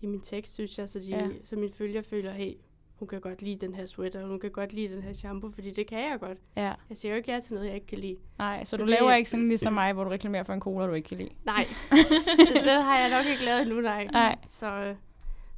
i 0.00 0.06
min 0.06 0.20
tekst, 0.20 0.54
synes 0.54 0.78
jeg, 0.78 0.88
så, 0.88 0.98
de, 0.98 1.04
ja. 1.04 1.28
så 1.44 1.56
mine 1.56 1.72
følger 1.72 2.02
føler, 2.02 2.32
hey, 2.32 2.52
hun 3.00 3.08
kan 3.08 3.20
godt 3.20 3.42
lide 3.42 3.66
den 3.66 3.74
her 3.74 3.86
sweater, 3.86 4.26
hun 4.26 4.40
kan 4.40 4.50
godt 4.50 4.72
lide 4.72 4.94
den 4.94 5.02
her 5.02 5.12
shampoo, 5.12 5.50
fordi 5.50 5.70
det 5.70 5.86
kan 5.86 5.98
jeg 6.10 6.20
godt. 6.20 6.38
Ja, 6.56 6.72
Jeg 6.88 6.96
siger 6.96 7.12
jo 7.12 7.16
ikke 7.16 7.32
ja 7.32 7.40
til 7.40 7.54
noget, 7.54 7.66
jeg 7.66 7.74
ikke 7.74 7.86
kan 7.86 7.98
lide. 7.98 8.16
nej, 8.38 8.64
så, 8.64 8.70
Så 8.70 8.76
du 8.76 8.82
det- 8.82 8.90
laver 8.90 9.12
ikke 9.12 9.30
sådan 9.30 9.48
ligesom 9.48 9.72
mig, 9.72 9.92
hvor 9.92 10.04
du 10.04 10.10
reklamerer 10.10 10.42
for 10.42 10.52
en 10.52 10.60
cola, 10.60 10.86
du 10.86 10.92
ikke 10.92 11.08
kan 11.08 11.18
lide. 11.18 11.30
Nej, 11.44 11.66
det, 12.54 12.54
det 12.64 12.72
har 12.84 12.98
jeg 12.98 13.10
nok 13.10 13.26
ikke 13.32 13.44
lavet 13.44 13.62
endnu, 13.62 13.80
nej. 13.80 14.04
Nej. 14.12 14.36
Så, 14.48 14.66
øh, 14.72 14.94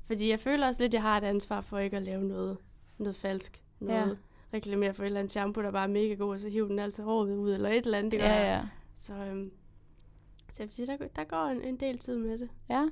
fordi 0.06 0.28
jeg 0.30 0.40
føler 0.40 0.66
også 0.66 0.82
lidt, 0.82 0.90
at 0.90 0.94
jeg 0.94 1.02
har 1.02 1.16
et 1.16 1.24
ansvar 1.24 1.60
for 1.60 1.78
ikke 1.78 1.96
at 1.96 2.02
lave 2.02 2.24
noget, 2.24 2.56
noget 2.98 3.16
falsk. 3.16 3.62
Noget 3.80 4.18
Ja. 4.52 4.56
reklamere 4.56 4.94
for 4.94 5.02
et 5.02 5.06
eller 5.06 5.20
andet 5.20 5.30
shampoo, 5.32 5.62
der 5.62 5.70
bare 5.70 5.84
er 5.84 5.88
mega 5.88 6.14
god, 6.14 6.34
og 6.34 6.40
så 6.40 6.48
hive 6.48 6.68
den 6.68 6.78
altså 6.78 7.02
håret 7.02 7.36
ud, 7.36 7.52
eller 7.54 7.68
et 7.68 7.84
eller 7.84 7.98
andet. 7.98 8.12
Det 8.12 8.18
Ja, 8.18 8.52
ja. 8.54 8.60
Så, 8.96 9.14
øhm, 9.14 9.50
så 10.52 10.56
jeg 10.62 10.66
vil 10.66 10.74
sige, 10.74 10.86
der, 10.86 10.96
der 11.16 11.24
går 11.24 11.44
en, 11.46 11.62
en 11.62 11.76
del 11.76 11.98
tid 11.98 12.16
med 12.16 12.38
det. 12.38 12.48
ja. 12.70 12.88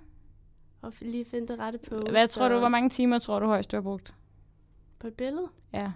Og 0.82 0.92
lige 1.00 1.24
finde 1.24 1.48
det 1.48 1.58
rette 1.58 1.78
på. 1.78 2.00
Hvad 2.10 2.28
tror 2.28 2.48
du, 2.48 2.58
hvor 2.58 2.68
mange 2.68 2.90
timer 2.90 3.18
tror 3.18 3.38
du 3.38 3.46
højst, 3.46 3.70
du 3.70 3.76
har 3.76 3.82
brugt? 3.82 4.14
På 5.00 5.06
et 5.06 5.14
billede? 5.14 5.48
Ja. 5.72 5.92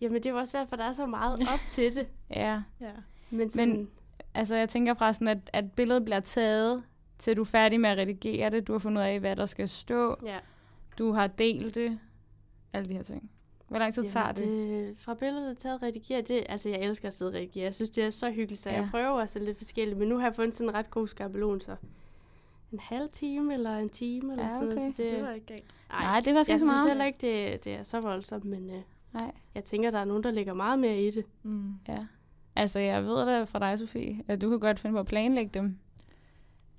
Jamen, 0.00 0.14
det 0.16 0.26
er 0.26 0.30
jo 0.30 0.36
også 0.38 0.50
svært, 0.50 0.68
for 0.68 0.76
der 0.76 0.84
er 0.84 0.92
så 0.92 1.06
meget 1.06 1.38
op 1.54 1.60
til 1.68 1.94
det. 1.94 2.06
Ja. 2.30 2.62
Ja. 2.80 2.90
Men, 3.30 3.50
sådan, 3.50 3.68
Men- 3.68 3.90
Altså, 4.36 4.54
jeg 4.54 4.68
tænker 4.68 4.94
fra 4.94 5.12
sådan, 5.12 5.28
at, 5.28 5.38
at 5.52 5.72
billedet 5.72 6.04
bliver 6.04 6.20
taget, 6.20 6.82
til 7.18 7.36
du 7.36 7.40
er 7.40 7.44
færdig 7.44 7.80
med 7.80 7.90
at 7.90 7.98
redigere 7.98 8.50
det. 8.50 8.66
Du 8.66 8.72
har 8.72 8.78
fundet 8.78 9.02
ud 9.02 9.06
af, 9.06 9.20
hvad 9.20 9.36
der 9.36 9.46
skal 9.46 9.68
stå. 9.68 10.16
Ja. 10.24 10.38
Du 10.98 11.12
har 11.12 11.26
delt 11.26 11.74
det. 11.74 11.98
Alle 12.72 12.88
de 12.88 12.94
her 12.94 13.02
ting. 13.02 13.30
Hvor 13.68 13.78
lang 13.78 13.94
tid 13.94 14.08
tager 14.08 14.32
det? 14.32 14.44
det? 14.46 14.98
Fra 14.98 15.14
billedet 15.14 15.58
til 15.58 15.68
at 15.68 15.82
redigere, 15.82 16.20
det, 16.22 16.44
altså 16.48 16.68
jeg 16.68 16.80
elsker 16.80 17.08
at 17.08 17.14
sidde 17.14 17.28
og 17.30 17.34
redigere. 17.34 17.64
Jeg 17.64 17.74
synes, 17.74 17.90
det 17.90 18.04
er 18.04 18.10
så 18.10 18.30
hyggeligt, 18.30 18.60
så 18.60 18.68
Ja. 18.70 18.74
ja. 18.76 18.80
jeg 18.82 18.90
prøver 18.90 19.08
også 19.08 19.38
lidt 19.38 19.56
forskelligt. 19.56 19.98
Men 19.98 20.08
nu 20.08 20.18
har 20.18 20.26
jeg 20.26 20.34
fundet 20.34 20.54
sådan 20.54 20.68
en 20.68 20.74
ret 20.74 20.90
god 20.90 21.08
skabelon, 21.08 21.60
så 21.60 21.76
en 22.74 22.80
halv 22.80 23.08
time 23.12 23.54
eller 23.54 23.76
en 23.76 23.88
time 23.88 24.32
eller 24.32 24.44
Ja, 24.44 24.50
sådan 24.50 24.64
noget. 24.68 24.78
okay. 24.78 24.92
Så 24.96 25.02
det, 25.02 25.10
Det 25.10 25.22
var 25.22 25.30
ikke 25.32 25.46
galt. 25.46 25.64
Nej, 25.90 26.20
det 26.20 26.34
var 26.34 26.42
sgu 26.42 26.50
jeg 26.50 26.54
ikke 26.54 26.58
så 26.58 26.64
synes 26.64 26.66
meget. 26.66 26.88
heller 26.88 27.04
ikke, 27.04 27.18
det, 27.52 27.64
det 27.64 27.74
er 27.74 27.82
så 27.82 28.00
voldsomt, 28.00 28.44
men 28.44 28.70
øh, 28.70 28.82
Nej. 29.12 29.32
jeg 29.54 29.64
tænker, 29.64 29.90
der 29.90 29.98
er 29.98 30.04
nogen, 30.04 30.22
der 30.22 30.30
lægger 30.30 30.54
meget 30.54 30.78
mere 30.78 31.00
i 31.02 31.10
det. 31.10 31.24
Mm. 31.42 31.72
Ja. 31.88 32.06
Altså, 32.56 32.78
jeg 32.78 33.04
ved 33.04 33.26
da 33.26 33.44
fra 33.44 33.58
dig, 33.58 33.78
Sofie, 33.78 34.24
at 34.28 34.40
du 34.40 34.50
kan 34.50 34.60
godt 34.60 34.80
finde 34.80 34.94
på 34.94 35.00
at 35.00 35.06
planlægge 35.06 35.50
dem, 35.54 35.78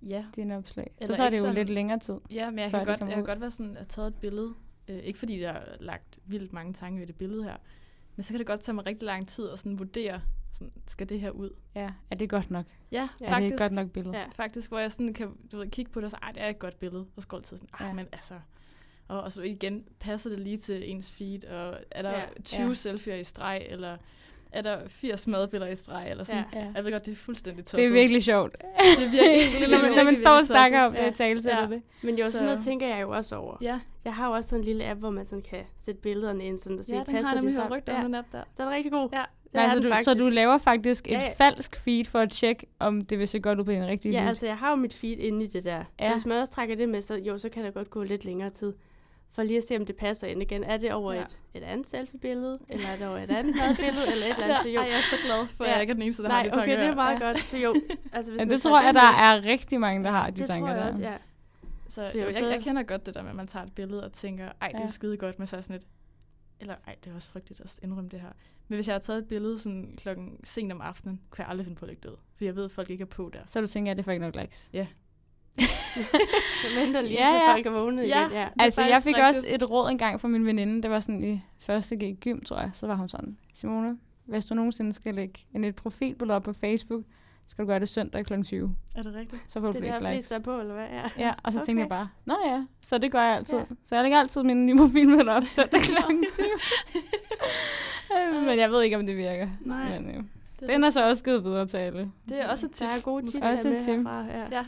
Ja. 0.07 0.25
dine 0.35 0.57
opslag. 0.57 0.91
Så 0.91 1.03
Eller 1.03 1.15
tager 1.15 1.29
det 1.29 1.37
jo 1.37 1.41
sådan- 1.41 1.55
lidt 1.55 1.69
længere 1.69 1.99
tid. 1.99 2.15
Ja, 2.31 2.49
men 2.49 2.59
jeg 2.59 2.69
kan, 2.71 2.85
godt, 2.85 2.99
jeg 2.99 3.09
kan 3.09 3.25
godt 3.25 3.41
være 3.41 3.51
sådan, 3.51 3.77
at 3.77 3.87
taget 3.87 4.07
et 4.07 4.15
billede. 4.15 4.53
Øh, 4.87 4.97
ikke 4.97 5.19
fordi 5.19 5.39
der 5.39 5.49
er 5.49 5.61
lagt 5.79 6.19
vildt 6.25 6.53
mange 6.53 6.73
tanker 6.73 7.03
i 7.03 7.05
det 7.05 7.15
billede 7.15 7.43
her. 7.43 7.55
Men 8.15 8.23
så 8.23 8.33
kan 8.33 8.39
det 8.39 8.47
godt 8.47 8.59
tage 8.61 8.75
mig 8.75 8.85
rigtig 8.85 9.05
lang 9.05 9.27
tid 9.27 9.49
at 9.49 9.59
sådan 9.59 9.79
vurdere, 9.79 10.21
sådan, 10.55 10.73
skal 10.87 11.09
det 11.09 11.19
her 11.19 11.29
ud? 11.29 11.49
Ja, 11.75 11.89
er 12.11 12.15
det 12.15 12.29
godt 12.29 12.51
nok? 12.51 12.65
Ja, 12.91 13.09
Ja, 13.21 13.25
Er 13.25 13.29
faktisk. 13.31 13.49
det 13.49 13.53
et 13.55 13.59
godt 13.59 13.71
nok 13.71 13.89
billede? 13.89 14.17
Ja. 14.17 14.23
Faktisk, 14.35 14.69
hvor 14.71 14.79
jeg 14.79 14.91
sådan 14.91 15.13
kan 15.13 15.31
du 15.51 15.57
ved, 15.57 15.67
kigge 15.71 15.91
på 15.91 15.99
det 15.99 16.05
og 16.05 16.11
så, 16.11 16.17
ej, 16.23 16.31
det 16.31 16.43
er 16.43 16.47
et 16.49 16.59
godt 16.59 16.79
billede. 16.79 17.05
Og 17.15 17.21
så 17.21 17.27
går 17.27 17.37
det 17.37 17.45
til 17.45 17.57
sådan, 17.57 17.69
ej, 17.73 17.85
Ja. 17.85 17.87
ja. 17.87 17.93
men 17.93 18.05
altså... 18.11 18.33
Og, 19.07 19.21
og 19.21 19.31
så 19.31 19.41
igen, 19.41 19.83
passer 19.99 20.29
det 20.29 20.39
lige 20.39 20.57
til 20.57 20.91
ens 20.91 21.11
feed, 21.11 21.45
og 21.45 21.77
er 21.91 22.01
der 22.01 22.09
Ja. 22.11 22.19
ja. 22.19 22.25
20 22.43 22.61
Ja. 22.61 22.67
ja. 22.67 22.73
selfies 22.73 23.27
i 23.27 23.29
streg, 23.29 23.65
eller 23.69 23.97
er 24.51 24.61
der 24.61 24.87
80 24.87 25.27
madbilleder 25.27 25.71
i 25.71 25.75
streg, 25.75 26.07
eller 26.11 26.23
sådan. 26.23 26.43
Ja. 26.53 26.59
Ja. 26.59 26.71
Jeg 26.75 26.83
ved 26.85 26.91
godt, 26.91 27.05
det 27.05 27.11
er 27.11 27.15
fuldstændig 27.15 27.65
tosset. 27.65 27.77
Det 27.79 27.87
er 27.87 27.93
virkelig 27.93 28.23
sjovt. 28.23 28.51
det 28.61 29.05
er 29.05 29.09
virkelig, 29.09 29.69
når, 29.77 29.81
man, 29.87 29.95
når 29.97 30.03
man 30.03 30.17
står 30.17 30.37
og 30.37 30.45
snakker 30.45 30.81
om 30.81 30.91
det, 30.91 30.99
Ja. 30.99 31.05
ja. 31.05 31.11
tale 31.11 31.41
til 31.41 31.51
Ja. 31.59 31.67
det. 31.69 31.81
Men 32.03 32.17
jo, 32.17 32.25
Så- 32.25 32.31
sådan 32.31 32.45
noget 32.45 32.63
tænker 32.63 32.87
jeg 32.87 33.01
jo 33.01 33.09
også 33.09 33.35
over. 33.35 33.57
Ja, 33.61 33.79
Jeg 34.05 34.15
har 34.15 34.27
jo 34.27 34.33
også 34.33 34.49
sådan 34.49 34.61
en 34.61 34.65
lille 34.65 34.85
app, 34.89 34.99
hvor 34.99 35.09
man 35.09 35.25
sådan 35.25 35.41
kan 35.41 35.63
sætte 35.77 36.01
billederne 36.01 36.45
ind, 36.45 36.57
sådan 36.57 36.79
at 36.79 36.85
se, 36.85 36.93
ja 36.93 36.97
den 37.03 37.05
passer 37.05 37.23
har 37.23 37.29
jeg 37.35 37.41
de 37.41 37.45
nemlig 37.45 37.55
så? 37.55 37.61
hørt 37.61 37.71
rygter 37.71 37.93
ja, 37.93 37.99
om 37.99 38.05
den 38.05 38.15
app 38.15 38.27
der. 38.31 38.43
den 38.57 38.65
er 38.65 38.69
rigtig 38.71 38.91
god. 38.91 39.09
Ja. 39.13 39.23
Det 39.55 39.61
er 39.61 39.69
altså, 39.71 39.79
den 39.89 39.97
du, 39.97 40.03
så 40.03 40.13
du 40.13 40.29
laver 40.29 40.57
faktisk 40.57 41.07
et 41.07 41.11
Ja, 41.11 41.15
ja, 41.17 41.23
ja. 41.23 41.27
ja. 41.39 41.45
falsk 41.45 41.75
feed 41.75 42.05
for 42.05 42.19
at 42.19 42.31
tjekke, 42.31 42.65
om 42.79 43.01
det 43.01 43.19
vil 43.19 43.27
se 43.27 43.39
godt 43.39 43.59
ud 43.59 43.63
på 43.63 43.71
din 43.71 43.85
rigtige 43.87 44.11
Ja, 44.11 44.19
feed. 44.19 44.27
altså 44.29 44.45
jeg 44.45 44.57
har 44.57 44.69
jo 44.69 44.75
mit 44.75 44.93
feed 44.93 45.17
inde 45.17 45.43
i 45.43 45.47
det 45.47 45.63
der. 45.63 45.75
Ja. 45.77 45.83
Ja. 45.99 46.07
Så 46.07 46.13
hvis 46.15 46.25
man 46.25 46.37
også 46.41 46.53
trækker 46.53 46.75
det 46.75 46.89
med, 46.89 47.01
så 47.01 47.15
jo, 47.15 47.37
så 47.37 47.49
kan 47.49 47.63
der 47.65 47.71
godt 47.71 47.89
gå 47.89 48.03
lidt 48.03 48.25
længere 48.25 48.49
tid. 48.49 48.73
For 49.31 49.43
lige 49.43 49.57
at 49.57 49.63
se, 49.63 49.75
om 49.77 49.85
det 49.85 49.95
passer 49.95 50.27
ind 50.27 50.41
igen. 50.41 50.63
Er 50.63 50.77
det 50.77 50.93
over 50.93 51.13
Ja. 51.13 51.19
ja. 51.19 51.25
et, 51.25 51.37
et 51.53 51.63
andet 51.63 51.87
selfie-billede, 51.87 52.59
eller 52.69 52.87
er 52.87 52.97
det 52.97 53.07
over 53.07 53.17
et 53.17 53.31
andet 53.31 53.55
madbillede, 53.55 54.05
eller 54.11 54.25
et 54.25 54.31
eller 54.33 54.43
andet? 54.45 54.61
Så 54.63 54.69
jo, 54.69 54.79
Ej, 54.79 54.85
jeg 54.85 54.93
er 54.97 55.01
så 55.01 55.15
glad 55.25 55.47
for, 55.57 55.63
at 55.63 55.67
Ja. 55.69 55.73
jeg 55.73 55.81
ikke 55.81 55.91
er 55.91 55.93
den 55.93 56.03
eneste, 56.03 56.23
der 56.23 56.29
har 56.29 56.35
Nej, 56.35 56.43
de 56.43 56.49
tanker 56.49 56.63
okay, 56.63 56.79
det 56.83 56.87
er 56.89 56.95
meget 56.95 57.19
ja. 57.19 57.25
godt. 57.27 57.39
Så 57.39 57.57
jo, 57.57 57.73
altså 58.13 58.31
hvis 58.31 58.39
ja, 58.39 58.45
det 58.45 58.61
tror 58.61 58.81
jeg, 58.81 58.93
med- 58.93 59.01
der 59.01 59.07
er 59.07 59.45
rigtig 59.45 59.79
mange, 59.79 60.03
der 60.03 60.11
har 60.11 60.29
de 60.29 60.39
det 60.39 60.47
tanker 60.47 60.67
tror 60.67 60.73
jeg 60.73 60.81
der. 60.83 60.87
også, 60.89 61.01
ja. 61.01 61.13
Så, 61.89 62.01
Så 62.11 62.17
jo, 62.19 62.25
jeg, 62.25 62.35
så- 62.35 62.49
jeg 62.49 62.61
kender 62.61 62.83
godt 62.83 63.05
det 63.05 63.13
der 63.15 63.21
med, 63.21 63.29
at 63.29 63.35
man 63.35 63.47
tager 63.47 63.65
et 63.65 63.73
billede 63.75 64.03
og 64.03 64.11
tænker, 64.13 64.45
ej, 64.61 64.67
det 64.67 64.75
er 64.77 64.81
Ja. 64.81 64.87
skide 64.87 65.17
godt, 65.17 65.39
men 65.39 65.47
så 65.47 65.57
er 65.57 65.61
sådan 65.61 65.73
lidt, 65.75 65.85
eller 66.59 66.75
ej, 66.87 66.95
det 67.03 67.11
er 67.11 67.15
også 67.15 67.29
frygteligt 67.29 67.61
at 67.61 67.79
indrømme 67.83 68.09
det 68.09 68.19
her. 68.21 68.29
Men 68.67 68.75
hvis 68.77 68.87
jeg 68.87 68.93
har 68.93 68.99
taget 68.99 69.19
et 69.19 69.27
billede 69.27 69.59
sådan 69.59 69.93
klokken 69.97 70.39
sent 70.43 70.71
om 70.71 70.81
aftenen, 70.81 71.21
kunne 71.29 71.41
jeg 71.43 71.49
aldrig 71.49 71.65
finde 71.65 71.77
på 71.79 71.85
at 71.85 71.89
lægge 71.89 72.01
det 72.03 72.09
ud. 72.09 72.17
For 72.37 72.45
jeg 72.45 72.55
ved, 72.55 72.65
at 72.65 72.71
folk 72.71 72.89
ikke 72.89 73.01
er 73.01 73.05
på 73.05 73.29
der. 73.33 73.39
Så 73.47 73.61
du 73.61 73.67
tænker, 73.67 73.91
at 73.91 73.97
det 73.97 74.05
får 74.05 74.11
ikke 74.11 74.25
nok 74.25 74.35
likes. 74.35 74.69
Så 76.61 76.79
venter 76.79 77.01
lige, 77.01 77.13
Ja, 77.13 77.29
så 77.29 77.35
ja. 77.35 77.53
folk 77.53 77.65
er 77.65 77.71
vågnet 77.71 78.07
Ja. 78.07 78.21
igen. 78.27 78.31
Ja. 78.37 78.49
Altså, 78.59 78.81
jeg 78.81 79.01
fik 79.03 79.17
rigtigt. 79.17 79.25
også 79.27 79.45
et 79.55 79.69
råd 79.69 79.89
engang 79.91 80.21
fra 80.21 80.27
min 80.27 80.45
veninde. 80.45 80.81
Det 80.81 80.91
var 80.91 80.99
sådan 80.99 81.23
i 81.23 81.41
første 81.59 81.95
G 81.95 82.19
gym, 82.19 82.39
tror 82.41 82.59
jeg. 82.59 82.69
Så 82.73 82.87
var 82.87 82.95
hun 82.95 83.09
sådan, 83.09 83.37
Simone, 83.53 83.97
hvis 84.25 84.45
du 84.45 84.55
nogensinde 84.55 84.93
skal 84.93 85.15
lægge 85.15 85.39
en 85.55 85.63
et 85.63 85.75
profilbillede 85.75 86.35
op 86.35 86.43
på 86.43 86.53
Facebook, 86.53 87.03
skal 87.47 87.63
du 87.63 87.67
gøre 87.67 87.79
det 87.79 87.89
søndag 87.89 88.25
kl. 88.25 88.41
20. 88.43 88.75
Er 88.95 89.01
det 89.01 89.15
rigtigt? 89.15 89.41
Så 89.47 89.59
får 89.59 89.67
du 89.67 89.71
Det 89.73 89.77
er 89.77 89.81
flest 89.81 89.99
der 89.99 90.09
likes. 90.11 90.15
flest 90.17 90.29
der 90.29 90.35
er 90.35 90.41
på, 90.55 90.59
eller 90.61 90.73
hvad? 90.73 90.85
Ja. 90.91 91.03
Ja, 91.27 91.33
og 91.43 91.53
så 91.53 91.59
okay. 91.59 91.65
tænkte 91.65 91.81
jeg 91.81 91.89
bare, 91.89 92.09
nå 92.25 92.35
ja, 92.45 92.63
så 92.81 92.97
det 92.97 93.11
gør 93.11 93.21
jeg 93.21 93.35
altid. 93.35 93.57
Ja. 93.57 93.63
Ja. 93.69 93.75
Så 93.83 93.95
jeg 93.95 94.03
lægger 94.03 94.19
altid 94.19 94.43
min 94.43 94.65
nye 94.65 94.77
profilbillede 94.77 95.31
op 95.31 95.43
søndag 95.45 95.81
kl. 95.89 95.95
20. 96.33 96.45
Øh, 98.11 98.43
Men 98.45 98.59
jeg 98.59 98.71
ved 98.71 98.81
ikke, 98.83 98.97
om 98.97 99.05
det 99.05 99.17
virker. 99.17 99.47
Nej. 99.61 99.99
Men, 99.99 100.09
øh, 100.09 100.23
Det 100.59 100.69
den 100.69 100.83
er 100.83 100.89
så 100.89 101.09
også 101.09 101.23
givet 101.23 101.43
videre 101.43 101.67
til 101.67 101.77
alle. 101.77 102.11
Det 102.29 102.41
er 102.43 102.49
også 102.49 102.65
et 102.65 102.71
tip. 102.71 102.87
Der 102.87 102.93
er 102.93 102.99
gode 103.01 103.25
tips 103.27 103.37
Også 103.53 103.69
med 103.69 103.83
herfra. 103.83 104.25
Ja. 104.25 104.63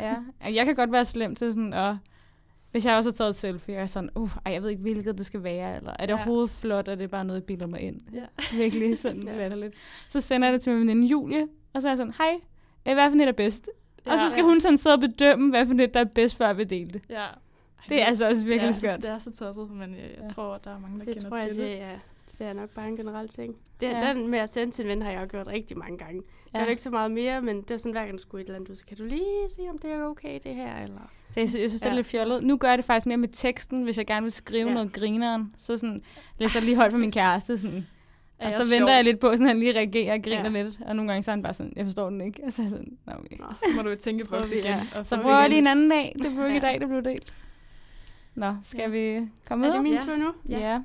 Ja. 0.00 0.14
ja. 0.44 0.54
Jeg 0.54 0.66
kan 0.66 0.74
godt 0.74 0.92
være 0.92 1.04
slem 1.04 1.34
til 1.34 1.52
sådan 1.52 1.72
at... 1.72 1.94
Hvis 2.70 2.86
jeg 2.86 2.96
også 2.96 3.10
har 3.10 3.14
taget 3.14 3.30
et 3.30 3.36
selfie, 3.36 3.72
og 3.74 3.76
jeg 3.76 3.82
er 3.82 3.86
sådan, 3.86 4.10
uh, 4.14 4.30
ej, 4.46 4.52
jeg 4.52 4.62
ved 4.62 4.70
ikke, 4.70 4.82
hvilket 4.82 5.18
det 5.18 5.26
skal 5.26 5.42
være, 5.42 5.76
eller 5.76 5.90
er 5.98 6.06
det 6.06 6.08
Ja. 6.12 6.14
overhovedet 6.16 6.50
flot, 6.50 6.88
og 6.88 6.98
det 6.98 7.04
er 7.04 7.08
bare 7.08 7.24
noget, 7.24 7.40
jeg 7.40 7.44
bilder 7.46 7.66
mig 7.66 7.80
ind. 7.80 8.00
Ja. 8.14 8.56
Virkelig 8.56 8.98
sådan 8.98 9.22
Ja. 9.22 9.30
ja. 9.32 9.38
latterligt. 9.38 9.74
Så 10.08 10.20
sender 10.20 10.48
jeg 10.48 10.52
det 10.52 10.62
til 10.62 10.72
min 10.72 10.80
veninde 10.80 11.06
Julie, 11.06 11.46
og 11.72 11.82
så 11.82 11.88
er 11.88 11.92
jeg 11.92 11.96
sådan, 11.96 12.12
hej, 12.18 12.34
øh, 12.88 12.94
hvad 12.94 13.10
for 13.10 13.16
net 13.16 13.28
er 13.28 13.32
bedst? 13.32 13.70
Ja. 14.06 14.12
Og 14.12 14.18
så 14.18 14.30
skal 14.30 14.42
Ja. 14.42 14.46
hun 14.48 14.60
sådan 14.60 14.78
sidde 14.78 14.94
og 14.94 15.00
bedømme, 15.00 15.50
hvad 15.50 15.66
for 15.66 15.74
net, 15.74 15.94
der 15.94 16.00
er 16.00 16.04
bedst, 16.04 16.36
før 16.36 16.52
vi 16.52 16.64
deler 16.64 16.92
det. 16.92 17.02
Ja. 17.08 17.14
Ej, 17.16 17.26
Det 17.88 18.02
er 18.02 18.06
altså 18.06 18.28
også 18.28 18.44
virkelig 18.46 18.68
det 18.68 18.74
er, 18.74 18.78
skørt. 18.78 19.02
Det 19.02 19.10
er 19.10 19.18
så 19.18 19.32
tosset, 19.32 19.70
men 19.70 19.90
jeg, 19.90 19.98
jeg 20.00 20.10
Ja. 20.20 20.26
tror, 20.32 20.54
at 20.54 20.64
der 20.64 20.70
er 20.74 20.78
mange, 20.78 20.98
der 20.98 21.04
Det 21.04 21.14
kender 21.14 21.28
tror 21.28 21.36
jeg, 21.36 21.48
til 21.48 21.58
det 21.58 21.66
det. 21.70 21.82
er, 21.82 21.98
det 22.40 22.48
er 22.48 22.52
nok 22.52 22.70
bare 22.70 22.88
en 22.88 22.96
generel 22.96 23.28
ting. 23.28 23.56
Det, 23.80 23.86
Ja. 23.86 23.98
ja. 24.06 24.14
Den 24.14 24.28
med 24.28 24.38
at 24.38 24.48
sende 24.52 24.72
til 24.72 24.82
en 24.84 24.88
ven 24.88 25.02
har 25.02 25.10
jeg 25.10 25.20
jo 25.20 25.26
gjort 25.30 25.46
rigtig 25.46 25.78
mange 25.78 25.98
gange. 25.98 26.22
Jeg 26.52 26.58
gør 26.60 26.64
det 26.64 26.70
ikke 26.70 26.82
så 26.82 26.90
meget 26.90 27.10
mere, 27.10 27.42
men 27.42 27.62
det 27.62 27.70
er 27.70 27.76
sådan, 27.76 27.92
hver 27.92 28.00
gang 28.04 28.12
du 28.12 28.18
skulle 28.22 28.42
et 28.42 28.46
eller 28.46 28.56
andet, 28.56 28.68
du 28.68 28.74
så 28.74 28.86
kan 28.86 28.96
du 28.96 29.04
lige 29.04 29.48
se, 29.56 29.62
om 29.70 29.78
det 29.78 29.90
er 29.92 30.04
okay, 30.04 30.38
det 30.44 30.54
her, 30.54 30.76
eller... 30.82 31.10
Det, 31.34 31.40
jeg 31.40 31.48
synes, 31.48 31.62
jeg 31.62 31.70
synes, 31.70 31.80
det 31.80 31.86
er 31.88 31.90
Ja. 31.92 31.96
lidt 31.96 32.06
fjollet. 32.06 32.42
Nu 32.44 32.56
gør 32.56 32.68
jeg 32.68 32.78
det 32.78 32.84
faktisk 32.84 33.06
mere 33.06 33.16
med 33.16 33.28
teksten, 33.32 33.82
hvis 33.82 33.98
jeg 33.98 34.06
gerne 34.06 34.22
vil 34.24 34.32
skrive 34.32 34.62
Ja. 34.62 34.68
ja. 34.68 34.74
noget 34.74 34.92
grineren. 34.92 35.54
Så 35.58 35.76
sådan, 35.76 36.02
læser 36.38 36.60
jeg 36.60 36.64
lige 36.64 36.76
højt 36.76 36.90
for 36.90 36.98
min 36.98 37.12
kæreste. 37.12 37.58
Sådan. 37.58 37.86
Er 38.38 38.46
Og 38.46 38.54
så 38.54 38.68
sjov? 38.70 38.78
venter 38.80 38.94
jeg 38.94 39.04
lidt 39.04 39.18
på, 39.20 39.28
at 39.28 39.40
han 39.40 39.58
lige 39.58 39.72
reagerer 39.72 40.14
og 40.14 40.22
griner 40.22 40.50
Ja. 40.50 40.56
ja. 40.58 40.62
lidt. 40.62 40.78
Og 40.86 40.96
nogle 40.96 41.10
gange 41.12 41.22
så 41.22 41.30
er 41.30 41.34
han 41.34 41.42
bare 41.42 41.54
sådan, 41.54 41.72
jeg 41.76 41.84
forstår 41.84 42.10
den 42.10 42.20
ikke. 42.20 42.42
Og 42.46 42.52
så 42.52 42.62
er 42.62 42.64
jeg 42.64 42.70
sådan, 42.70 42.98
Nå, 43.06 43.12
okay. 43.12 43.36
Nå. 43.38 43.44
Så 43.62 43.76
må 43.76 43.82
du 43.82 43.94
tænke 43.94 44.24
på 44.24 44.36
vi, 44.50 44.54
igen. 44.54 44.64
ja. 44.64 44.86
Og 44.96 45.06
Så 45.06 45.16
få 45.16 45.22
prøver 45.22 45.40
jeg 45.40 45.48
lige 45.48 45.58
en 45.58 45.66
anden 45.66 45.90
dag. 45.90 46.12
Det 46.22 46.32
blev 46.34 46.46
ikke 46.46 46.50
i 46.58 46.60
Ja. 46.62 46.66
dag, 46.66 46.80
det 46.80 46.88
blev 46.88 47.02
delt. 47.04 47.34
Nå, 48.34 48.54
skal 48.62 48.80
Ja. 48.80 48.88
vi 48.88 49.28
komme 49.48 49.66
Er 49.66 49.68
videre? 49.70 49.74
det 49.76 49.82
min 49.82 49.92
Ja. 49.92 50.00
tur 50.00 50.16
nu? 50.16 50.32
Ja. 50.48 50.58
Ja. 50.72 50.80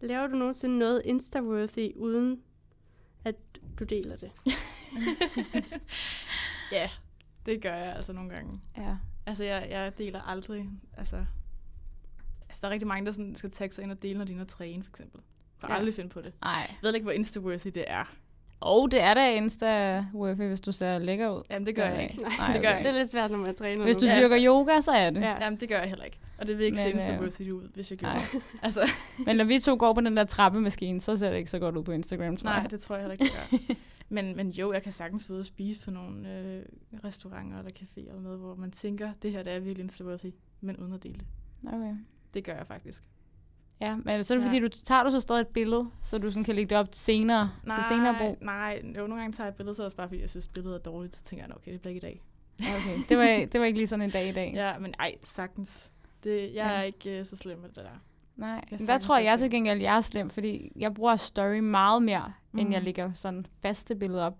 Laver 0.00 0.26
du 0.26 0.36
nogensinde 0.36 0.78
noget 0.78 1.02
Insta-worthy, 1.06 1.96
uden 1.96 2.42
at 3.24 3.34
du 3.78 3.84
deler 3.84 4.16
det? 4.16 4.30
Ja, 6.72 6.90
det 7.46 7.62
gør 7.62 7.74
jeg 7.74 7.92
altså 7.96 8.12
nogle 8.12 8.30
gange. 8.30 8.60
ja. 8.76 8.96
Altså, 9.28 9.44
jeg, 9.44 9.66
jeg 9.70 9.98
deler 9.98 10.20
aldrig, 10.22 10.70
altså... 10.96 11.16
Altså, 12.48 12.60
der 12.60 12.68
er 12.68 12.72
rigtig 12.72 12.88
mange, 12.88 13.06
der 13.06 13.12
sådan 13.12 13.34
skal 13.34 13.50
tagge 13.50 13.74
sig 13.74 13.82
ind 13.82 13.92
og 13.92 14.02
dele, 14.02 14.18
når 14.18 14.24
de 14.24 14.34
er 14.34 14.44
træne, 14.44 14.82
for 14.84 14.90
eksempel. 14.90 15.20
Jeg 15.20 15.60
kan 15.60 15.70
Ja. 15.70 15.76
aldrig 15.76 15.94
finde 15.94 16.10
på 16.10 16.20
det. 16.20 16.32
Ej. 16.42 16.50
Jeg 16.52 16.76
ved 16.82 16.94
ikke, 16.94 17.04
hvor 17.04 17.12
Insta-worthy 17.12 17.70
det 17.70 17.84
er. 17.86 18.04
Og 18.60 18.90
det 18.90 19.02
er 19.02 19.14
da 19.14 19.36
insta 19.36 20.04
worthy 20.14 20.48
hvis 20.48 20.60
du 20.60 20.72
ser 20.72 20.98
lækker 20.98 21.28
ud. 21.28 21.42
Jamen, 21.50 21.66
det 21.66 21.76
gør 21.76 21.84
jeg 21.84 22.02
ikke. 22.02 22.22
Nej, 22.38 22.52
det 22.52 22.62
gør 22.62 22.68
jeg 22.68 22.78
Det 22.84 22.86
er 22.86 22.98
lidt 22.98 23.10
svært, 23.10 23.30
når 23.30 23.38
man 23.38 23.54
træner 23.54 23.84
Hvis 23.84 23.96
du 23.96 24.04
nu. 24.04 24.10
Ja. 24.10 24.20
dyrker 24.20 24.36
yoga, 24.40 24.80
så 24.80 24.90
er 24.90 25.10
det. 25.10 25.20
Ja. 25.20 25.44
Jamen, 25.44 25.60
det 25.60 25.68
gør 25.68 25.78
jeg 25.78 25.88
heller 25.88 26.04
ikke. 26.04 26.18
Og 26.38 26.46
det 26.46 26.58
vil 26.58 26.66
ikke 26.66 26.78
se 26.78 26.94
Men, 26.94 26.96
øh, 26.96 27.08
Insta-worthy 27.08 27.50
ud, 27.50 27.68
hvis 27.74 27.90
jeg 27.90 27.98
Nej. 28.02 28.22
det. 28.32 28.42
Altså, 28.62 28.90
Men 29.26 29.36
når 29.36 29.44
vi 29.44 29.58
to 29.58 29.76
går 29.78 29.92
på 29.92 30.00
den 30.00 30.16
der 30.16 30.24
trappemaskine, 30.24 31.00
så 31.00 31.16
ser 31.16 31.30
det 31.30 31.38
ikke 31.38 31.50
så 31.50 31.58
godt 31.58 31.76
ud 31.76 31.82
på 31.82 31.92
Instagram, 31.92 32.36
tror 32.36 32.44
nej, 32.50 32.58
jeg. 32.62 32.70
det 32.70 32.80
tror 32.80 32.94
jeg 32.94 33.02
heller 33.02 33.12
ikke, 33.12 33.24
det 33.24 33.32
gør. 33.68 33.74
Men, 34.08 34.36
men 34.36 34.50
jo, 34.50 34.72
jeg 34.72 34.82
kan 34.82 34.92
sagtens 34.92 35.30
ude 35.30 35.38
og 35.40 35.44
spise 35.44 35.80
på 35.80 35.90
nogle 35.90 36.38
øh, 36.38 36.62
restauranter 37.04 37.58
eller 37.58 37.70
caféer 37.70 38.08
eller 38.08 38.20
noget, 38.22 38.38
hvor 38.38 38.54
man 38.54 38.70
tænker, 38.70 39.10
det 39.22 39.32
her 39.32 39.42
det 39.42 39.52
er 39.52 39.58
virkelig 39.58 39.90
Insta-worthy, 39.90 40.30
men 40.60 40.76
uden 40.76 40.92
at 40.92 41.02
dele 41.02 41.14
det. 41.14 41.26
Okay. 41.74 41.94
Det 42.34 42.44
gør 42.44 42.52
jeg 42.54 42.66
faktisk. 42.66 43.04
Ja, 43.80 43.96
men 44.04 44.24
så 44.24 44.34
er 44.34 44.38
det 44.38 44.44
Ja. 44.44 44.48
fordi, 44.48 44.58
du 44.60 44.68
tager 44.68 45.02
du 45.02 45.10
så 45.10 45.20
stadig 45.20 45.40
et 45.40 45.46
billede, 45.48 45.86
så 46.02 46.18
du 46.18 46.30
sådan 46.30 46.44
kan 46.44 46.54
lægge 46.54 46.68
det 46.70 46.78
op 46.78 46.88
senere, 46.92 47.50
til 47.74 47.84
senere 47.88 48.14
brug. 48.18 48.38
Nej, 48.40 48.82
jo, 48.84 48.92
nogle 49.06 49.16
gange 49.16 49.32
tager 49.32 49.46
jeg 49.46 49.50
et 49.50 49.56
billede, 49.56 49.74
så 49.74 49.84
er 49.84 49.88
det 49.88 49.96
bare, 49.96 50.08
fordi 50.08 50.20
jeg 50.20 50.30
synes, 50.30 50.48
billedet 50.48 50.74
er 50.74 50.78
dårligt. 50.82 51.16
Så 51.16 51.24
tænker 51.24 51.42
jeg, 51.44 51.48
"Nå, 51.48 51.54
okay, 51.56 51.72
det 51.72 51.80
bliver 51.80 51.94
ikke 51.94 52.06
i 52.06 52.10
dag. 52.10 52.22
Ja, 52.60 52.66
Okay. 52.76 52.98
Det, 53.08 53.18
var, 53.18 53.46
det 53.52 53.60
var 53.60 53.66
ikke 53.66 53.78
lige 53.78 53.86
sådan 53.86 54.02
en 54.04 54.10
dag 54.10 54.28
i 54.28 54.32
dag. 54.32 54.52
Ja, 54.54 54.78
men 54.78 54.94
ej, 54.98 55.14
sagtens. 55.24 55.92
Det, 56.24 56.40
jeg 56.42 56.50
Ja. 56.54 56.68
er 56.68 56.82
ikke 56.82 57.20
uh, 57.20 57.26
så 57.26 57.36
slem 57.36 57.58
med 57.58 57.68
det 57.68 57.76
der. 57.76 57.82
Nej, 58.36 58.48
Jeg 58.50 58.62
men 58.70 58.78
der 58.78 58.84
sagtens 58.86 59.04
tror 59.06 59.18
jeg, 59.18 59.38
til 59.38 59.50
gengæld, 59.50 59.80
jeg 59.80 59.96
er 59.96 60.00
slem, 60.00 60.30
fordi 60.30 60.72
jeg 60.76 60.94
bruger 60.94 61.16
story 61.16 61.58
meget 61.58 62.02
mere, 62.02 62.32
mm. 62.52 62.58
end 62.58 62.66
Mhm. 62.68 62.72
jeg 62.74 62.82
lægger 62.82 63.10
sådan 63.14 63.46
faste 63.62 63.94
billeder 63.94 64.24
op. 64.24 64.38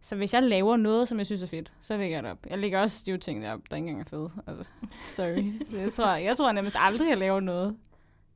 Så 0.00 0.16
hvis 0.16 0.34
jeg 0.34 0.42
laver 0.42 0.76
noget, 0.76 1.08
som 1.08 1.18
jeg 1.18 1.26
synes 1.26 1.42
er 1.42 1.46
fedt, 1.46 1.72
så 1.80 1.96
lægger 1.96 2.16
jeg 2.16 2.22
det 2.22 2.30
op. 2.32 2.46
Jeg 2.50 2.58
lægger 2.58 2.80
også 2.80 2.98
stive 2.98 3.18
ting 3.18 3.48
op, 3.48 3.60
der 3.70 3.76
ikke 3.76 3.88
engang 3.88 4.00
er 4.06 4.10
fede. 4.10 4.30
Altså, 4.46 4.70
story. 5.02 5.52
så 5.70 5.78
jeg 5.78 5.92
tror, 5.92 6.14
jeg 6.14 6.36
tror 6.36 6.52
nærmest 6.52 6.76
aldrig, 6.78 7.08
jeg 7.08 7.18
laver 7.18 7.40
noget, 7.40 7.76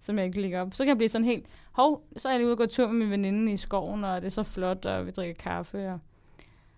som 0.06 0.18
jeg 0.18 0.26
ikke 0.26 0.40
lægger 0.40 0.60
op. 0.60 0.74
Så 0.74 0.84
kan 0.84 0.88
jeg 0.88 0.96
blive 0.96 1.08
sådan 1.08 1.24
helt, 1.24 1.46
hov, 1.72 2.02
så 2.16 2.28
er 2.28 2.32
jeg 2.32 2.38
lige 2.38 2.46
ude 2.46 2.54
og 2.54 2.58
gå 2.58 2.66
tur 2.66 2.86
med 2.86 2.94
min 2.94 3.10
veninde 3.10 3.52
i 3.52 3.56
skoven, 3.56 4.04
og 4.04 4.20
det 4.20 4.26
er 4.26 4.30
så 4.30 4.42
flot, 4.42 4.86
og 4.86 5.06
vi 5.06 5.10
drikker 5.10 5.34
kaffe, 5.42 5.88
og 5.92 5.98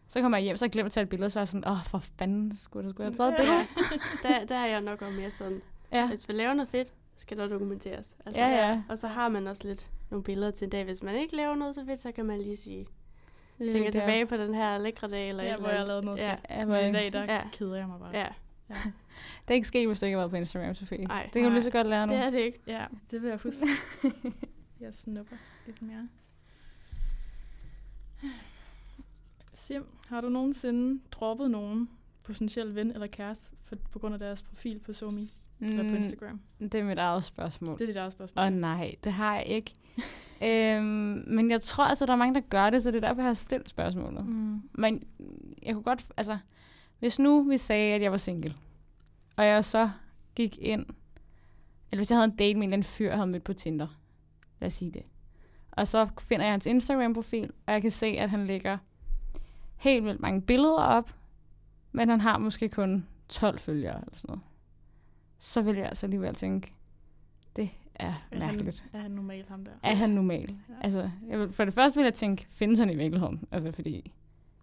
så 0.08 0.20
kommer 0.20 0.38
jeg 0.38 0.42
hjem, 0.44 0.56
så 0.56 0.64
jeg 0.64 0.70
glemt 0.72 0.86
at 0.86 0.92
tage 0.92 1.02
et 1.02 1.08
billede, 1.08 1.30
så 1.30 1.38
er 1.38 1.40
jeg 1.42 1.48
sådan, 1.48 1.68
åh, 1.70 1.84
for 1.84 1.98
fanden, 2.18 2.56
skulle 2.56 2.84
jeg, 2.84 2.90
skulle 2.90 3.04
jeg 3.10 3.14
have 3.18 3.32
taget 3.36 3.40
et 3.40 3.68
billede? 3.76 3.92
Der, 4.40 4.46
der 4.46 4.54
er 4.54 4.66
jeg 4.66 4.80
nok 4.80 5.02
også 5.02 5.14
mere 5.20 5.30
sådan, 5.30 5.62
Ja. 5.92 6.08
hvis 6.08 6.28
vi 6.28 6.32
laver 6.34 6.54
noget 6.54 6.68
fedt, 6.68 6.92
skal 7.16 7.36
der 7.38 7.46
dokumenteres. 7.48 8.14
Altså, 8.26 8.42
Ja, 8.42 8.48
ja. 8.68 8.82
Og 8.88 8.98
så 8.98 9.08
har 9.08 9.28
man 9.28 9.46
også 9.46 9.68
lidt 9.68 9.86
nogle 10.10 10.22
billeder 10.24 10.50
til 10.50 10.64
en 10.64 10.70
dag. 10.70 10.84
Hvis 10.84 11.02
man 11.02 11.14
ikke 11.16 11.36
laver 11.36 11.54
noget 11.54 11.74
så 11.74 11.84
fedt, 11.86 12.00
så 12.00 12.12
kan 12.12 12.24
man 12.24 12.38
lige 12.42 12.56
sige, 12.56 12.86
Det 13.58 13.72
tænker 13.72 13.88
er 13.88 13.92
der. 13.92 14.00
tilbage 14.00 14.26
på 14.26 14.36
den 14.36 14.54
her 14.54 14.78
lækre 14.78 15.08
dag, 15.08 15.28
eller 15.28 15.42
Ja, 15.44 15.52
et 15.54 15.58
hvor 15.60 15.68
eller 15.68 15.78
jeg 15.80 15.88
lavet 15.88 16.04
noget 16.04 16.18
Ja. 16.18 16.32
fedt. 16.32 16.40
Ja, 16.50 16.64
hvor 16.64 16.74
Men 16.74 16.88
i 16.90 16.92
dag, 16.92 17.12
der 17.12 17.22
Ja. 17.34 17.40
keder 17.52 17.76
jeg 17.76 17.86
mig 17.86 17.98
bare. 18.00 18.10
Ja, 18.12 18.26
Det 19.48 19.50
er 19.50 19.54
ikke 19.54 19.68
sket, 19.68 19.86
hvis 19.86 20.00
du 20.00 20.06
ikke 20.06 20.16
har 20.16 20.20
været 20.20 20.30
på 20.30 20.36
Instagram, 20.36 20.74
Sofie. 20.74 21.04
Nej. 21.04 21.22
det 21.22 21.32
kan 21.32 21.44
du 21.44 21.50
lige 21.50 21.62
så 21.62 21.70
godt 21.70 21.86
lære 21.86 22.06
nu. 22.06 22.12
det 22.12 22.22
er 22.22 22.30
det 22.30 22.38
ikke. 22.38 22.58
ja 22.66 22.84
det 23.10 23.22
vil 23.22 23.28
jeg 23.28 23.38
huske. 23.38 23.66
jeg 24.80 24.94
snupper 24.94 25.36
lidt 25.66 25.82
mere. 25.82 26.08
Sim, 29.52 29.84
har 30.08 30.20
du 30.20 30.28
nogensinde 30.28 31.00
droppet 31.10 31.50
nogen 31.50 31.88
potentiel 32.22 32.74
ven 32.74 32.92
eller 32.92 33.06
kæreste 33.06 33.56
for, 33.64 33.76
på 33.92 33.98
grund 33.98 34.14
af 34.14 34.18
deres 34.18 34.42
profil 34.42 34.78
på 34.78 34.92
SoMe 34.92 35.28
mm. 35.58 35.66
eller 35.66 35.90
på 35.90 35.96
Instagram? 35.96 36.40
Det 36.58 36.74
er 36.74 36.84
mit 36.84 36.98
eget 36.98 37.24
spørgsmål. 37.24 37.78
Det 37.78 37.82
er 37.82 37.86
dit 37.86 37.96
eget 37.96 38.12
spørgsmål. 38.12 38.42
Åh 38.42 38.46
oh, 38.46 38.52
nej, 38.52 38.94
det 39.04 39.12
har 39.12 39.34
jeg 39.34 39.46
ikke. 39.46 39.72
øhm, 40.46 41.24
men 41.26 41.50
jeg 41.50 41.62
tror 41.62 41.84
altså, 41.84 42.06
der 42.06 42.12
er 42.12 42.16
mange, 42.16 42.34
der 42.34 42.40
gør 42.40 42.70
det, 42.70 42.82
så 42.82 42.90
det 42.90 43.04
er 43.04 43.08
derfor, 43.08 43.22
jeg 43.22 43.28
har 43.28 43.34
stillet 43.34 43.68
spørgsmålet. 43.68 44.26
Mm. 44.26 44.62
Men 44.72 45.02
jeg 45.62 45.74
kunne 45.74 45.82
godt, 45.82 46.06
altså, 46.16 46.38
hvis 46.98 47.18
nu 47.18 47.42
vi 47.42 47.56
sagde, 47.56 47.94
at 47.94 48.02
jeg 48.02 48.10
var 48.10 48.16
single, 48.16 48.54
og 49.36 49.44
jeg 49.44 49.64
så 49.64 49.90
gik 50.34 50.58
ind, 50.58 50.86
eller 51.90 51.98
hvis 51.98 52.10
jeg 52.10 52.18
havde 52.18 52.30
en 52.30 52.36
date 52.36 52.54
med 52.54 52.62
en 52.62 52.68
eller 52.68 52.72
anden 52.76 52.84
fyr, 52.84 53.08
jeg 53.08 53.16
havde 53.16 53.30
mødt 53.30 53.44
på 53.44 53.52
Tinder, 53.52 53.86
lad 54.60 54.66
os 54.66 54.74
sige 54.74 54.90
det, 54.90 55.02
og 55.70 55.88
så 55.88 56.08
finder 56.20 56.44
jeg 56.46 56.52
hans 56.52 56.66
Instagram-profil, 56.66 57.52
og 57.66 57.72
jeg 57.72 57.82
kan 57.82 57.90
se, 57.90 58.06
at 58.06 58.30
han 58.30 58.46
lægger 58.46 58.78
helt 59.76 60.04
vildt 60.04 60.20
mange 60.20 60.42
billeder 60.42 60.82
op, 60.82 61.14
men 61.92 62.08
han 62.08 62.20
har 62.20 62.38
måske 62.38 62.68
kun 62.68 63.06
12 63.28 63.58
følgere 63.58 63.94
eller 64.00 64.16
sådan 64.16 64.28
noget. 64.28 64.42
Så 65.38 65.62
vil 65.62 65.76
jeg 65.76 65.86
altså 65.86 66.06
alligevel 66.06 66.34
tænke, 66.34 66.72
det 67.56 67.70
er 67.94 68.14
Er 68.30 68.38
mærkeligt. 68.38 68.84
han, 68.92 69.00
er 69.00 69.02
han 69.02 69.10
normal, 69.10 69.44
ham 69.48 69.64
der? 69.64 69.72
Er 69.82 69.94
han 69.94 70.10
normal? 70.10 70.56
Ja. 70.68 70.74
Altså, 70.80 71.10
jeg 71.28 71.38
vil, 71.38 71.52
for 71.52 71.64
det 71.64 71.74
første 71.74 71.98
vil 72.00 72.04
jeg 72.04 72.14
tænke, 72.14 72.46
findes 72.50 72.78
han 72.78 72.90
i 72.90 72.96
virkeligheden? 72.96 73.44
Altså, 73.50 73.72
fordi, 73.72 74.12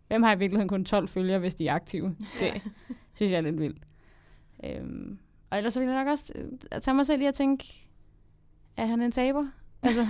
hvem 0.08 0.24
har 0.24 0.36
i 0.36 0.40
virkeligheden 0.40 0.70
kun 0.70 0.86
12 0.86 1.08
følgere, 1.08 1.40
hvis 1.40 1.56
de 1.56 1.68
er 1.68 1.74
aktive? 1.74 2.16
Det 2.40 2.62
synes 3.16 3.32
jeg 3.32 3.38
er 3.38 3.42
lidt 3.42 3.60
vildt. 3.60 3.78
Øhm, 4.64 5.20
og 5.50 5.58
ellers 5.58 5.74
så 5.74 5.80
vil 5.80 5.90
jeg 5.90 6.04
nok 6.04 6.08
også 6.12 6.34
øh, 6.36 6.82
tage 6.82 6.96
mig 6.96 7.06
selv 7.06 7.22
i 7.22 7.26
at 7.26 7.34
tænke, 7.36 7.88
er 8.78 8.86
han 8.86 9.02
en 9.02 9.12
taber? 9.12 9.48
Altså, 9.84 10.08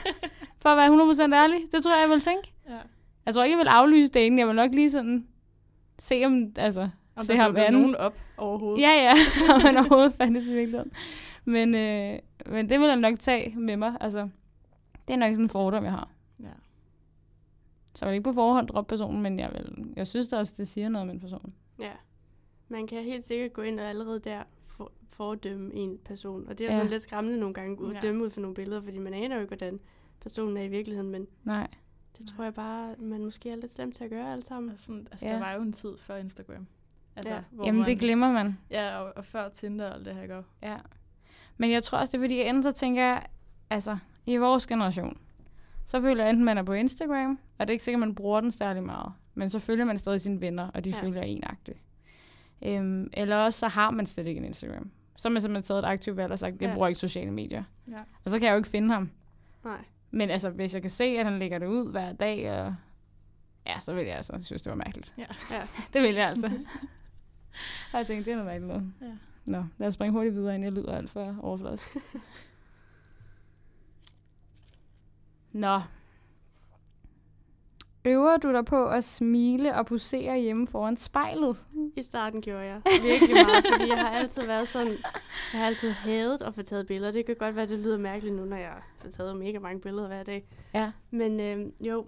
for 0.62 0.68
at 0.68 0.76
være 0.76 1.30
100% 1.30 1.34
ærlig, 1.34 1.58
det 1.72 1.82
tror 1.82 1.94
jeg, 1.94 2.02
jeg 2.02 2.10
vil 2.10 2.20
tænke. 2.20 2.52
Ja. 2.68 2.78
Jeg 3.26 3.34
tror 3.34 3.44
ikke, 3.44 3.52
jeg 3.52 3.64
vil 3.64 3.68
aflyse 3.68 4.10
daten. 4.10 4.38
Jeg 4.38 4.46
vil 4.46 4.54
nok 4.56 4.74
lige 4.74 4.90
sådan 4.90 5.26
se 5.98 6.22
om, 6.26 6.52
altså, 6.56 6.88
Om 7.16 7.24
se 7.24 7.32
der 7.32 7.42
ham 7.42 7.56
anden. 7.56 7.80
nogen 7.80 7.96
op 7.96 8.14
overhovedet. 8.36 8.82
Ja, 8.82 8.90
ja, 8.90 9.12
om 9.54 9.60
han 9.60 9.76
overhovedet 9.76 10.14
fandtes 10.14 10.46
i 10.46 10.52
virkeligheden. 10.54 10.92
Men, 11.44 11.74
øh, 11.74 12.18
men 12.46 12.68
det 12.68 12.80
vil 12.80 12.86
jeg 12.86 12.96
nok 12.96 13.18
tage 13.18 13.54
med 13.56 13.76
mig. 13.76 13.92
Altså, 14.00 14.28
det 15.08 15.14
er 15.14 15.16
nok 15.16 15.30
sådan 15.30 15.44
en 15.44 15.48
fordom, 15.48 15.84
jeg 15.84 15.92
har. 15.92 16.08
Så 17.94 18.04
jeg 18.04 18.10
vil 18.12 18.16
ikke 18.16 18.24
på 18.24 18.32
forhånd 18.32 18.68
droppe 18.68 18.88
personen, 18.88 19.22
men 19.22 19.38
jeg, 19.38 19.50
vil, 19.52 19.92
jeg 19.96 20.06
synes 20.06 20.28
da 20.28 20.36
også, 20.38 20.54
det 20.56 20.68
siger 20.68 20.88
noget 20.88 21.02
om 21.02 21.10
en 21.10 21.20
person. 21.20 21.54
Ja. 21.78 21.90
Man 22.68 22.86
kan 22.86 23.02
helt 23.02 23.24
sikkert 23.24 23.52
gå 23.52 23.62
ind 23.62 23.80
og 23.80 23.86
allerede 23.86 24.18
der 24.20 24.42
for, 24.64 24.92
fordømme 25.10 25.74
en 25.74 25.98
person. 26.04 26.48
Og 26.48 26.58
det 26.58 26.64
er 26.64 26.68
jo 26.68 26.72
Ja. 26.74 26.78
sådan 26.78 26.90
lidt 26.90 27.02
skræmmende 27.02 27.38
nogle 27.38 27.54
gange 27.54 27.86
at 27.88 27.94
Ja. 27.94 28.00
dømme 28.00 28.24
ud 28.24 28.30
for 28.30 28.40
nogle 28.40 28.54
billeder, 28.54 28.82
fordi 28.82 28.98
man 28.98 29.14
aner 29.14 29.34
jo 29.36 29.40
ikke, 29.42 29.50
hvordan 29.56 29.80
personen 30.20 30.56
er 30.56 30.62
i 30.62 30.68
virkeligheden. 30.68 31.10
Men 31.10 31.26
Nej. 31.44 31.68
det 32.18 32.26
tror 32.26 32.44
jeg 32.44 32.54
bare, 32.54 32.94
man 32.98 33.24
måske 33.24 33.50
er 33.50 33.56
lidt 33.56 33.70
slemt 33.70 33.96
til 33.96 34.04
at 34.04 34.10
gøre 34.10 34.32
alle 34.32 34.44
sammen. 34.44 34.70
Altså, 34.70 34.92
altså 35.10 35.26
Ja. 35.26 35.32
der 35.32 35.38
var 35.38 35.52
jo 35.52 35.62
en 35.62 35.72
tid 35.72 35.92
før 35.98 36.16
Instagram. 36.16 36.66
Altså, 37.16 37.34
Ja. 37.34 37.40
hvor 37.50 37.64
Jamen, 37.66 37.80
man, 37.80 37.88
det 37.90 37.98
glemmer 37.98 38.32
man. 38.32 38.58
Ja, 38.70 38.98
og, 38.98 39.12
og 39.16 39.24
før 39.24 39.48
Tinder 39.48 39.88
og 39.88 39.94
alt 39.94 40.04
det 40.06 40.14
her 40.14 40.26
går. 40.26 40.44
Ja. 40.62 40.76
Men 41.56 41.70
jeg 41.70 41.82
tror 41.82 41.98
også, 41.98 42.10
det 42.12 42.18
er 42.18 42.22
fordi, 42.22 42.36
jeg 42.38 42.48
enten 42.48 42.62
så 42.62 42.72
tænker 42.72 43.02
jeg, 43.02 43.26
altså, 43.70 43.98
i 44.26 44.36
vores 44.36 44.66
generation, 44.66 45.16
så 45.86 46.00
føler 46.00 46.22
jeg 46.24 46.30
enten, 46.30 46.44
man 46.44 46.58
er 46.58 46.62
på 46.62 46.72
Instagram, 46.72 47.38
og 47.58 47.66
det 47.66 47.70
er 47.70 47.72
ikke 47.72 47.84
sikkert, 47.84 48.00
man 48.00 48.14
bruger 48.14 48.40
den 48.40 48.50
særlig 48.50 48.82
meget, 48.82 49.12
men 49.34 49.50
så 49.50 49.58
følger 49.58 49.84
man 49.84 49.98
stadig 49.98 50.20
sine 50.20 50.40
venner, 50.40 50.70
og 50.74 50.84
de 50.84 50.90
Ja. 50.90 51.00
følger 51.02 51.22
enagtigt. 51.22 51.78
Øhm, 52.62 53.10
eller 53.12 53.36
også 53.36 53.58
så 53.60 53.68
har 53.68 53.90
man 53.90 54.06
slet 54.06 54.26
ikke 54.26 54.38
en 54.38 54.44
Instagram. 54.44 54.90
Så 55.16 55.28
har 55.28 55.32
man 55.32 55.42
simpelthen 55.42 55.62
taget 55.62 55.78
et 55.78 55.84
aktivt 55.88 56.16
valg 56.16 56.32
og 56.32 56.38
sagt, 56.38 56.60
jeg 56.60 56.68
ja. 56.68 56.74
bruger 56.74 56.88
ikke 56.88 57.00
sociale 57.00 57.30
medier. 57.30 57.64
Ja. 57.88 57.98
Og 58.24 58.30
så 58.30 58.38
kan 58.38 58.46
jeg 58.46 58.52
jo 58.52 58.56
ikke 58.56 58.68
finde 58.68 58.88
ham. 58.94 59.10
Nej. 59.64 59.84
Men 60.10 60.30
altså, 60.30 60.50
hvis 60.50 60.74
jeg 60.74 60.82
kan 60.82 60.90
se, 60.90 61.04
at 61.04 61.24
han 61.24 61.38
lægger 61.38 61.58
det 61.58 61.66
ud 61.66 61.90
hver 61.90 62.12
dag, 62.12 62.50
og 62.52 62.74
ja, 63.66 63.80
så 63.80 63.94
vil 63.94 64.06
jeg 64.06 64.16
altså 64.16 64.32
synes, 64.40 64.62
det 64.62 64.70
var 64.70 64.76
mærkeligt. 64.76 65.12
Ja. 65.18 65.26
Ja. 65.50 65.62
det 65.92 66.02
vil 66.02 66.14
jeg 66.14 66.28
altså. 66.28 66.46
og 67.92 67.98
jeg 67.98 68.06
tænkte, 68.06 68.24
det 68.30 68.38
er 68.38 68.44
noget 68.44 68.46
mærkeligt 68.62 68.68
noget. 68.68 68.92
Ja. 69.00 69.16
Nå, 69.44 69.64
lad 69.78 69.88
os 69.88 69.94
springe 69.94 70.12
hurtigt 70.12 70.34
videre, 70.34 70.54
inden 70.54 70.64
jeg 70.64 70.72
lyder 70.82 70.96
alt 70.96 71.10
for 71.10 71.36
overfladisk. 71.42 71.96
Nå. 75.52 75.80
Øver 78.06 78.36
du 78.36 78.52
dig 78.52 78.64
på 78.64 78.86
at 78.88 79.04
smile 79.04 79.74
og 79.74 79.86
posere 79.86 80.38
hjemme 80.40 80.66
foran 80.66 80.96
spejlet? 80.96 81.64
I 81.96 82.02
starten 82.02 82.40
gjorde 82.42 82.60
jeg 82.64 82.80
virkelig 83.02 83.34
meget, 83.34 83.66
fordi 83.72 83.88
jeg 83.90 83.98
har 83.98 84.10
altid 84.10 84.46
været 84.46 84.68
sådan, 84.68 84.92
jeg 85.52 85.60
har 85.60 85.66
altid 85.66 85.90
hadet 85.90 86.42
at 86.42 86.54
få 86.54 86.62
taget 86.62 86.86
billeder. 86.86 87.12
Det 87.12 87.26
kan 87.26 87.36
godt 87.36 87.56
være, 87.56 87.66
det 87.66 87.78
lyder 87.78 87.98
mærkeligt 87.98 88.36
nu, 88.36 88.44
når 88.44 88.56
jeg 88.56 88.74
får 88.98 89.08
taget 89.10 89.36
mega 89.36 89.58
mange 89.58 89.80
billeder 89.80 90.06
hver 90.06 90.22
dag. 90.22 90.44
Ja. 90.74 90.92
Men 91.10 91.40
øh, 91.40 91.86
jo, 91.86 92.06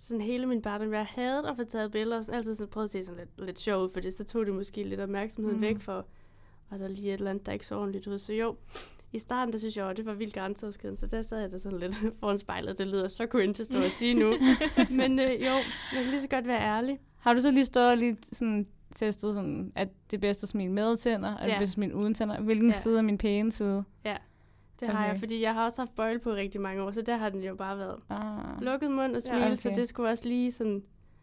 sådan 0.00 0.20
hele 0.20 0.46
min 0.46 0.62
barndom, 0.62 0.92
jeg 0.92 1.06
hadet 1.06 1.46
at 1.46 1.56
få 1.56 1.64
taget 1.64 1.90
billeder, 1.92 2.18
og 2.28 2.34
altid 2.36 2.54
sådan 2.54 2.70
prøvet 2.70 2.84
at 2.84 2.90
se 2.90 3.04
sådan 3.04 3.20
lidt, 3.20 3.46
lidt 3.46 3.58
sjov 3.58 3.84
ud, 3.84 3.90
for 3.92 4.00
det, 4.00 4.14
så 4.14 4.24
tog 4.24 4.46
det 4.46 4.54
måske 4.54 4.82
lidt 4.82 5.00
opmærksomheden 5.00 5.56
Mm. 5.56 5.60
mm. 5.66 5.68
væk 5.68 5.80
for, 5.80 6.06
var 6.70 6.78
der 6.78 6.88
lige 6.88 7.08
et 7.08 7.14
eller 7.14 7.30
andet, 7.30 7.46
der 7.46 7.52
ikke 7.52 7.66
så 7.66 7.76
ordentligt 7.76 8.06
ud. 8.06 8.18
Så 8.18 8.32
jo, 8.32 8.56
i 9.14 9.18
starten, 9.18 9.52
der 9.52 9.58
synes 9.58 9.76
jeg, 9.76 9.86
at 9.90 9.96
det 9.96 10.06
var 10.06 10.14
vildt 10.14 10.34
grænseoverskridende, 10.34 11.00
så 11.00 11.06
der 11.06 11.22
sad 11.22 11.40
jeg 11.40 11.50
der 11.50 11.58
sådan 11.58 11.78
lidt 11.78 11.94
foran 12.20 12.38
spejlet. 12.38 12.78
Det 12.78 12.86
lyder 12.86 13.08
så 13.08 13.26
cringe 13.30 13.60
at 13.60 13.66
stå 13.66 13.78
og 13.84 13.90
sige 13.90 14.14
nu. 14.14 14.32
Men 15.00 15.18
øh, 15.18 15.30
jo, 15.30 15.52
jeg 15.92 16.02
kan 16.02 16.06
lige 16.10 16.20
så 16.22 16.28
godt 16.28 16.46
være 16.46 16.60
ærlig. 16.60 16.98
Har 17.18 17.34
du 17.34 17.40
så 17.40 17.50
lige 17.50 17.64
stået 17.64 17.90
og 17.90 17.96
lige 17.96 18.16
sådan 18.32 18.66
testet, 18.96 19.34
sådan, 19.34 19.72
at 19.74 19.88
det 20.10 20.16
er 20.16 20.20
bedst 20.20 20.42
at 20.42 20.48
smile 20.48 20.72
med 20.72 20.96
tænder, 20.96 21.34
og 21.34 21.42
det 21.42 21.48
Ja. 21.48 21.54
er 21.54 21.58
bedst 21.58 21.70
at 21.70 21.74
smile 21.74 21.94
uden 21.94 22.14
tænder? 22.14 22.40
Hvilken 22.40 22.68
Ja. 22.70 22.74
side 22.78 22.98
er 22.98 23.02
min 23.02 23.18
pæne 23.18 23.52
side? 23.52 23.84
Det 24.80 24.88
har 24.88 25.02
jeg, 25.02 25.10
Okay. 25.10 25.20
fordi 25.20 25.40
jeg 25.42 25.54
har 25.54 25.64
også 25.64 25.80
haft 25.80 25.94
bøjle 25.96 26.18
på 26.18 26.30
rigtig 26.34 26.60
mange 26.60 26.82
år, 26.82 26.90
så 26.90 27.02
der 27.02 27.16
har 27.16 27.28
den 27.28 27.40
jo 27.42 27.54
bare 27.54 27.78
været 27.78 27.96
Ah. 28.10 28.62
lukket 28.62 28.90
mund 28.90 29.16
og 29.16 29.22
Ja, 29.26 29.30
smile, 29.30 29.44
ja, 29.46 29.56
så 29.56 29.68
okay. 29.68 29.78
det 29.80 29.88
skulle 29.88 30.10
også 30.10 30.28
lige 30.28 30.52
sådan 30.52 30.82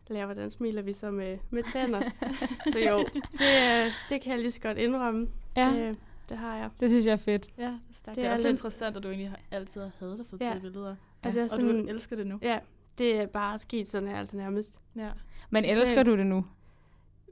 lære, 0.10 0.25
hvordan 0.25 0.51
smiler 0.51 0.82
vi 0.82 0.93
så 0.93 1.12
med, 1.12 1.38
med 1.49 1.63
tænder. 1.73 2.01
så 2.73 2.80
jo, 2.89 2.97
det, 2.97 3.41
øh, 3.41 3.91
det 4.10 4.21
kan 4.21 4.32
jeg 4.32 4.39
lige 4.39 4.51
så 4.51 4.62
godt 4.62 4.77
indrømme. 4.77 5.27
Ja, 5.58 5.71
Det, 5.71 5.95
det 6.32 6.39
har 6.39 6.58
jeg. 6.58 6.70
det 6.80 6.89
synes 6.89 7.06
jeg 7.06 7.12
er 7.12 7.17
fedt. 7.17 7.50
Ja, 7.58 7.63
det 7.63 7.74
er. 8.08 8.13
Det 8.13 8.24
er, 8.24 8.28
er 8.28 8.32
også 8.32 8.44
lidt- 8.48 8.52
interessant, 8.58 8.98
at 8.98 9.04
du 9.04 9.08
egentlig 9.08 9.30
har, 9.30 9.39
altid 9.52 9.82
har 9.82 9.91
hadet 10.00 10.20
at 10.20 10.26
få 10.30 10.38
Ja. 10.41 10.46
taget 10.46 10.62
billeder. 10.62 10.89
Og 10.89 10.96
Ja. 11.24 11.30
det 11.32 11.38
er 11.39 11.44
Og 11.44 11.50
sådan, 11.50 11.67
du 11.86 11.88
elsker 11.89 12.15
det 12.15 12.28
nu. 12.28 12.39
ja, 12.41 12.60
det 12.98 13.15
er 13.22 13.26
bare 13.26 13.60
sket 13.60 13.88
sådan 13.88 14.08
her, 14.08 14.15
altså 14.15 14.38
nærmest. 14.38 14.80
Ja. 14.96 15.10
Men 15.50 15.65
elsker 15.65 16.04
du 16.04 16.17
det 16.17 16.26
nu? 16.26 16.46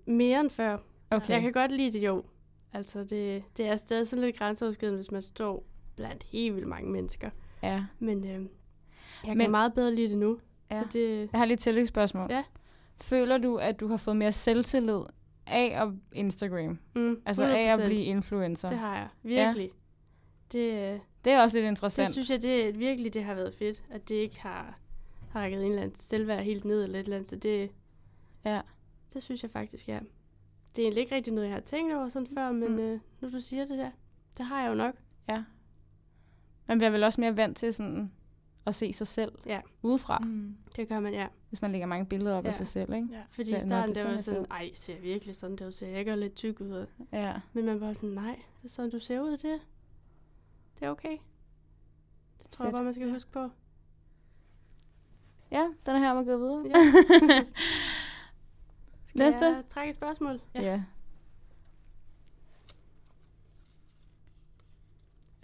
Mere 0.06 0.40
end 0.40 0.50
før. 0.50 0.78
Okay. 1.12 1.30
Jeg 1.34 1.42
kan 1.42 1.52
godt 1.52 1.72
lide 1.72 1.92
det, 1.94 2.06
jo. 2.06 2.24
Altså, 2.74 3.04
det, 3.04 3.44
det 3.58 3.68
er 3.68 3.76
stadig 3.76 4.08
sådan 4.08 4.26
lidt 4.26 4.38
grænseoverskridende, 4.38 4.98
hvis 4.98 5.12
man 5.12 5.22
står 5.22 5.64
blandt 5.96 6.24
helt 6.24 6.56
vildt 6.56 6.68
mange 6.68 6.92
mennesker. 6.92 7.30
Ja. 7.64 7.84
Men 8.00 8.18
øh, 8.18 8.32
jeg 8.32 8.40
kan 9.26 9.38
Men- 9.38 9.52
meget 9.52 9.74
bedre 9.74 9.96
lide 9.96 10.10
det 10.10 10.18
nu. 10.18 10.40
Ja. 10.72 10.80
Så 10.82 10.88
det, 10.94 11.30
Jeg 11.32 11.40
har 11.40 11.46
lige 11.46 11.54
et 11.54 11.60
tillægsspørgsmål. 11.60 12.28
Ja. 12.30 12.44
Føler 13.02 13.38
du, 13.38 13.56
at 13.56 13.80
du 13.80 13.88
har 13.88 13.98
fået 13.98 14.18
mere 14.18 14.32
selvtillid 14.32 15.00
af 15.52 15.84
at 15.86 15.94
Instagram? 16.12 16.80
mm, 16.96 17.22
Altså 17.26 17.44
af 17.46 17.62
at 17.74 17.80
100%. 17.80 17.86
blive 17.86 18.04
influencer? 18.04 18.70
Det 18.70 18.78
har 18.78 18.96
jeg. 18.96 19.08
Virkelig. 19.24 19.70
Det, 20.52 20.94
øh, 20.94 21.00
Det 21.26 21.34
er 21.34 21.42
også 21.42 21.56
lidt 21.58 21.64
det 21.64 21.70
interessant. 21.70 22.10
synes 22.12 22.30
jeg, 22.30 22.42
det 22.42 22.80
virkelig, 22.80 23.14
det 23.14 23.24
har 23.24 23.34
været 23.34 23.54
fedt. 23.54 23.84
At 23.90 24.10
det 24.10 24.16
ikke 24.16 24.40
har, 24.40 24.80
har 25.32 25.42
rækket 25.42 25.60
en 25.60 25.66
eller 25.70 25.82
anden 25.82 25.96
selvværd 25.96 26.44
helt 26.44 26.66
ned 26.66 26.84
eller 26.84 27.00
et 27.00 27.04
eller 27.04 27.16
andet. 27.18 27.30
Så 27.30 27.36
det, 27.36 27.72
Ja. 28.46 28.62
det 29.14 29.24
synes 29.24 29.44
jeg 29.44 29.52
faktisk, 29.52 29.88
ja. 29.88 30.00
Det 30.76 30.82
er 30.82 30.86
egentlig 30.86 31.02
ikke 31.02 31.16
rigtig 31.16 31.34
noget, 31.34 31.48
jeg 31.48 31.56
har 31.56 31.62
tænkt 31.62 31.94
over 31.94 32.10
sådan 32.10 32.28
før, 32.36 32.52
men 32.52 32.72
Mm. 32.72 32.80
øh, 32.80 33.00
nu 33.22 33.32
du 33.32 33.40
siger 33.42 33.66
det 33.66 33.78
der, 33.78 33.92
det 34.38 34.46
har 34.46 34.62
jeg 34.62 34.70
jo 34.70 34.76
nok. 34.76 34.96
ja. 35.30 35.44
Man 36.68 36.78
bliver 36.78 36.92
vel 36.92 37.04
også 37.04 37.22
mere 37.22 37.38
vant 37.38 37.58
til 37.58 37.74
sådan 37.74 38.12
at 38.70 38.76
se 38.76 38.94
sig 38.94 39.08
selv 39.08 39.32
Ja. 39.46 39.62
udefra, 39.82 40.20
Mm. 40.20 40.56
Det 40.76 40.88
gør 40.88 41.00
man, 41.00 41.14
ja. 41.14 41.28
hvis 41.50 41.62
man 41.62 41.72
lægger 41.72 41.88
mange 41.88 42.06
billeder 42.06 42.36
op 42.38 42.44
Ja. 42.44 42.48
af 42.50 42.56
sig 42.56 42.68
selv, 42.68 42.94
ikke? 42.94 43.08
ja. 43.12 43.22
Fordi 43.30 43.56
i 43.56 43.60
starten, 43.60 43.88
det 43.96 44.04
der 44.04 44.08
er 44.10 44.12
var 44.12 44.18
sådan, 44.18 44.24
sådan, 44.46 44.60
jeg 44.60 44.66
ej, 44.68 44.72
ser 44.76 44.94
jeg 44.94 45.04
virkelig 45.04 45.36
sådan 45.36 45.56
der 45.56 45.68
ud? 45.68 45.72
Ser 45.72 45.88
jeg 45.88 46.00
ikke 46.00 46.16
lidt 46.16 46.36
tyk 46.36 46.62
ud? 46.62 46.86
Ja. 47.12 47.34
Men 47.54 47.66
man 47.66 47.82
var 47.82 47.94
sådan, 47.94 48.10
nej, 48.10 48.40
det 48.62 48.66
er 48.66 48.70
sådan, 48.70 48.90
du 48.92 49.00
ser 49.00 49.22
ud, 49.22 49.32
det, 49.32 49.44
det 50.80 50.86
er 50.86 50.90
okay. 50.90 51.18
Det 52.44 52.50
tror 52.50 52.66
jeg 52.66 52.68
Fedt. 52.68 52.76
bare, 52.76 52.84
man 52.84 52.94
skal 52.94 53.08
Ja. 53.08 53.14
huske 53.14 53.32
på. 53.32 53.50
Ja, 55.52 55.64
den 55.86 55.96
er 55.96 56.00
her, 56.00 56.14
man 56.14 56.26
går 56.26 56.38
videre. 56.38 56.66
Ja. 56.66 56.74
Skal 59.08 59.20
Næste. 59.20 59.46
jeg 59.46 59.64
trække 59.70 59.90
et 59.90 59.96
spørgsmål? 59.96 60.42
Ja. 60.56 60.62
ja. 60.62 60.84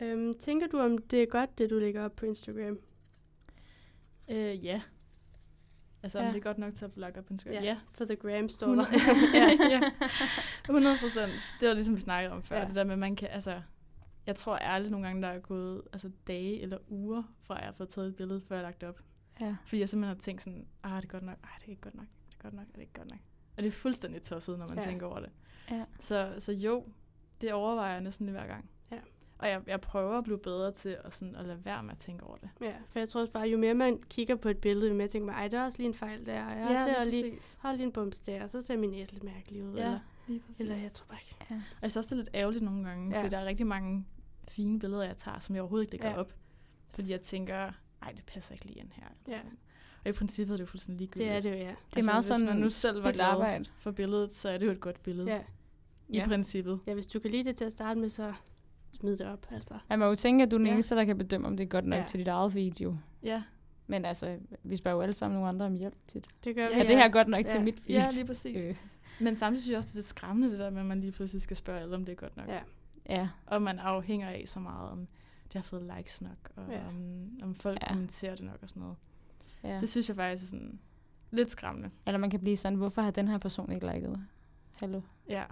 Øhm, 0.02 0.34
tænker 0.34 0.68
du, 0.68 0.80
om 0.80 0.98
det 0.98 1.22
er 1.22 1.26
godt, 1.26 1.58
det 1.58 1.70
du 1.70 1.76
lægger 1.80 2.06
op 2.06 2.16
på 2.16 2.26
Instagram? 2.26 2.80
Øh, 4.30 4.66
ja. 4.66 4.82
Altså, 6.04 6.20
om 6.20 6.26
Ja. 6.26 6.32
det 6.32 6.38
er 6.38 6.42
godt 6.42 6.58
nok 6.58 6.74
til 6.74 6.86
at 6.86 6.92
blive 6.92 7.02
lagt 7.02 7.18
op 7.18 7.26
på 7.26 7.34
Instagram. 7.34 7.54
Ja. 7.54 7.64
Ja. 7.64 7.78
For 7.94 8.06
The 8.06 8.16
Gram 8.16 8.50
står 8.50 8.68
der. 8.68 8.84
100, 8.84 8.90
ja, 9.34 9.68
ja. 9.70 9.92
100 10.70 10.98
procent. 11.00 11.32
Det 11.60 11.68
var 11.68 11.74
ligesom 11.74 11.96
vi 11.96 12.00
snakkede 12.00 12.34
om 12.34 12.44
før. 12.44 12.60
Ja. 12.60 12.66
Det 12.66 12.76
der 12.76 12.84
med, 12.84 12.94
at 12.94 13.00
man 13.00 13.16
kan, 13.16 13.28
altså... 13.32 13.62
Jeg 14.28 14.36
tror 14.36 14.58
ærligt 14.58 14.92
nogle 14.92 15.08
gange, 15.08 15.22
der 15.22 15.28
er 15.28 15.40
gået 15.40 15.82
altså, 15.94 16.12
dage 16.28 16.62
eller 16.62 16.78
uger, 16.88 17.24
fra 17.42 17.56
jeg 17.58 17.66
har 17.66 17.72
fået 17.72 17.90
taget 17.90 18.08
et 18.08 18.16
billede, 18.16 18.42
før 18.42 18.56
jeg 18.56 18.62
har 18.62 18.68
lagt 18.68 18.82
det 18.82 18.90
op. 18.90 19.00
ja. 19.42 19.56
Fordi 19.66 19.80
jeg 19.80 19.90
simpelthen 19.90 20.16
har 20.18 20.22
tænkt 20.22 20.42
sådan, 20.42 20.68
ah, 20.84 20.98
er 20.98 21.02
det 21.02 21.10
godt 21.10 21.24
nok? 21.24 21.38
Ej, 21.44 21.50
det 21.60 21.66
er 21.66 21.70
ikke 21.70 21.82
godt 21.82 21.96
nok. 21.96 22.06
Er 22.06 22.30
det 22.30 22.40
godt 22.40 22.54
nok? 22.54 22.68
Er 22.68 22.74
det 22.74 22.82
ikke 22.82 22.94
godt 22.94 23.12
nok? 23.12 23.20
Og 23.58 23.64
det 23.64 23.68
er 23.68 23.72
fuldstændig 23.72 24.22
tosset, 24.22 24.60
når 24.60 24.68
man 24.68 24.78
ja. 24.78 24.84
tænker 24.84 25.06
over 25.08 25.20
det. 25.20 25.30
Ja. 25.72 25.84
Så, 26.00 26.36
så 26.40 26.52
jo, 26.52 26.86
det 27.42 27.54
overvejer 27.54 27.92
jeg 27.94 28.02
næsten 28.02 28.26
lige 28.26 28.38
hver 28.38 28.48
gang. 28.48 28.70
Ja. 29.42 29.46
Og 29.46 29.50
jeg, 29.50 29.62
jeg 29.68 29.82
prøver 29.82 30.18
at 30.18 30.24
blive 30.24 30.38
bedre 30.40 30.72
til 30.72 30.98
at, 31.04 31.14
sådan, 31.14 31.36
at 31.36 31.46
lade 31.46 31.66
være 31.66 31.84
med 31.84 31.92
at 31.92 31.98
tænke 31.98 32.24
over 32.24 32.38
det. 32.38 32.50
Ja, 32.62 32.74
for 32.90 33.00
jeg 33.00 33.10
tror 33.10 33.22
også 33.22 33.34
bare, 33.34 33.48
jo 33.48 33.58
mere 33.58 33.74
man 33.74 34.04
kigger 34.10 34.36
på 34.36 34.50
et 34.50 34.58
billede, 34.58 34.88
jo 34.88 34.94
mere 34.96 35.08
tænker 35.08 35.26
man, 35.26 35.36
ej, 35.36 35.48
der 35.48 35.60
er 35.60 35.66
også 35.66 35.78
lige 35.78 35.88
en 35.88 35.94
fejl 35.94 36.26
der, 36.26 36.46
og 36.46 36.52
jeg 36.74 36.84
ser 36.88 37.04
lige, 37.04 37.40
har 37.60 37.74
lige 37.74 37.84
en 37.86 37.92
bums 37.92 38.20
der, 38.20 38.44
og 38.44 38.50
så 38.50 38.62
ser 38.62 38.78
min 38.78 38.90
næse 38.90 39.12
lidt 39.14 39.24
mærkelig 39.24 39.64
ud. 39.64 39.76
Ja, 39.76 39.84
Eller, 39.86 40.00
lige 40.28 40.40
præcis. 40.40 40.60
eller 40.60 40.76
jeg 40.76 40.92
tror 40.92 41.06
bare 41.10 41.20
ikke. 41.22 41.36
Ja. 41.50 41.56
Og 41.56 41.82
jeg 41.82 41.92
synes 41.92 41.98
også, 41.98 42.16
det 42.16 42.20
er 42.22 42.24
lidt 42.24 42.36
ærgerligt 42.36 42.64
nogle 42.64 42.86
gange, 42.90 43.10
ja. 43.10 43.16
Ja. 43.18 43.22
fordi 43.24 43.32
der 43.36 43.42
er 43.42 43.46
rigtig 43.46 43.68
mange 43.68 44.06
fine 44.48 44.80
billeder, 44.80 45.04
jeg 45.04 45.18
tager, 45.18 45.40
som 45.40 45.56
jeg 45.56 45.62
overhovedet 45.62 45.84
ikke 45.84 45.94
lægger 45.94 46.08
ja. 46.10 46.14
Ja. 46.14 46.20
op. 46.20 46.34
Fordi 46.94 47.12
jeg 47.12 47.22
tænker, 47.22 47.72
ej, 48.02 48.12
det 48.12 48.26
passer 48.26 48.54
ikke 48.54 48.66
lige 48.66 48.80
ind 48.80 48.90
her. 48.94 49.08
Ja. 49.28 49.40
Og 50.04 50.10
i 50.10 50.12
princippet 50.12 50.54
er 50.54 50.58
det 50.58 50.62
jo 50.62 50.68
fuldstændig 50.68 51.00
ligegyldigt. 51.00 51.30
Det 51.30 51.38
er 51.38 51.42
det 51.42 51.50
jo, 51.52 51.56
ja. 51.66 51.76
Det 51.94 52.00
er 52.00 52.04
meget 52.04 52.18
hvis 52.18 52.26
sådan 52.26 52.46
man 52.46 52.58
nu 52.58 52.70
selv 52.70 53.04
var 53.04 53.12
glad 53.12 53.26
arbejde. 53.26 53.66
for 53.80 53.92
billedet, 53.92 54.34
så 54.34 54.50
er 54.50 54.58
det 54.58 54.66
jo 54.66 54.72
et 54.72 54.80
godt 54.80 55.04
billede. 55.04 55.32
ja. 55.32 55.42
I 56.10 56.18
Ja. 56.18 56.26
princippet. 56.28 56.80
Ja, 56.88 56.94
hvis 56.94 57.08
du 57.08 57.20
kan 57.20 57.32
lide 57.32 57.44
det 57.44 57.56
til 57.56 57.66
at 57.66 57.72
starte 57.72 58.00
med, 58.00 58.10
så 58.10 58.34
smid 58.96 59.18
det 59.18 59.28
op, 59.28 59.46
altså. 59.52 59.74
Man 59.90 60.00
må 60.00 60.06
jo 60.06 60.16
tænke, 60.16 60.44
at 60.44 60.52
du 60.52 60.56
er 60.56 60.58
den 60.58 60.68
Ja. 60.68 60.74
eneste, 60.74 60.96
der 60.96 61.06
kan 61.06 61.18
bedømme, 61.18 61.48
om 61.48 61.58
det 61.58 61.64
er 61.64 61.68
godt 61.68 61.86
nok 61.86 62.00
Ja. 62.00 62.06
til 62.08 62.20
dit 62.20 62.28
eget 62.28 62.56
video. 62.56 62.96
Ja, 63.24 63.44
Men 63.88 64.06
altså, 64.06 64.38
vi 64.64 64.76
spørger 64.76 64.96
jo 64.96 65.02
alle 65.02 65.14
sammen 65.14 65.36
nogle 65.36 65.50
andre 65.50 65.66
om 65.66 65.76
hjælp 65.76 65.96
tit. 66.08 66.28
Det 66.44 66.56
gør 66.56 66.64
Ja, 66.64 66.70
vi, 66.74 66.80
Er 66.80 66.84
det 66.84 66.98
her 66.98 67.10
godt 67.10 67.28
nok 67.28 67.46
til 67.46 67.58
Ja. 67.58 67.64
mit 67.64 67.80
feed? 67.80 67.96
ja 67.96 68.10
lige 68.14 68.26
præcis. 68.26 68.64
Øh, 68.66 68.76
Men 69.20 69.36
samtidig 69.36 69.64
synes 69.64 69.72
jeg 69.72 69.78
også, 69.78 69.88
det 69.88 69.94
er 69.94 69.98
lidt 69.98 70.06
skræmmende, 70.06 70.52
det 70.52 70.60
der 70.60 70.70
med, 70.70 70.80
at 70.80 70.86
man 70.86 71.00
lige 71.00 71.12
pludselig 71.12 71.42
skal 71.42 71.58
spørge 71.58 71.82
alle, 71.82 71.96
om 71.96 72.06
det 72.06 72.12
er 72.12 72.16
godt 72.16 72.38
nok. 72.38 72.48
Ja. 72.48 72.60
ja. 73.10 73.30
Og 73.46 73.62
man 73.62 73.80
afhænger 73.80 74.28
af 74.30 74.44
så 74.46 74.60
meget, 74.60 74.90
om 74.90 75.00
det 75.44 75.54
har 75.54 75.62
fået 75.62 75.92
likes 75.98 76.22
nok, 76.22 76.52
og 76.56 76.64
Ja. 76.70 76.74
ja. 76.80 76.88
om, 76.88 77.30
om 77.44 77.56
folk 77.56 77.78
Ja. 77.82 77.86
ja. 77.90 77.94
kommenterer 77.94 78.36
det 78.36 78.46
nok 78.46 78.58
og 78.62 78.70
sådan 78.70 78.82
noget. 78.82 78.96
ja. 79.64 79.74
Ja. 79.74 79.80
Det 79.80 79.90
synes 79.90 80.08
jeg 80.10 80.16
faktisk 80.16 80.44
er 80.44 80.48
sådan 80.48 80.80
lidt 81.32 81.52
skræmmende. 81.52 81.90
Eller 82.08 82.18
man 82.18 82.30
kan 82.30 82.40
blive 82.40 82.58
sådan, 82.58 82.78
hvorfor 82.78 83.02
har 83.02 83.12
den 83.12 83.28
her 83.28 83.38
person 83.38 83.72
ikke 83.72 83.94
liket? 83.94 84.20
Hallo? 84.72 85.02
Ja. 85.30 85.44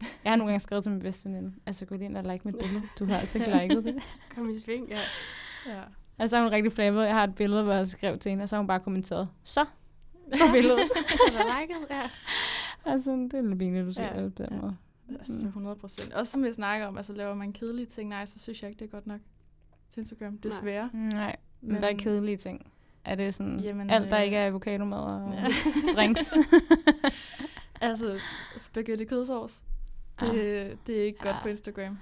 Jeg 0.24 0.32
har 0.32 0.36
nogle 0.36 0.50
gange 0.52 0.60
skrevet 0.60 0.84
til 0.84 0.92
min 0.92 1.00
bedste 1.00 1.28
veninde, 1.28 1.52
altså 1.66 1.86
gå 1.86 1.94
lige 1.94 2.04
ind 2.04 2.16
og 2.16 2.22
like 2.22 2.40
mit 2.44 2.56
billede. 2.58 2.82
Du 2.98 3.04
har 3.04 3.16
altså 3.18 3.38
ikke 3.38 3.58
liket 3.58 3.84
det. 3.84 4.02
Kom 4.34 4.50
i 4.50 4.58
sving, 4.58 4.88
ja. 4.88 4.98
ja. 5.66 5.80
Altså 6.18 6.36
er 6.36 6.42
hun 6.42 6.52
rigtig 6.52 6.72
flabet. 6.72 7.02
Jeg 7.04 7.14
har 7.14 7.24
et 7.24 7.34
billede, 7.34 7.62
hvor 7.62 7.72
jeg 7.72 7.88
skrev 7.88 8.18
til 8.18 8.30
hende, 8.30 8.42
og 8.42 8.48
så 8.48 8.56
har 8.56 8.60
hun 8.60 8.66
bare 8.66 8.80
kommenteret, 8.80 9.28
så 9.44 9.64
på 10.32 10.46
billedet. 10.52 10.80
Eller 11.28 11.60
liket, 11.60 11.76
ja. 11.90 12.10
altså, 12.84 13.10
det 13.10 13.34
er 13.34 13.42
lidt 13.42 13.58
pinligt, 13.58 13.86
du 13.86 13.92
siger 13.92 14.16
Ja. 14.16 14.22
det 14.22 14.34
på 14.34 14.42
den 14.42 14.58
måde. 14.60 14.76
Altså 15.18 15.46
100 15.46 15.76
procent. 15.76 16.12
Også 16.12 16.32
som 16.32 16.44
vi 16.44 16.52
snakker 16.52 16.86
om, 16.86 16.96
altså 16.96 17.12
laver 17.12 17.34
man 17.34 17.52
kedelige 17.52 17.86
ting, 17.86 18.08
nej, 18.08 18.26
så 18.26 18.38
synes 18.38 18.62
jeg 18.62 18.70
ikke, 18.70 18.78
det 18.80 18.84
er 18.86 18.90
godt 18.90 19.06
nok 19.06 19.20
til 19.90 20.00
Instagram. 20.00 20.38
Desværre. 20.38 20.90
Nej, 20.92 21.36
men 21.60 21.76
hvad 21.78 21.90
er 21.92 21.96
kedelige 21.96 22.36
ting? 22.36 22.66
Er 23.04 23.14
det 23.14 23.34
sådan, 23.34 23.60
Jamen, 23.60 23.90
alt 23.90 24.10
der 24.10 24.18
øh, 24.18 24.24
ikke 24.24 24.36
er 24.36 24.46
avocadomad 24.46 24.98
og 24.98 25.32
Ja. 25.34 25.46
drinks? 25.96 26.34
altså, 27.80 28.18
spaghetti 28.56 29.04
kødsovs. 29.04 29.62
Det, 30.26 30.70
Ah. 30.70 30.76
det 30.86 30.98
er 31.00 31.04
ikke 31.04 31.18
godt 31.18 31.36
Ja. 31.36 31.42
på 31.42 31.48
Instagram. 31.48 31.98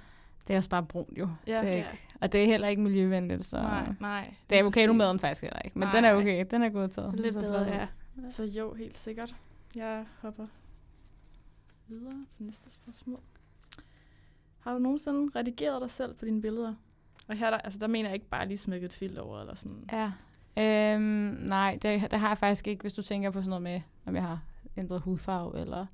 det 0.47 0.53
er 0.53 0.57
også 0.57 0.69
bare 0.69 0.83
brunt 0.85 1.17
jo. 1.17 1.29
Ja. 1.47 1.51
Det 1.61 1.67
er 1.69 1.71
Ja. 1.71 1.77
ikke, 1.77 2.07
og 2.21 2.31
det 2.31 2.41
er 2.41 2.45
heller 2.45 2.67
ikke 2.67 2.81
miljøvenligt, 2.81 3.45
så... 3.45 3.57
Nej, 3.61 3.93
nej. 3.99 4.33
Det 4.49 4.55
er 4.55 4.59
avocadomaden 4.59 5.19
faktisk 5.19 5.41
heller 5.41 5.59
ikke, 5.65 5.79
men 5.79 5.87
Nej. 5.87 5.95
den 5.95 6.05
er 6.05 6.13
okay. 6.13 6.45
Den 6.51 6.63
er 6.63 6.69
godtaget. 6.69 7.19
Lidt 7.19 7.33
Så 7.33 7.39
bedre, 7.41 7.63
ja. 7.67 7.87
Så 8.29 8.43
jo, 8.43 8.73
helt 8.73 8.97
sikkert. 8.97 9.35
Jeg 9.75 10.05
hopper 10.21 10.47
videre 11.87 12.25
til 12.29 12.43
næste 12.45 12.71
spørgsmål. 12.73 13.19
Har 14.59 14.73
du 14.73 14.79
nogensinde 14.79 15.31
redigeret 15.39 15.81
dig 15.81 15.89
selv 15.91 16.13
på 16.13 16.25
dine 16.25 16.41
billeder? 16.41 16.73
Og 17.27 17.35
her, 17.35 17.49
der, 17.49 17.57
altså, 17.57 17.79
der 17.79 17.87
mener 17.87 18.09
jeg 18.09 18.13
ikke 18.13 18.29
bare 18.29 18.47
lige 18.47 18.57
smækket 18.57 18.85
et 18.85 18.93
filter 18.93 19.21
over, 19.21 19.39
eller 19.39 19.55
sådan. 19.55 19.89
Ja. 19.91 20.11
Øhm, 20.57 21.01
nej, 21.47 21.77
det, 21.81 22.11
det 22.11 22.19
har 22.19 22.27
jeg 22.27 22.37
faktisk 22.37 22.67
ikke, 22.67 22.81
hvis 22.81 22.93
du 22.93 23.01
tænker 23.01 23.31
på 23.31 23.39
sådan 23.39 23.49
noget 23.49 23.61
med, 23.63 23.81
om 24.05 24.15
jeg 24.15 24.23
har 24.23 24.41
ændret 24.77 25.01
hudfarve, 25.01 25.59
eller 25.59 25.85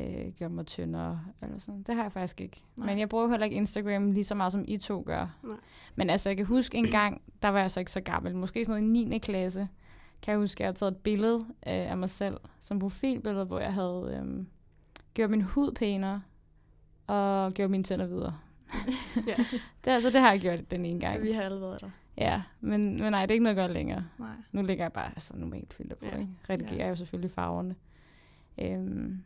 øh, 0.00 0.32
gjort 0.32 0.50
mig 0.50 0.66
tyndere, 0.66 1.20
eller 1.42 1.58
sådan. 1.58 1.82
Det 1.82 1.94
har 1.94 2.02
jeg 2.02 2.12
faktisk 2.12 2.40
ikke. 2.40 2.62
Nej. 2.76 2.86
Men 2.86 2.98
jeg 2.98 3.08
bruger 3.08 3.28
heller 3.28 3.44
ikke 3.44 3.56
Instagram 3.56 4.10
lige 4.12 4.24
så 4.24 4.34
meget, 4.34 4.52
som 4.52 4.64
I 4.68 4.76
to 4.76 5.02
gør. 5.06 5.38
Nej. 5.42 5.56
Men 5.94 6.10
altså, 6.10 6.28
jeg 6.28 6.36
kan 6.36 6.46
huske 6.46 6.78
en 6.78 6.86
gang, 6.90 7.22
der 7.42 7.48
var 7.48 7.60
jeg 7.60 7.70
så 7.70 7.80
ikke 7.80 7.92
så 7.92 8.00
gammel, 8.00 8.36
måske 8.36 8.64
sådan 8.64 8.82
noget 8.84 9.00
i 9.00 9.08
9. 9.08 9.18
klasse, 9.18 9.68
kan 10.22 10.32
jeg 10.32 10.38
huske, 10.38 10.56
at 10.56 10.60
jeg 10.60 10.66
havde 10.66 10.78
taget 10.78 10.92
et 10.92 10.96
billede 10.98 11.38
øh, 11.48 11.90
af 11.90 11.96
mig 11.98 12.10
selv, 12.10 12.36
som 12.60 12.78
profilbillede, 12.78 13.44
hvor 13.44 13.60
jeg 13.60 13.74
havde 13.74 14.22
øh, 14.24 14.44
gjort 15.14 15.30
min 15.30 15.42
hud 15.42 15.72
pænere, 15.72 16.22
og 17.06 17.52
gjort 17.52 17.70
mine 17.70 17.84
tænder 17.84 18.06
videre. 18.06 18.38
ja. 19.28 19.34
Det, 19.84 19.90
altså, 19.90 20.10
det 20.10 20.20
har 20.20 20.30
jeg 20.30 20.40
gjort 20.40 20.70
den 20.70 20.84
ene 20.84 21.00
gang. 21.00 21.22
Vi 21.22 21.32
har 21.32 21.42
alle 21.42 21.60
været 21.60 21.80
der. 21.80 21.90
Ja, 22.16 22.42
men, 22.60 22.80
men 23.02 23.10
nej, 23.12 23.26
det 23.26 23.30
er 23.30 23.34
ikke 23.34 23.44
noget, 23.44 23.56
jeg 23.56 23.68
gør 23.68 23.74
længere. 23.74 24.04
Nej. 24.18 24.28
Nu 24.52 24.62
lægger 24.62 24.84
jeg 24.84 24.92
bare 24.92 25.06
altså, 25.06 25.36
normalt 25.36 25.74
filter 25.74 25.96
på, 25.96 26.04
Ja. 26.04 26.18
ikke? 26.18 26.30
Redigerer 26.50 26.76
Ja. 26.76 26.82
ja. 26.84 26.88
jo 26.88 26.94
selvfølgelig 26.96 27.30
farverne. 27.30 27.74
Øhm, 28.58 29.22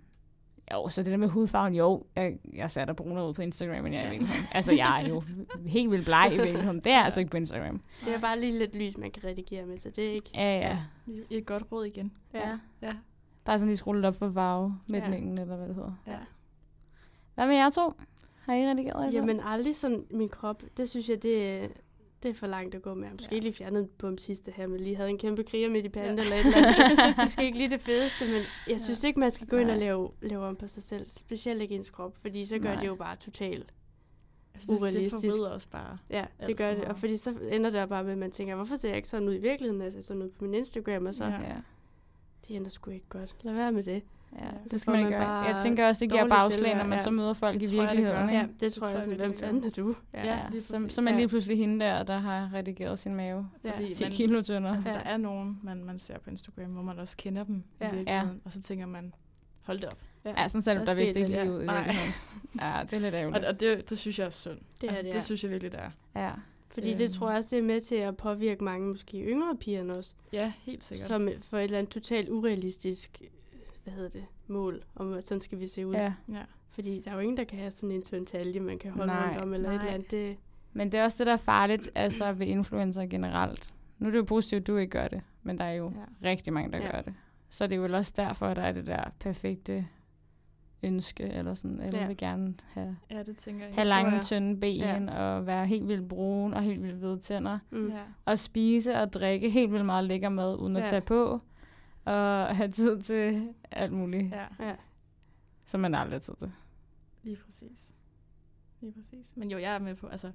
jo, 0.72 0.88
så 0.88 1.02
det 1.02 1.10
der 1.10 1.16
med 1.16 1.28
hudfarven, 1.28 1.74
jo, 1.74 2.02
jeg, 2.16 2.38
jeg 2.54 2.70
ser 2.70 2.84
der 2.84 2.92
brunere 2.92 3.28
ud 3.28 3.34
på 3.34 3.42
Instagram, 3.42 3.86
end 3.86 3.94
jeg 3.94 4.00
er 4.00 4.02
i 4.02 4.06
Ja. 4.06 4.10
virkeligheden. 4.10 4.46
Altså, 4.52 4.72
jeg 4.72 5.02
er 5.02 5.08
jo 5.08 5.22
helt 5.66 5.90
vildt 5.90 6.04
bleg 6.04 6.30
i 6.32 6.36
virkeligheden. 6.36 6.76
Det 6.80 6.86
er 6.92 6.98
ja. 6.98 7.04
altså 7.04 7.20
ikke 7.20 7.30
på 7.30 7.36
Instagram. 7.36 7.80
Det 8.04 8.14
er 8.14 8.20
bare 8.20 8.40
lige 8.40 8.58
lidt 8.58 8.74
lys, 8.74 8.96
man 8.98 9.10
kan 9.10 9.24
redigere 9.24 9.66
med, 9.66 9.78
så 9.78 9.90
det 9.90 10.06
er 10.06 10.12
ikke... 10.12 10.30
Ja, 10.34 10.58
ja. 10.58 10.78
Lige 11.06 11.24
Et 11.30 11.46
godt 11.46 11.62
råd 11.72 11.84
igen. 11.84 12.12
Ja. 12.34 12.58
Ja. 12.82 12.92
Bare 13.44 13.58
sådan 13.58 13.68
lige 13.68 13.76
skrue 13.76 13.94
lidt 13.94 14.06
op 14.06 14.16
for 14.16 14.30
farvemætningen, 14.30 15.36
ja. 15.36 15.42
eller 15.42 15.56
hvad 15.56 15.68
det 15.68 15.74
hedder. 15.74 15.92
Ja. 16.06 16.18
Hvad 17.34 17.46
med 17.46 17.54
jer 17.56 17.70
to? 17.70 17.92
Har 18.40 18.54
I 18.54 18.66
redigeret 18.68 19.04
jer 19.04 19.10
selv? 19.10 19.14
Jamen 19.26 19.40
aldrig 19.44 19.74
sådan 19.74 20.04
min 20.10 20.28
krop. 20.28 20.62
Det 20.76 20.88
synes 20.88 21.08
jeg, 21.08 21.22
det, 21.22 21.68
det 22.22 22.28
er 22.28 22.34
for 22.34 22.46
langt 22.46 22.74
at 22.74 22.82
gå 22.82 22.94
med. 22.94 23.08
Måske 23.12 23.34
Ja. 23.34 23.40
lige 23.40 23.52
fjernet 23.52 23.90
på 23.90 24.08
den 24.08 24.18
sidste 24.18 24.52
her, 24.56 24.66
men 24.66 24.80
lige 24.80 24.96
havde 24.96 25.10
en 25.10 25.18
kæmpe 25.18 25.44
kriger 25.44 25.70
midt 25.70 25.84
i 25.86 25.88
panden 25.88 26.16
Ja. 26.18 26.22
eller 26.22 26.36
et 26.36 26.46
eller 26.46 26.58
andet. 27.06 27.16
Måske 27.24 27.44
ikke 27.44 27.58
lige 27.58 27.70
det 27.70 27.82
fedeste, 27.82 28.24
men 28.24 28.42
jeg 28.68 28.80
synes 28.80 29.02
Ja. 29.04 29.08
ikke, 29.08 29.20
man 29.20 29.30
skal 29.30 29.46
gå 29.46 29.56
ind 29.56 29.70
og 29.70 29.76
Nej. 29.76 29.84
lave, 29.84 30.10
lave 30.22 30.44
om 30.44 30.56
på 30.56 30.66
sig 30.68 30.82
selv. 30.82 31.04
Specielt 31.04 31.62
ikke 31.62 31.74
ens 31.74 31.90
krop, 31.90 32.16
fordi 32.18 32.44
så 32.44 32.58
gør 32.58 32.72
Nej. 32.72 32.80
det 32.80 32.86
jo 32.86 32.94
bare 32.94 33.16
totalt. 33.16 33.72
Altså, 34.54 34.66
det, 34.72 34.80
det 34.80 34.80
Urealistisk. 34.82 35.24
forvrider 35.24 35.50
os 35.50 35.66
bare. 35.66 35.98
Ja, 36.10 36.24
det 36.46 36.56
gør 36.56 36.74
for 36.74 36.80
det. 36.80 36.88
Og 36.88 36.98
fordi 36.98 37.16
så 37.16 37.34
ender 37.50 37.70
det 37.70 37.80
jo 37.80 37.86
bare 37.86 38.04
med, 38.04 38.12
at 38.12 38.18
man 38.18 38.30
tænker, 38.30 38.54
hvorfor 38.54 38.76
ser 38.76 38.88
jeg 38.88 38.96
ikke 38.96 39.08
sådan 39.08 39.28
ud 39.28 39.34
i 39.34 39.38
virkeligheden? 39.38 39.82
Altså 39.82 40.02
sådan 40.02 40.22
ud 40.22 40.28
på 40.30 40.44
min 40.44 40.54
Instagram, 40.54 41.06
og 41.06 41.14
så, 41.14 41.24
Ja. 41.24 41.30
ja. 41.30 41.40
Ja, 41.48 41.56
det 42.48 42.56
ender 42.56 42.70
sgu 42.70 42.90
ikke 42.90 43.08
godt. 43.08 43.36
Lad 43.42 43.54
være 43.54 43.72
med 43.72 43.82
det. 43.82 44.02
Ja. 44.38 44.44
Så 44.50 44.68
det 44.70 44.80
skal 44.80 44.90
man 44.90 45.00
ikke 45.00 45.12
gøre. 45.12 45.28
Jeg 45.30 45.60
tænker 45.62 45.88
også, 45.88 46.00
det 46.04 46.10
giver 46.10 46.28
bagslag, 46.28 46.76
når 46.76 46.84
man 46.84 46.98
ja. 46.98 47.04
så 47.04 47.10
møder 47.10 47.32
folk 47.32 47.60
Det 47.60 47.72
i 47.72 47.76
jeg, 47.76 47.82
det 47.88 47.96
virkeligheden. 47.96 48.30
Ja, 48.30 48.46
det 48.60 48.72
tror 48.72 48.86
jeg 48.86 48.94
jeg 48.96 49.04
sådan, 49.04 49.18
hvem 49.18 49.30
det 49.30 49.40
fanden 49.40 49.64
er 49.64 49.70
du? 49.70 49.94
Ja, 50.14 50.26
Ja, 50.26 50.38
præcis. 50.50 50.66
så 50.94 51.00
er 51.00 51.02
man 51.02 51.12
Ja. 51.12 51.18
lige 51.18 51.28
pludselig 51.28 51.58
hende 51.58 51.84
der, 51.84 52.02
der 52.02 52.18
har 52.18 52.50
redigeret 52.54 52.98
sin 52.98 53.14
mave. 53.14 53.48
Ja. 53.64 53.70
Fordi 53.72 53.94
10 53.94 54.04
man- 54.04 54.12
kilo 54.12 54.42
tyndere. 54.42 54.74
Altså, 54.74 54.88
Ja. 54.90 54.94
der 54.94 55.00
er 55.02 55.16
nogen, 55.16 55.58
man, 55.62 55.84
man 55.84 55.98
ser 55.98 56.18
på 56.18 56.30
Instagram, 56.30 56.64
hvor 56.70 56.82
man 56.82 56.98
også 56.98 57.16
kender 57.16 57.44
dem 57.44 57.62
Ja. 57.80 57.92
i 57.92 57.94
virkeligheden. 57.96 58.40
Og 58.44 58.52
så 58.52 58.62
tænker 58.62 58.86
man, 58.86 59.14
hold 59.62 59.78
det 59.80 59.88
op. 59.88 59.98
Ja, 60.24 60.48
sådan 60.48 60.62
ser 60.62 60.74
der 60.74 60.80
det 60.80 60.88
er 60.88 60.94
der 60.94 61.00
vist 61.00 61.10
sket 61.12 61.20
ikke 61.20 61.30
lige 61.30 61.42
ja. 61.42 61.48
ud 61.50 61.56
i 61.56 61.58
virkeligheden. 61.58 62.14
Ja, 62.60 62.80
det 62.90 62.92
er 62.96 63.00
lidt 63.00 63.14
Og, 63.14 63.20
ærgerligt. 63.20 63.44
og 63.44 63.60
det, 63.60 63.90
det 63.90 63.98
synes 63.98 64.18
jeg 64.18 64.26
er 64.26 64.30
synd. 64.30 64.58
Det 64.80 64.88
altså, 64.88 65.02
det, 65.02 65.06
det 65.12 65.14
ja. 65.14 65.20
synes 65.20 65.42
jeg 65.42 65.50
virkelig, 65.50 65.72
det 65.72 65.80
er. 65.80 66.20
Ja. 66.24 66.30
Fordi 66.70 66.88
Øhm. 66.90 66.98
det 66.98 67.10
tror 67.10 67.28
jeg 67.28 67.38
også, 67.38 67.48
det 67.52 67.58
er 67.58 67.62
med 67.62 67.80
til 67.80 67.94
at 67.94 68.16
påvirke 68.16 68.64
mange 68.64 68.88
måske 68.88 69.18
yngre 69.18 69.56
piger 69.56 69.92
også. 69.94 70.12
Ja, 70.32 70.52
helt 70.62 70.84
sikkert. 70.84 71.06
Som 71.06 71.28
for 71.42 71.58
et 71.58 71.64
eller 71.64 71.78
andet 71.78 71.92
totalt 71.92 72.28
urealistisk, 72.28 73.22
hvad 73.84 73.92
hedder 73.92 74.10
det, 74.10 74.24
mål, 74.46 74.82
om 74.96 75.12
at 75.12 75.24
sådan 75.24 75.40
skal 75.40 75.58
vi 75.60 75.66
se 75.66 75.86
ud. 75.86 75.94
ja. 75.94 76.12
Ja. 76.28 76.42
Fordi 76.70 77.00
der 77.04 77.10
er 77.10 77.14
jo 77.14 77.20
ingen, 77.20 77.36
der 77.36 77.44
kan 77.44 77.58
have 77.58 77.70
sådan 77.70 77.90
en 77.90 78.02
tynd 78.02 78.26
talje, 78.26 78.60
man 78.60 78.78
kan 78.78 78.90
holde 78.92 79.06
Nej, 79.06 79.28
rundt 79.30 79.42
om, 79.42 79.54
eller 79.54 79.68
et 79.70 79.74
nej. 79.74 79.82
eller 79.84 79.94
andet. 79.94 80.10
Det, 80.10 80.36
Men 80.72 80.92
det 80.92 81.00
er 81.00 81.04
også 81.04 81.18
det, 81.18 81.26
der 81.26 81.32
er 81.32 81.36
farligt 81.36 81.90
altså 81.94 82.32
ved 82.32 82.46
influencer 82.46 83.06
generelt. 83.06 83.74
Nu 83.98 84.06
er 84.06 84.10
det 84.10 84.18
jo 84.18 84.24
positivt, 84.24 84.60
at 84.60 84.66
du 84.66 84.76
ikke 84.76 84.90
gør 84.90 85.08
det, 85.08 85.20
men 85.42 85.58
der 85.58 85.64
er 85.64 85.72
jo 85.72 85.92
Ja. 86.22 86.28
rigtig 86.28 86.52
mange, 86.52 86.72
der 86.72 86.78
Ja. 86.82 86.90
gør 86.90 87.02
det. 87.02 87.14
Så 87.50 87.66
det 87.66 87.76
er 87.76 87.80
vel 87.80 87.94
også 87.94 88.12
derfor, 88.16 88.46
at 88.46 88.56
der 88.56 88.62
er 88.62 88.72
det 88.72 88.86
der 88.86 89.04
perfekte 89.20 89.86
ønske, 90.82 91.22
eller 91.24 91.54
sådan, 91.54 91.80
eller 91.80 92.00
Ja. 92.00 92.06
vil 92.06 92.16
gerne 92.16 92.54
have, 92.72 92.96
ja, 93.10 93.22
det 93.22 93.36
tænker 93.36 93.64
jeg. 93.66 93.74
have 93.74 93.88
lange, 93.88 94.10
jeg. 94.12 94.22
tynde 94.24 94.60
ben, 94.60 94.80
Ja. 94.80 95.18
og 95.24 95.46
være 95.46 95.66
helt 95.66 95.88
vildt 95.88 96.08
brun, 96.08 96.54
og 96.54 96.62
helt 96.62 96.82
vildt 96.82 96.96
hvide 96.96 97.18
tænder, 97.18 97.58
mm. 97.70 97.88
Ja. 97.88 97.98
og 98.24 98.38
spise 98.38 98.94
og 98.96 99.12
drikke 99.12 99.50
helt 99.50 99.72
vildt 99.72 99.86
meget 99.86 100.04
lækker 100.04 100.28
mad, 100.28 100.56
uden 100.58 100.76
at 100.76 100.82
Ja. 100.82 100.86
tage 100.88 101.00
på, 101.00 101.40
og 102.05 102.46
have 102.57 102.70
tid 102.70 103.03
til 103.03 103.48
alt 103.70 103.92
muligt, 103.92 104.30
ja. 104.32 104.46
ja, 104.68 104.74
som 105.66 105.80
man 105.80 105.94
aldrig 105.94 106.14
har 106.14 106.20
tid 106.20 106.34
til. 106.38 106.53
lige 107.22 107.36
præcis. 107.36 107.92
Lige 108.80 108.92
præcis. 108.92 109.32
Men 109.34 109.50
jo, 109.50 109.59
jeg 109.59 109.74
er 109.74 109.78
med 109.78 109.94
på, 109.94 110.07
altså, 110.07 110.32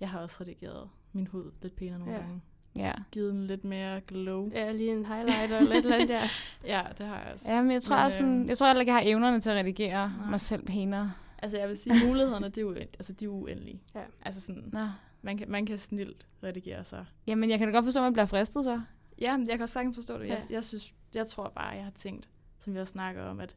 jeg 0.00 0.10
har 0.10 0.18
også 0.20 0.36
redigeret 0.40 0.88
min 1.12 1.26
hud 1.26 1.50
lidt 1.62 1.76
pænere 1.76 1.98
nogle 1.98 2.14
Ja. 2.14 2.20
gange. 2.20 2.40
Ja. 2.76 2.92
Givet 3.12 3.32
den 3.34 3.46
lidt 3.46 3.64
mere 3.64 4.00
glow. 4.00 4.50
ja, 4.52 4.72
lige 4.72 4.92
en 4.92 5.06
highlighter 5.06 5.58
eller 5.58 5.70
et 5.74 5.76
eller 5.84 5.94
andet 5.94 6.08
der. 6.08 6.20
Ja, 6.74 6.82
det 6.98 7.06
har 7.06 7.18
jeg 7.22 7.32
også. 7.32 7.54
Ja, 7.54 7.62
men 7.62 7.70
jeg 7.72 7.82
tror, 7.82 8.02
Men, 8.02 8.10
sådan, 8.10 8.38
øhm, 8.40 8.48
jeg 8.48 8.58
tror 8.58 8.66
heller 8.66 8.80
ikke, 8.80 8.92
jeg 8.92 9.02
har 9.02 9.10
evnerne 9.10 9.40
til 9.40 9.50
at 9.50 9.56
redigere 9.56 10.12
Nej. 10.18 10.30
mig 10.30 10.40
selv 10.40 10.62
pænere. 10.66 11.12
Altså, 11.38 11.58
jeg 11.58 11.68
vil 11.68 11.76
sige, 11.76 12.06
mulighederne, 12.06 12.46
det 12.46 12.58
er 12.58 12.62
jo, 12.62 12.72
altså, 12.74 13.12
de 13.12 13.24
er 13.24 13.28
uendelige. 13.28 13.82
Ja. 13.94 14.00
Altså 14.22 14.40
sådan, 14.40 14.68
Nå. 14.72 14.88
man 15.22 15.36
kan, 15.38 15.50
man 15.50 15.66
kan 15.66 15.78
snilt 15.78 16.28
redigere 16.42 16.84
sig. 16.84 17.04
Jamen, 17.26 17.50
jeg 17.50 17.58
kan 17.58 17.68
da 17.68 17.74
godt 17.74 17.84
forstå, 17.84 18.00
at 18.00 18.04
man 18.04 18.12
bliver 18.12 18.26
fristet 18.26 18.64
så. 18.64 18.80
Ja, 19.20 19.36
men 19.36 19.46
jeg 19.48 19.56
kan 19.56 19.62
også 19.62 19.72
sagtens 19.72 19.96
forstå 19.96 20.18
det. 20.18 20.28
Jeg, 20.28 20.38
Ja. 20.50 20.54
jeg, 20.54 20.64
synes, 20.64 20.94
jeg 21.14 21.26
tror 21.26 21.48
bare, 21.48 21.68
jeg 21.68 21.84
har 21.84 21.90
tænkt, 21.90 22.28
som 22.58 22.74
vi 22.74 22.78
også 22.80 22.92
snakker 22.92 23.22
om, 23.22 23.40
at 23.40 23.56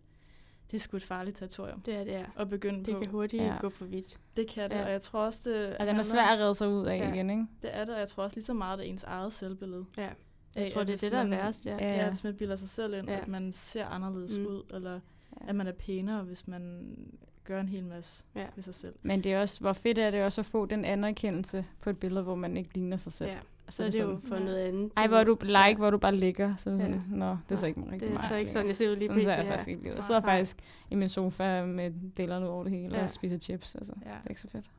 det 0.72 0.78
er 0.78 0.82
sgu 0.82 0.97
et 0.97 1.04
farligt 1.04 1.38
territorium 1.38 1.82
Det 1.82 1.93
er 1.95 2.04
det, 2.04 2.12
ja. 2.12 2.26
at 2.38 2.49
begynde 2.49 2.86
Det 2.86 2.93
på. 2.93 2.99
kan 2.99 3.12
hurtigt 3.12 3.43
Ja. 3.43 3.56
gå 3.62 3.70
for 3.70 3.86
vidt. 3.86 4.20
Det 4.36 4.47
kan 4.47 4.70
det, 4.70 4.76
Ja. 4.78 4.84
og 4.86 4.91
jeg 4.91 5.02
tror 5.02 5.20
også, 5.20 5.49
det 5.49 5.78
Og 5.78 5.88
den 5.88 5.95
er 5.95 6.04
svær 6.04 6.24
at 6.26 6.39
redde 6.39 6.56
sig 6.56 6.70
ud 6.70 6.86
af 6.86 6.97
Ja. 6.97 7.14
igen, 7.14 7.30
ikke? 7.30 7.45
Det 7.62 7.76
er 7.78 7.86
det, 7.86 7.93
og 7.93 7.99
jeg 7.99 8.08
tror 8.08 8.24
også 8.24 8.36
lige 8.36 8.43
så 8.45 8.54
meget, 8.54 8.80
det 8.80 8.86
er 8.86 8.89
ens 8.89 9.04
eget 9.04 9.34
selvbillede. 9.34 9.86
Ja. 9.97 10.10
Af, 10.56 10.64
Jeg 10.64 10.72
tror, 10.74 10.82
at 10.82 10.88
det 10.88 10.93
er 10.93 10.97
det, 10.97 11.12
der 11.12 11.18
er 11.18 11.24
man- 11.24 11.32
værst, 11.38 11.66
ja. 11.66 11.78
Ja. 11.80 11.95
Ja, 11.95 12.10
hvis 12.10 12.24
man 12.24 12.36
bilder 12.36 12.56
sig 12.56 12.70
selv 12.70 12.93
ind, 12.93 13.10
Ja. 13.10 13.20
at 13.20 13.28
man 13.28 13.54
ser 13.54 13.86
anderledes 13.86 14.38
Mm. 14.39 14.45
ud, 14.45 14.64
eller 14.74 14.93
Ja. 14.93 15.47
at 15.47 15.56
man 15.56 15.68
er 15.68 15.72
pænere, 15.72 16.24
hvis 16.24 16.47
man 16.47 16.95
gøre 17.43 17.62
en 17.62 17.70
hel 17.70 17.84
masse 17.86 18.24
Ja. 18.36 18.45
ved 18.56 18.64
sig 18.64 18.76
selv. 18.76 18.95
Men 19.02 19.24
det 19.24 19.34
er 19.34 19.41
også, 19.41 19.62
hvor 19.62 19.74
fedt 19.74 19.97
er 19.97 20.12
det 20.12 20.24
også 20.24 20.41
at 20.41 20.45
få 20.45 20.66
den 20.66 20.86
anerkendelse 20.86 21.66
på 21.82 21.89
et 21.89 21.97
billede, 21.97 22.24
hvor 22.24 22.36
man 22.36 22.58
ikke 22.58 22.74
ligner 22.74 22.97
sig 22.97 23.14
selv. 23.14 23.30
ja. 23.30 23.38
Så 23.72 23.84
er 23.86 23.89
det 23.89 23.99
jo 23.99 24.05
sådan, 24.07 24.22
for 24.22 24.36
Ja. 24.36 24.43
noget 24.43 24.57
andet. 24.57 24.91
Ej, 24.97 25.07
hvor 25.07 25.24
du 25.24 25.38
like, 25.41 25.57
Ja. 25.57 25.76
hvor 25.76 25.89
du 25.89 25.97
bare 25.97 26.15
ligger. 26.15 26.55
Så 26.55 26.69
det 26.69 26.78
Ja. 26.80 26.82
sådan, 26.84 27.03
nå, 27.09 27.30
det 27.30 27.38
er 27.51 27.55
så 27.55 27.65
ikke 27.65 27.82
rigtig 27.82 27.99
Det 27.99 28.07
er 28.07 28.11
mig. 28.13 28.24
så 28.28 28.36
ikke 28.36 28.51
sådan, 28.51 28.67
jeg 28.67 28.76
ser 28.76 28.91
ud 28.91 28.95
lige 28.95 29.07
Sådan 29.07 29.22
pt. 29.22 29.28
jeg 29.28 29.43
ja. 29.45 29.51
faktisk 29.51 29.67
ikke 29.69 29.84
lige. 29.84 29.95
Jeg 29.95 30.03
sidder 30.03 30.22
faktisk 30.22 30.57
i 30.91 30.95
min 30.95 31.09
sofa 31.09 31.65
med 31.65 31.91
delerne 32.17 32.45
ud 32.45 32.51
over 32.51 32.63
det 32.63 32.72
hele 32.74 32.95
Ja. 32.97 33.03
og 33.03 33.09
spiser 33.09 33.38
chips. 33.39 33.76
Altså, 33.76 33.93
Ja. 34.05 34.09
det 34.09 34.15
er 34.26 34.30
ikke 34.30 34.41
så 34.41 34.47
fedt. 34.49 34.69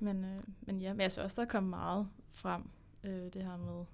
Men, 0.00 0.24
øh, 0.24 0.42
men 0.60 0.78
ja, 0.80 0.92
men 0.92 1.00
jeg 1.00 1.12
synes 1.12 1.24
også, 1.24 1.40
der 1.40 1.46
er 1.46 1.50
kommet 1.50 1.70
meget 1.70 2.08
frem, 2.32 2.62
øh, 3.04 3.10
det 3.34 3.42
her 3.42 3.56
med 3.56 3.84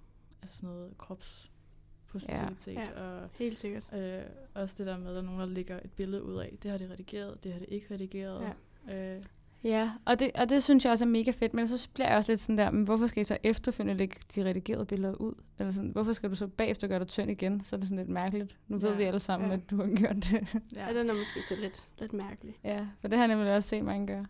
altså 0.43 0.57
sådan 0.57 0.69
noget 0.75 0.99
kropspositivitet. 0.99 2.75
Ja. 2.75 2.81
Ja. 2.97 3.03
Og 3.03 3.29
Helt 3.33 3.59
sikkert. 3.59 3.89
øh, 3.95 4.23
også 4.55 4.75
det 4.79 4.87
der 4.87 4.99
med, 4.99 5.07
at 5.09 5.13
der 5.15 5.21
er 5.21 5.25
nogen, 5.25 5.41
der 5.41 5.47
lægger 5.47 5.81
et 5.85 5.91
billede 5.93 6.23
ud 6.23 6.35
af, 6.37 6.57
det 6.63 6.71
har 6.71 6.79
de 6.79 6.89
redigeret, 6.93 7.45
det 7.45 7.53
har 7.53 7.59
de 7.59 7.67
ikke 7.67 7.95
redigeret. 7.95 8.53
Ja. 8.89 9.17
Øh, 9.17 9.23
Ja, 9.65 9.91
og 10.05 10.19
det, 10.19 10.31
og 10.35 10.49
det 10.49 10.63
synes 10.63 10.85
jeg 10.85 10.93
også 10.93 11.05
er 11.05 11.09
mega 11.09 11.31
fedt, 11.31 11.55
men 11.55 11.69
så 11.69 11.89
bliver 11.95 12.09
jeg 12.09 12.17
også 12.17 12.33
lidt 12.33 12.41
sådan 12.41 12.59
der, 12.59 12.71
men 12.71 12.85
hvorfor 12.85 13.07
skal 13.07 13.21
I 13.21 13.25
så 13.25 13.39
efterfølgende 13.43 13.99
lægge 13.99 14.17
de 14.35 14.45
redigerede 14.45 14.85
billeder 14.85 15.15
ud? 15.15 15.35
Eller 15.59 15.71
sådan, 15.71 15.91
hvorfor 15.91 16.13
skal 16.13 16.31
du 16.31 16.35
så 16.35 16.47
bagefter 16.47 16.89
gøre 16.89 16.99
dig 16.99 17.09
tynd 17.09 17.31
igen? 17.31 17.65
Så 17.65 17.77
er 17.77 17.81
det 17.81 17.89
sådan 17.89 17.99
lidt 17.99 18.09
mærkeligt. 18.09 18.59
Nu 18.69 18.79
ved 18.79 18.91
Ja. 18.91 18.97
vi 18.97 19.03
alle 19.03 19.21
sammen, 19.21 19.49
Ja. 19.51 19.55
at 19.57 19.71
du 19.71 19.77
har 19.77 19.87
gjort 19.97 20.15
det. 20.17 20.55
Ja. 20.77 20.87
ja, 20.89 20.99
den 20.99 21.11
er 21.11 21.15
måske 21.15 21.41
så 21.49 21.55
lidt, 21.61 21.89
lidt 21.99 22.13
mærkelig. 22.13 22.55
Ja, 22.65 22.87
for 23.01 23.09
det 23.09 23.19
har 23.19 23.27
jeg 23.29 23.37
nemlig 23.37 23.55
også 23.55 23.69
set 23.69 23.85
mange 23.85 24.07
gøre. 24.07 24.27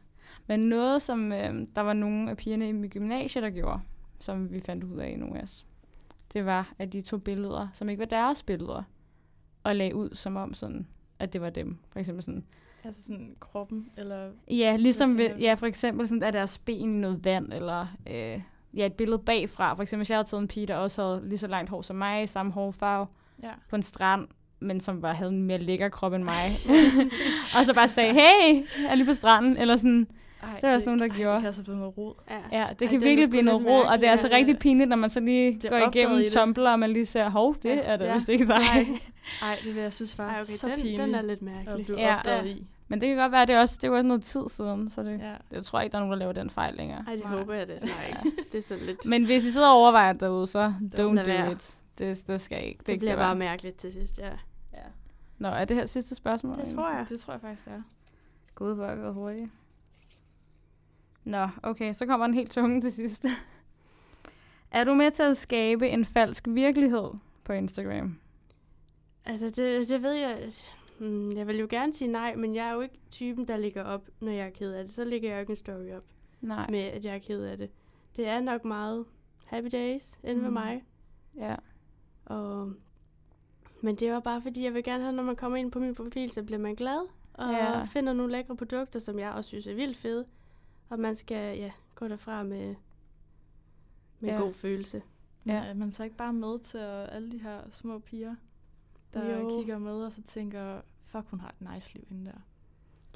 Men 0.46 0.60
noget, 0.60 1.02
som 1.02 1.32
øh, 1.32 1.54
der 1.76 1.80
var 1.80 1.92
nogle 1.92 2.30
af 2.30 2.36
pigerne 2.36 2.68
i 2.68 2.72
mit 2.72 2.90
gymnasie, 2.92 3.42
der 3.42 3.50
gjorde, 3.50 3.80
som 4.20 4.50
vi 4.52 4.60
fandt 4.60 4.84
ud 4.84 4.96
af 4.98 5.10
i 5.10 5.14
nogle 5.16 5.38
af 5.38 5.42
os, 5.42 5.66
det 6.32 6.46
var, 6.46 6.72
at 6.78 6.92
de 6.92 7.00
tog 7.02 7.22
billeder, 7.22 7.68
som 7.72 7.88
ikke 7.88 8.00
var 8.00 8.06
deres 8.06 8.42
billeder, 8.42 8.82
og 9.64 9.76
lagde 9.76 9.94
ud 9.94 10.10
som 10.14 10.36
om 10.36 10.54
sådan, 10.54 10.86
at 11.18 11.32
det 11.32 11.40
var 11.40 11.50
dem. 11.50 11.78
For 11.90 11.98
eksempel 11.98 12.22
sådan, 12.24 12.44
Altså 12.88 13.02
sådan 13.02 13.34
kroppen, 13.40 13.86
eller... 13.96 14.28
ja, 14.50 14.76
ligesom 14.76 15.18
ved, 15.18 15.30
ja, 15.38 15.54
for 15.54 15.66
eksempel 15.66 16.08
sådan, 16.08 16.22
at 16.22 16.34
deres 16.34 16.58
ben 16.58 16.80
i 16.94 16.98
noget 16.98 17.24
vand, 17.24 17.52
eller 17.52 17.86
øh, 18.10 18.40
ja, 18.74 18.86
et 18.86 18.92
billede 18.92 19.18
bagfra. 19.18 19.74
For 19.74 19.82
eksempel, 19.82 20.00
hvis 20.00 20.10
jeg 20.10 20.16
havde 20.18 20.28
taget 20.28 20.40
en 20.42 20.48
pige, 20.48 20.66
der 20.66 20.76
også 20.76 21.02
havde 21.02 21.28
lige 21.28 21.38
så 21.38 21.46
langt 21.46 21.70
hår 21.70 21.82
som 21.82 21.96
mig, 21.96 22.28
samme 22.28 22.52
hårfarve, 22.52 23.06
Ja. 23.42 23.50
på 23.70 23.76
en 23.76 23.82
strand, 23.82 24.28
men 24.60 24.80
som 24.80 25.00
bare 25.00 25.14
havde 25.14 25.30
en 25.32 25.42
mere 25.42 25.58
lækker 25.58 25.88
krop 25.88 26.12
end 26.12 26.24
mig. 26.24 26.44
og 27.58 27.64
så 27.66 27.74
bare 27.74 27.88
sagde, 27.88 28.12
hey, 28.12 28.54
jeg 28.54 28.90
er 28.90 28.94
lige 28.94 29.06
på 29.06 29.12
stranden, 29.12 29.56
eller 29.56 29.76
sådan, 29.76 30.06
Ej, 30.42 30.48
Det 30.60 30.64
er 30.70 30.74
også 30.74 30.86
nogen, 30.86 31.00
der 31.00 31.06
ej, 31.08 31.16
gjorde. 31.16 31.34
Det 31.34 31.40
kan 31.40 31.46
altså 31.46 31.62
blive 31.62 31.76
noget 31.76 31.98
rod. 31.98 32.14
Ja. 32.30 32.58
Ja, 32.60 32.66
det 32.70 32.82
Ej, 32.82 32.88
kan 32.88 32.96
er 33.00 33.04
virkelig 33.04 33.30
blive 33.30 33.42
noget 33.42 33.66
råd, 33.66 33.84
og 33.84 33.98
det 34.00 34.06
er 34.06 34.10
altså 34.10 34.28
ja. 34.28 34.36
rigtig 34.36 34.58
pinligt, 34.58 34.88
når 34.88 34.96
man 34.96 35.10
så 35.10 35.20
lige 35.20 35.60
går 35.68 35.76
igennem 35.76 36.18
i 36.18 36.22
det. 36.22 36.32
Tumblr, 36.32 36.68
og 36.68 36.78
man 36.78 36.90
lige 36.90 37.04
ser, 37.04 37.28
hov, 37.28 37.54
det 37.62 37.64
Ja. 37.68 37.78
er 37.82 37.96
det 37.96 38.04
Ja. 38.04 38.12
vist 38.12 38.28
ikke 38.28 38.46
dig. 38.46 38.58
Nej. 38.58 38.86
Ej, 39.42 39.58
det 39.64 39.74
vil 39.74 39.82
jeg 39.82 39.92
synes 39.92 40.14
Ej, 40.18 40.28
faktisk 40.28 40.64
okay, 40.64 40.70
så 40.70 40.76
den, 40.76 40.82
pinligt 40.82 41.02
den 41.02 41.14
er 41.14 41.22
lidt 41.22 41.38
at 41.38 41.42
mærkelig. 41.42 41.84
blive 41.86 42.00
Ja. 42.00 42.16
opdaget 42.18 42.44
Ja. 42.44 42.50
i. 42.50 42.66
Men 42.88 43.00
det 43.00 43.08
kan 43.08 43.16
godt 43.16 43.32
være, 43.32 43.42
at 43.42 43.48
det 43.48 43.56
er 43.56 43.60
også, 43.60 43.78
det 43.82 43.90
var 43.90 43.96
også 43.96 44.06
noget 44.06 44.22
tid 44.22 44.42
siden, 44.48 44.88
så 44.90 45.02
det, 45.02 45.18
Ja. 45.20 45.34
jeg 45.50 45.64
tror 45.64 45.80
ikke, 45.80 45.92
der 45.92 45.98
er 45.98 46.02
nogen, 46.02 46.12
der 46.12 46.18
laver 46.18 46.32
den 46.32 46.50
fejl 46.50 46.74
længere. 46.74 47.04
Ej, 47.06 47.14
det 47.14 47.24
Nej. 47.24 47.38
håber 47.38 47.54
jeg 47.54 47.68
det 47.68 47.80
snart 47.80 48.06
ikke. 48.08 48.42
Det 48.52 48.58
er 48.58 48.62
sådan 48.62 48.84
lidt... 48.86 49.04
Men 49.06 49.24
hvis 49.24 49.44
I 49.44 49.50
sidder 49.50 49.68
og 49.68 49.74
overvejer 49.76 50.12
det 50.12 50.20
derude, 50.20 50.46
så 50.46 50.74
don't 50.80 50.98
do 50.98 51.10
være. 51.10 51.52
it. 51.52 51.78
Det, 51.98 52.24
det 52.26 52.40
skal 52.40 52.64
ikke. 52.66 52.78
det, 52.78 52.86
Det, 52.86 52.98
bliver 52.98 53.16
bare 53.16 53.36
mærkeligt 53.36 53.76
til 53.76 53.92
sidst, 53.92 54.18
ja. 54.18 54.30
Ja. 54.72 54.78
Nå, 55.38 55.48
er 55.48 55.64
det 55.64 55.76
her 55.76 55.86
sidste 55.86 56.14
spørgsmål? 56.14 56.54
Det 56.54 56.74
tror 56.74 56.90
jeg. 56.90 57.06
Det 57.08 57.20
tror 57.20 57.32
jeg 57.32 57.40
faktisk 57.40 57.66
er. 57.68 57.82
Gud, 58.54 58.74
hvor 58.74 58.84
er 58.86 59.10
hurtigt. 59.12 59.50
Nå, 61.24 61.48
okay, 61.62 61.92
så 61.92 62.06
kommer 62.06 62.26
den 62.26 62.34
helt 62.34 62.50
tunge 62.50 62.80
til 62.80 62.92
sidst. 62.92 63.26
er 64.70 64.84
du 64.84 64.94
med 64.94 65.10
til 65.10 65.22
at 65.22 65.36
skabe 65.36 65.88
en 65.88 66.04
falsk 66.04 66.44
virkelighed 66.48 67.08
på 67.44 67.52
Instagram? 67.52 68.18
Altså, 69.24 69.46
det, 69.50 69.88
det 69.88 70.02
ved 70.02 70.12
jeg... 70.12 70.38
Hmm, 70.98 71.30
Jeg 71.36 71.46
vil 71.46 71.58
jo 71.58 71.66
gerne 71.70 71.92
sige 71.92 72.08
nej, 72.08 72.34
men 72.36 72.54
jeg 72.54 72.68
er 72.68 72.72
jo 72.72 72.80
ikke 72.80 72.98
typen, 73.10 73.48
der 73.48 73.56
ligger 73.56 73.84
op, 73.84 74.08
når 74.20 74.32
jeg 74.32 74.46
er 74.46 74.50
ked 74.50 74.72
af 74.72 74.84
det. 74.84 74.92
Så 74.92 75.04
ligger 75.04 75.28
jeg 75.28 75.36
jo 75.36 75.40
ikke 75.40 75.50
en 75.50 75.56
story 75.56 75.90
op 75.96 76.04
Nej. 76.40 76.70
med, 76.70 76.80
at 76.80 77.04
jeg 77.04 77.14
er 77.14 77.18
ked 77.18 77.42
af 77.44 77.58
det. 77.58 77.70
Det 78.16 78.26
er 78.28 78.40
nok 78.40 78.64
meget 78.64 79.04
happy 79.46 79.68
days 79.72 80.18
inde 80.24 80.40
ved 80.42 80.48
Mm. 80.48 80.54
mig. 80.54 80.84
Ja. 81.36 81.56
Og, 82.24 82.72
men 83.80 83.96
det 83.96 84.12
var 84.12 84.20
bare 84.20 84.42
fordi, 84.42 84.64
jeg 84.64 84.74
vil 84.74 84.84
gerne 84.84 85.02
have, 85.02 85.16
når 85.16 85.22
man 85.22 85.36
kommer 85.36 85.58
ind 85.58 85.72
på 85.72 85.78
min 85.78 85.94
profil, 85.94 86.30
så 86.32 86.42
bliver 86.42 86.58
man 86.58 86.74
glad. 86.74 87.08
Og 87.34 87.52
Ja. 87.52 87.82
finder 87.84 88.12
nogle 88.12 88.32
lækre 88.32 88.56
produkter, 88.56 88.98
som 88.98 89.18
jeg 89.18 89.32
også 89.32 89.48
synes 89.48 89.66
er 89.66 89.74
vildt 89.74 89.96
fede. 89.96 90.26
Og 90.88 90.98
man 91.00 91.14
skal 91.14 91.58
ja, 91.58 91.72
gå 91.94 92.08
derfra 92.08 92.42
med, 92.42 92.74
med 94.20 94.30
Ja. 94.30 94.36
god 94.36 94.52
følelse. 94.52 95.02
Men 95.44 95.54
Ja. 95.56 95.64
er 95.64 95.74
man 95.74 95.92
så 95.92 96.04
ikke 96.04 96.16
bare 96.16 96.32
med 96.32 96.58
til 96.58 96.78
alle 96.78 97.32
de 97.32 97.38
her 97.38 97.60
små 97.70 97.98
piger, 97.98 98.34
der 99.14 99.38
Jo. 99.38 99.48
kigger 99.58 99.78
med 99.78 99.92
og 100.04 100.12
så 100.12 100.22
tænker, 100.22 100.80
fuck, 101.06 101.24
hun 101.30 101.40
har 101.40 101.54
et 101.60 101.74
nice 101.74 101.94
liv 101.94 102.04
inde 102.10 102.24
der. 102.26 102.38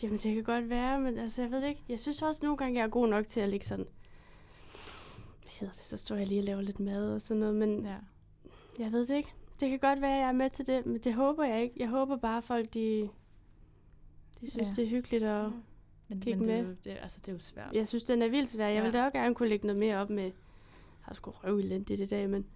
Jamen, 0.03 0.18
det 0.18 0.34
kan 0.34 0.45
godt 0.45 0.68
være, 0.70 1.01
men 1.01 1.18
altså, 1.18 1.43
jeg 1.43 1.51
ved 1.51 1.62
det 1.62 1.68
ikke. 1.68 1.84
Jeg 1.88 1.99
synes 2.01 2.22
også 2.22 2.40
nogle 2.43 2.57
gange, 2.59 2.78
jeg 2.78 2.84
er 2.84 2.90
god 2.90 3.09
nok 3.09 3.26
til 3.26 3.40
at 3.40 3.49
ligge 3.49 3.66
sådan... 3.66 3.86
Hvad 5.43 5.51
hedder 5.61 5.74
det? 5.74 5.84
Så 5.84 5.97
står 5.97 6.16
jeg 6.16 6.26
lige 6.26 6.40
og 6.40 6.45
laver 6.45 6.61
lidt 6.61 6.80
mad 6.80 7.14
og 7.14 7.22
sådan 7.22 7.40
noget, 7.40 7.55
men 7.55 7.84
Ja. 7.86 7.97
jeg 8.78 8.93
ved 8.93 9.07
det 9.07 9.14
ikke. 9.16 9.32
Det 9.61 9.70
kan 9.70 9.78
godt 9.78 10.01
være, 10.01 10.14
at 10.14 10.20
jeg 10.20 10.28
er 10.28 10.32
med 10.32 10.51
til 10.51 10.66
det, 10.66 10.86
men 10.86 10.99
det 11.01 11.14
håber 11.14 11.45
jeg 11.45 11.62
ikke. 11.62 11.74
Jeg 11.78 11.88
håber 11.88 12.16
bare, 12.16 12.38
at 12.38 12.45
folk, 12.45 12.74
de, 12.74 13.09
de 14.40 14.51
synes, 14.51 14.68
Ja. 14.68 14.74
det 14.74 14.84
er 14.84 14.88
hyggeligt, 14.88 15.24
og 15.24 15.53
Men, 16.09 16.20
Kig 16.20 16.38
men 16.38 16.49
det, 16.49 16.64
med. 16.66 16.76
det, 16.84 16.90
altså, 17.03 17.18
det 17.20 17.28
er 17.28 17.32
jo 17.32 17.38
svært. 17.38 17.72
jeg 17.74 17.88
synes, 17.88 18.05
den 18.05 18.22
er 18.22 18.28
vildt 18.28 18.49
svær. 18.49 18.66
Jeg 18.68 18.76
Ja. 18.76 18.82
vil 18.82 18.93
da 18.93 19.05
også 19.05 19.18
gerne 19.18 19.34
kunne 19.34 19.49
lægge 19.49 19.66
noget 19.66 19.78
mere 19.80 19.97
op 19.97 20.11
med... 20.11 20.22
Jeg 20.24 20.32
har 21.01 21.14
sgu 21.14 21.30
røv 21.30 21.57
elendigt 21.57 22.01
i 22.01 22.07
dag, 22.07 22.30
men 22.30 22.47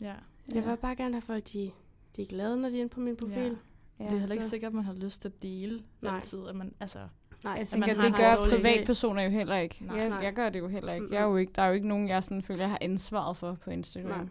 Ja. 0.00 0.14
jeg 0.54 0.66
vil 0.66 0.76
bare 0.76 0.96
gerne 0.96 1.14
have 1.14 1.22
folk, 1.22 1.52
de, 1.52 1.70
de 2.16 2.22
er 2.22 2.26
glade, 2.26 2.56
når 2.60 2.68
de 2.68 2.76
er 2.76 2.80
inde 2.80 2.90
på 2.94 3.00
min 3.00 3.16
profil. 3.16 3.36
Ja. 3.36 4.04
Ja, 4.04 4.04
det 4.04 4.12
er 4.14 4.18
heller 4.18 4.32
ikke 4.32 4.44
så- 4.44 4.50
sikkert, 4.50 4.68
at 4.68 4.74
man 4.74 4.84
har 4.84 4.92
lyst 4.94 5.20
til 5.20 5.28
at 5.28 5.42
dele 5.42 5.82
Nej. 6.02 6.14
altid. 6.14 6.46
At 6.48 6.56
man, 6.56 6.72
altså, 6.80 6.98
Nej, 6.98 7.52
Jeg 7.52 7.58
man 7.60 7.66
tænker, 7.66 7.88
har 7.94 7.94
det 7.94 8.06
en 8.06 8.12
gør 8.14 8.56
privatpersoner 8.56 9.22
jo 9.22 9.30
heller 9.30 9.56
ikke. 9.56 9.76
Nej. 9.84 9.96
jeg, 9.96 10.08
Nej. 10.08 10.18
jeg 10.18 10.32
gør 10.32 10.48
det 10.48 10.58
jo 10.58 10.68
heller 10.68 10.92
ikke. 10.92 11.06
Jeg 11.10 11.20
er 11.20 11.24
jo 11.26 11.36
ikke. 11.36 11.52
Der 11.56 11.62
er 11.62 11.66
jo 11.66 11.72
ikke 11.74 11.88
nogen, 11.88 12.08
jeg 12.08 12.24
sådan 12.24 12.42
føler, 12.42 12.60
jeg 12.60 12.70
har 12.70 12.78
ansvaret 12.80 13.36
for 13.36 13.54
på 13.64 13.70
Instagram. 13.70 14.10
Nej. 14.10 14.26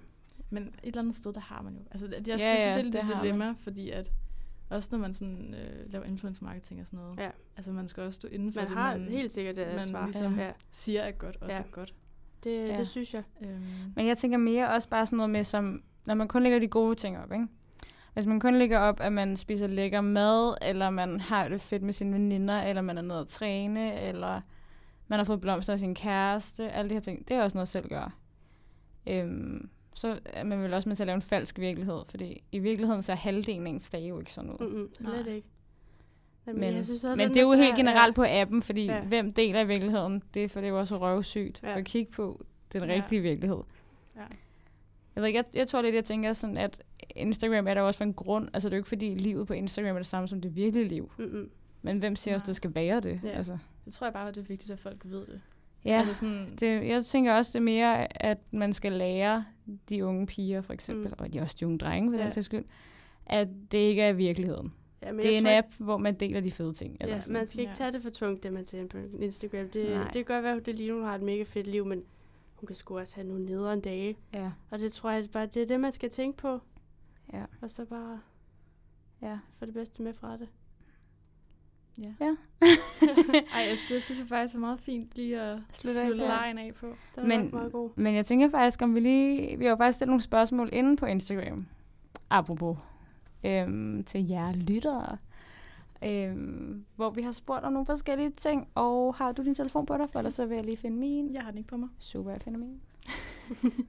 men 0.50 0.64
et 0.64 0.72
eller 0.84 1.02
andet 1.02 1.16
sted, 1.16 1.34
der 1.34 1.40
har 1.40 1.62
man 1.62 1.74
jo. 1.74 1.80
Altså, 1.92 2.08
det, 2.08 2.14
jeg 2.14 2.28
Ja, 2.28 2.38
synes 2.38 2.62
ja, 2.62 2.78
det 2.78 2.94
det 2.94 3.02
er 3.02 3.06
et 3.18 3.22
dilemma, 3.24 3.54
fordi 3.64 3.90
at 3.90 4.12
også 4.70 4.90
når 4.92 5.00
man 5.00 5.14
sådan, 5.14 5.54
øh, 5.54 5.92
laver 5.92 6.06
influence 6.06 6.44
marketing 6.44 6.82
og 6.82 6.88
sådan 6.88 7.00
noget, 7.00 7.20
Ja. 7.20 7.30
altså 7.58 7.72
man 7.72 7.88
skal 7.88 8.04
også 8.04 8.16
stå 8.16 8.28
inden 8.28 8.54
for 8.54 8.60
Man 8.62 8.70
det, 8.70 8.78
har 8.78 8.98
man 8.98 9.08
helt 9.08 9.32
sikkert 9.32 9.58
et 9.58 9.68
man 9.68 9.80
ansvar. 9.80 10.06
ligesom- 10.06 10.40
ja, 10.40 10.52
siger 10.72 11.02
er 11.02 11.12
godt, 11.12 11.38
også 11.42 11.56
Ja. 11.56 11.62
er 11.64 11.68
godt. 11.72 11.94
det, 12.44 12.68
Ja. 12.68 12.78
det 12.78 12.88
synes 12.88 13.14
jeg. 13.14 13.24
Øhm, 13.42 13.62
Men 13.96 14.08
jeg 14.08 14.18
tænker 14.18 14.38
mere 14.38 14.70
også 14.70 14.90
bare 14.90 15.06
sådan 15.06 15.18
noget 15.18 15.30
med, 15.30 15.44
som, 15.44 15.84
når 16.06 16.14
man 16.14 16.28
kun 16.28 16.44
lægger 16.44 16.60
de 16.60 16.68
gode 16.68 16.96
ting 16.96 17.18
op, 17.18 17.32
ikke? 17.32 17.48
Hvis 18.14 18.26
man 18.26 18.40
kun 18.40 18.56
lægger 18.56 18.80
op, 18.80 19.00
at 19.02 19.14
man 19.14 19.38
spiser 19.38 19.68
lækker 19.68 20.02
mad, 20.02 20.56
eller 20.62 20.90
man 20.90 21.20
har 21.20 21.48
det 21.50 21.62
fedt 21.62 21.84
med 21.84 21.94
sine 21.94 22.14
veninder, 22.14 22.62
eller 22.62 22.82
man 22.82 22.98
er 22.98 23.02
nede 23.02 23.20
at 23.20 23.28
træne, 23.28 24.02
eller 24.02 24.42
man 25.08 25.20
har 25.20 25.24
fået 25.24 25.42
blomster 25.42 25.74
af 25.74 25.80
sin 25.80 25.96
kæreste, 25.96 26.72
alle 26.72 26.90
de 26.90 26.94
her 26.94 27.02
ting, 27.02 27.28
det 27.28 27.38
er 27.38 27.44
også 27.44 27.58
noget 27.58 27.68
selv 27.68 27.90
gør. 27.90 28.16
Øhm, 29.08 29.70
så 29.96 30.20
er 30.26 30.44
man 30.44 30.60
vel 30.64 30.74
også 30.74 30.90
med 30.90 30.96
til 30.96 31.04
at 31.04 31.08
lave 31.08 31.16
en 31.16 31.22
falsk 31.22 31.60
virkelighed, 31.60 32.00
fordi 32.10 32.44
i 32.52 32.60
virkeligheden 32.60 33.02
ser 33.04 33.16
halvdelen 33.16 33.68
af 33.68 33.72
ens 33.72 33.90
dage 33.90 34.08
jo 34.08 34.20
ikke 34.20 34.34
sådan 34.34 34.52
ud. 34.52 34.68
Mm-mm, 34.70 34.90
slet 34.96 35.28
ikke. 35.28 35.48
Jamen, 36.48 36.60
Men, 36.60 36.74
jeg 36.76 36.86
synes 36.86 37.04
også, 37.04 37.16
men 37.18 37.30
det 37.30 37.38
er 37.38 37.42
jo 37.42 37.52
helt 37.52 37.76
generelt 37.76 38.16
på 38.16 38.26
appen, 38.28 38.62
fordi 38.62 38.86
Ja. 38.86 38.96
ja. 38.96 39.02
hvem 39.04 39.34
deler 39.34 39.60
i 39.60 39.68
virkeligheden, 39.68 40.24
det 40.34 40.44
er 40.44 40.50
for 40.50 40.60
det 40.60 40.68
er 40.68 40.72
jo 40.72 40.80
også 40.80 40.98
røvsygt 40.98 41.60
Ja. 41.64 41.70
ja. 41.70 41.78
at 41.78 41.86
kigge 41.86 42.12
på 42.12 42.46
den 42.74 42.84
Ja. 42.84 42.96
rigtige 42.96 43.22
virkelighed. 43.22 43.60
Ja. 44.16 44.22
Jeg 45.16 45.22
ved 45.22 45.28
ikke, 45.28 45.38
jeg, 45.38 45.46
jeg 45.54 45.68
tror 45.68 45.82
lidt, 45.82 45.96
jeg 45.96 46.06
tænker 46.06 46.34
sådan, 46.34 46.58
at 46.58 46.84
Instagram 47.16 47.68
er 47.68 47.74
der 47.74 47.82
også 47.82 47.98
for 47.98 48.04
en 48.04 48.14
grund. 48.14 48.50
Altså 48.54 48.70
det 48.70 48.74
er 48.74 48.78
jo 48.78 48.80
ikke 48.80 48.90
fordi 48.90 49.16
livet 49.16 49.48
på 49.48 49.54
Instagram 49.54 49.96
er 49.96 50.00
det 50.00 50.06
samme 50.08 50.28
som 50.28 50.42
det 50.42 50.56
virkelige 50.56 50.88
liv. 50.88 51.12
Ja. 51.20 51.26
Mm-mm. 51.26 51.50
Men 51.82 51.98
hvem 52.00 52.16
siger 52.16 52.36
også, 52.36 52.44
Nej. 52.44 52.48
det 52.48 52.56
skal 52.56 52.76
være 52.76 53.00
det? 53.00 53.22
Ja. 53.24 53.30
Altså, 53.30 53.58
det 53.86 53.94
tror 53.94 54.08
jeg 54.08 54.14
bare, 54.14 54.28
at 54.30 54.36
det 54.36 54.42
er 54.42 54.46
vigtigt, 54.46 54.72
at 54.72 54.80
folk 54.80 55.02
ved 55.06 55.20
det. 55.26 55.42
ja, 55.86 55.98
Altså 55.98 56.14
sådan, 56.14 56.56
det, 56.60 56.88
jeg 56.88 57.04
tænker 57.06 57.34
også, 57.34 57.50
det 57.54 57.60
er 57.60 57.64
mere, 57.64 58.24
at 58.24 58.38
man 58.52 58.74
skal 58.74 58.92
lære 58.92 59.46
de 59.90 60.06
unge 60.06 60.26
piger 60.28 60.62
for 60.62 60.74
eksempel, 60.74 61.08
Mm. 61.08 61.14
og 61.18 61.34
de 61.34 61.40
også 61.40 61.56
de 61.60 61.66
unge 61.66 61.78
drenge 61.78 62.12
for 62.12 62.18
Ja. 62.18 62.24
den 62.24 62.32
sags 62.34 62.46
skyld, 62.46 62.66
at 63.26 63.48
det 63.72 63.78
ikke 63.78 64.02
er 64.02 64.14
virkeligheden. 64.14 64.74
Ja, 65.02 65.12
men 65.12 65.20
det 65.26 65.34
er 65.34 65.38
en 65.38 65.44
tror 65.44 65.50
ikke- 65.52 65.58
app, 65.58 65.68
hvor 65.78 65.98
man 65.98 66.14
deler 66.16 66.40
de 66.42 66.52
fede 66.52 66.74
ting. 66.74 66.98
Eller 67.02 67.16
Ja, 67.16 67.22
sådan. 67.22 67.34
man 67.34 67.48
skal 67.48 67.60
ikke 67.60 67.70
Ja. 67.70 67.76
tage 67.76 67.92
det 67.92 68.02
for 68.02 68.10
tungt, 68.10 68.44
det 68.44 68.54
man 68.54 68.66
ser 68.66 68.88
på 68.88 68.98
Instagram. 69.20 69.70
Det, 69.70 69.90
Nej. 69.90 70.04
det 70.04 70.14
kan 70.14 70.36
godt 70.36 70.44
være, 70.44 70.56
at 70.58 70.66
det 70.66 70.76
lige 70.76 70.90
nu 70.92 71.02
har 71.04 71.16
et 71.16 71.22
mega 71.22 71.44
fedt 71.44 71.68
liv, 71.68 71.86
men 71.86 72.04
hun 72.64 72.68
kan 72.68 72.76
sgu 72.76 73.00
også 73.00 73.16
have 73.16 73.28
nogle 73.28 73.46
nederen 73.46 73.82
dage. 73.82 74.18
Ja, 74.34 74.52
Og 74.72 74.80
det 74.80 74.94
tror 74.94 75.10
jeg 75.10 75.30
bare, 75.32 75.46
det 75.46 75.62
er 75.62 75.66
det, 75.66 75.80
man 75.80 75.92
skal 75.92 76.10
tænke 76.10 76.38
på. 76.38 76.60
ja, 77.34 77.44
Og 77.62 77.70
så 77.70 77.86
bare 77.86 78.20
ja. 79.22 79.40
få 79.60 79.66
det 79.66 79.74
bedste 79.74 80.04
med 80.04 80.14
fra 80.14 80.38
det. 80.38 80.48
ja. 81.98 82.14
Ja. 82.20 82.36
Ej, 83.56 83.62
altså, 83.70 83.86
det 83.90 84.04
synes 84.04 84.20
jeg 84.20 84.28
faktisk 84.28 84.54
var 84.54 84.60
meget 84.60 84.80
fint 84.80 85.12
lige 85.16 85.42
at 85.42 85.60
Slutte 85.74 86.00
af 86.02 86.06
slutte 86.08 86.24
på. 86.24 86.28
lejen 86.28 86.58
af 86.58 86.74
på. 86.76 86.88
Det 86.88 86.98
var 87.18 87.24
Men- 87.26 87.40
nok 87.42 87.54
meget 87.54 87.72
god. 87.72 87.90
Men 87.96 88.16
jeg 88.16 88.26
tænker 88.26 88.50
faktisk, 88.50 88.82
om 88.82 88.96
vi 88.96 89.00
lige... 89.00 89.58
Vi 89.58 89.64
har 89.66 89.70
jo 89.70 89.76
faktisk 89.76 89.96
stillet 89.96 90.10
nogle 90.10 90.22
spørgsmål 90.22 90.70
inde 90.74 90.98
på 90.98 91.06
Instagram. 91.06 91.66
Apropos. 92.30 92.78
Øhm, 93.44 94.04
til 94.04 94.28
jer 94.28 94.52
lyttere. 94.54 95.18
Øhm, 96.06 96.86
hvor 96.96 97.10
vi 97.10 97.22
har 97.22 97.32
spurgt 97.32 97.64
om 97.64 97.74
nogle 97.74 97.86
forskellige 97.86 98.30
ting. 98.30 98.68
Og 98.76 99.16
har 99.16 99.32
du 99.32 99.44
din 99.44 99.56
telefon 99.56 99.86
på 99.86 99.98
dig? 99.98 100.10
For 100.10 100.20
ellers 100.20 100.34
så 100.34 100.46
vil 100.46 100.56
jeg 100.56 100.66
lige 100.66 100.78
finde 100.78 100.98
min. 100.98 101.34
Jeg 101.34 101.44
har 101.44 101.52
den 101.52 101.58
ikke 101.58 101.70
på 101.70 101.78
mig. 101.78 101.90
Super, 102.00 102.32
jeg 102.32 102.42
finder 102.42 102.60
min. 102.60 102.82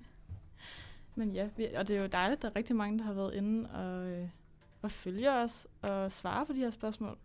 Men 1.14 1.32
ja, 1.32 1.48
vi, 1.56 1.66
og 1.76 1.88
det 1.88 1.96
er 1.96 2.00
jo 2.00 2.06
dejligt, 2.06 2.38
at 2.38 2.42
der 2.42 2.48
er 2.48 2.56
rigtig 2.56 2.76
mange, 2.76 2.98
der 2.98 3.04
har 3.04 3.12
været 3.12 3.34
inde 3.34 3.70
og, 3.70 4.06
øh, 4.06 4.28
og 4.82 4.90
følger 4.90 5.32
os 5.32 5.66
og 5.82 6.12
svarer 6.12 6.44
på 6.44 6.52
de 6.52 6.58
her 6.58 6.70
spørgsmål. 6.70 7.18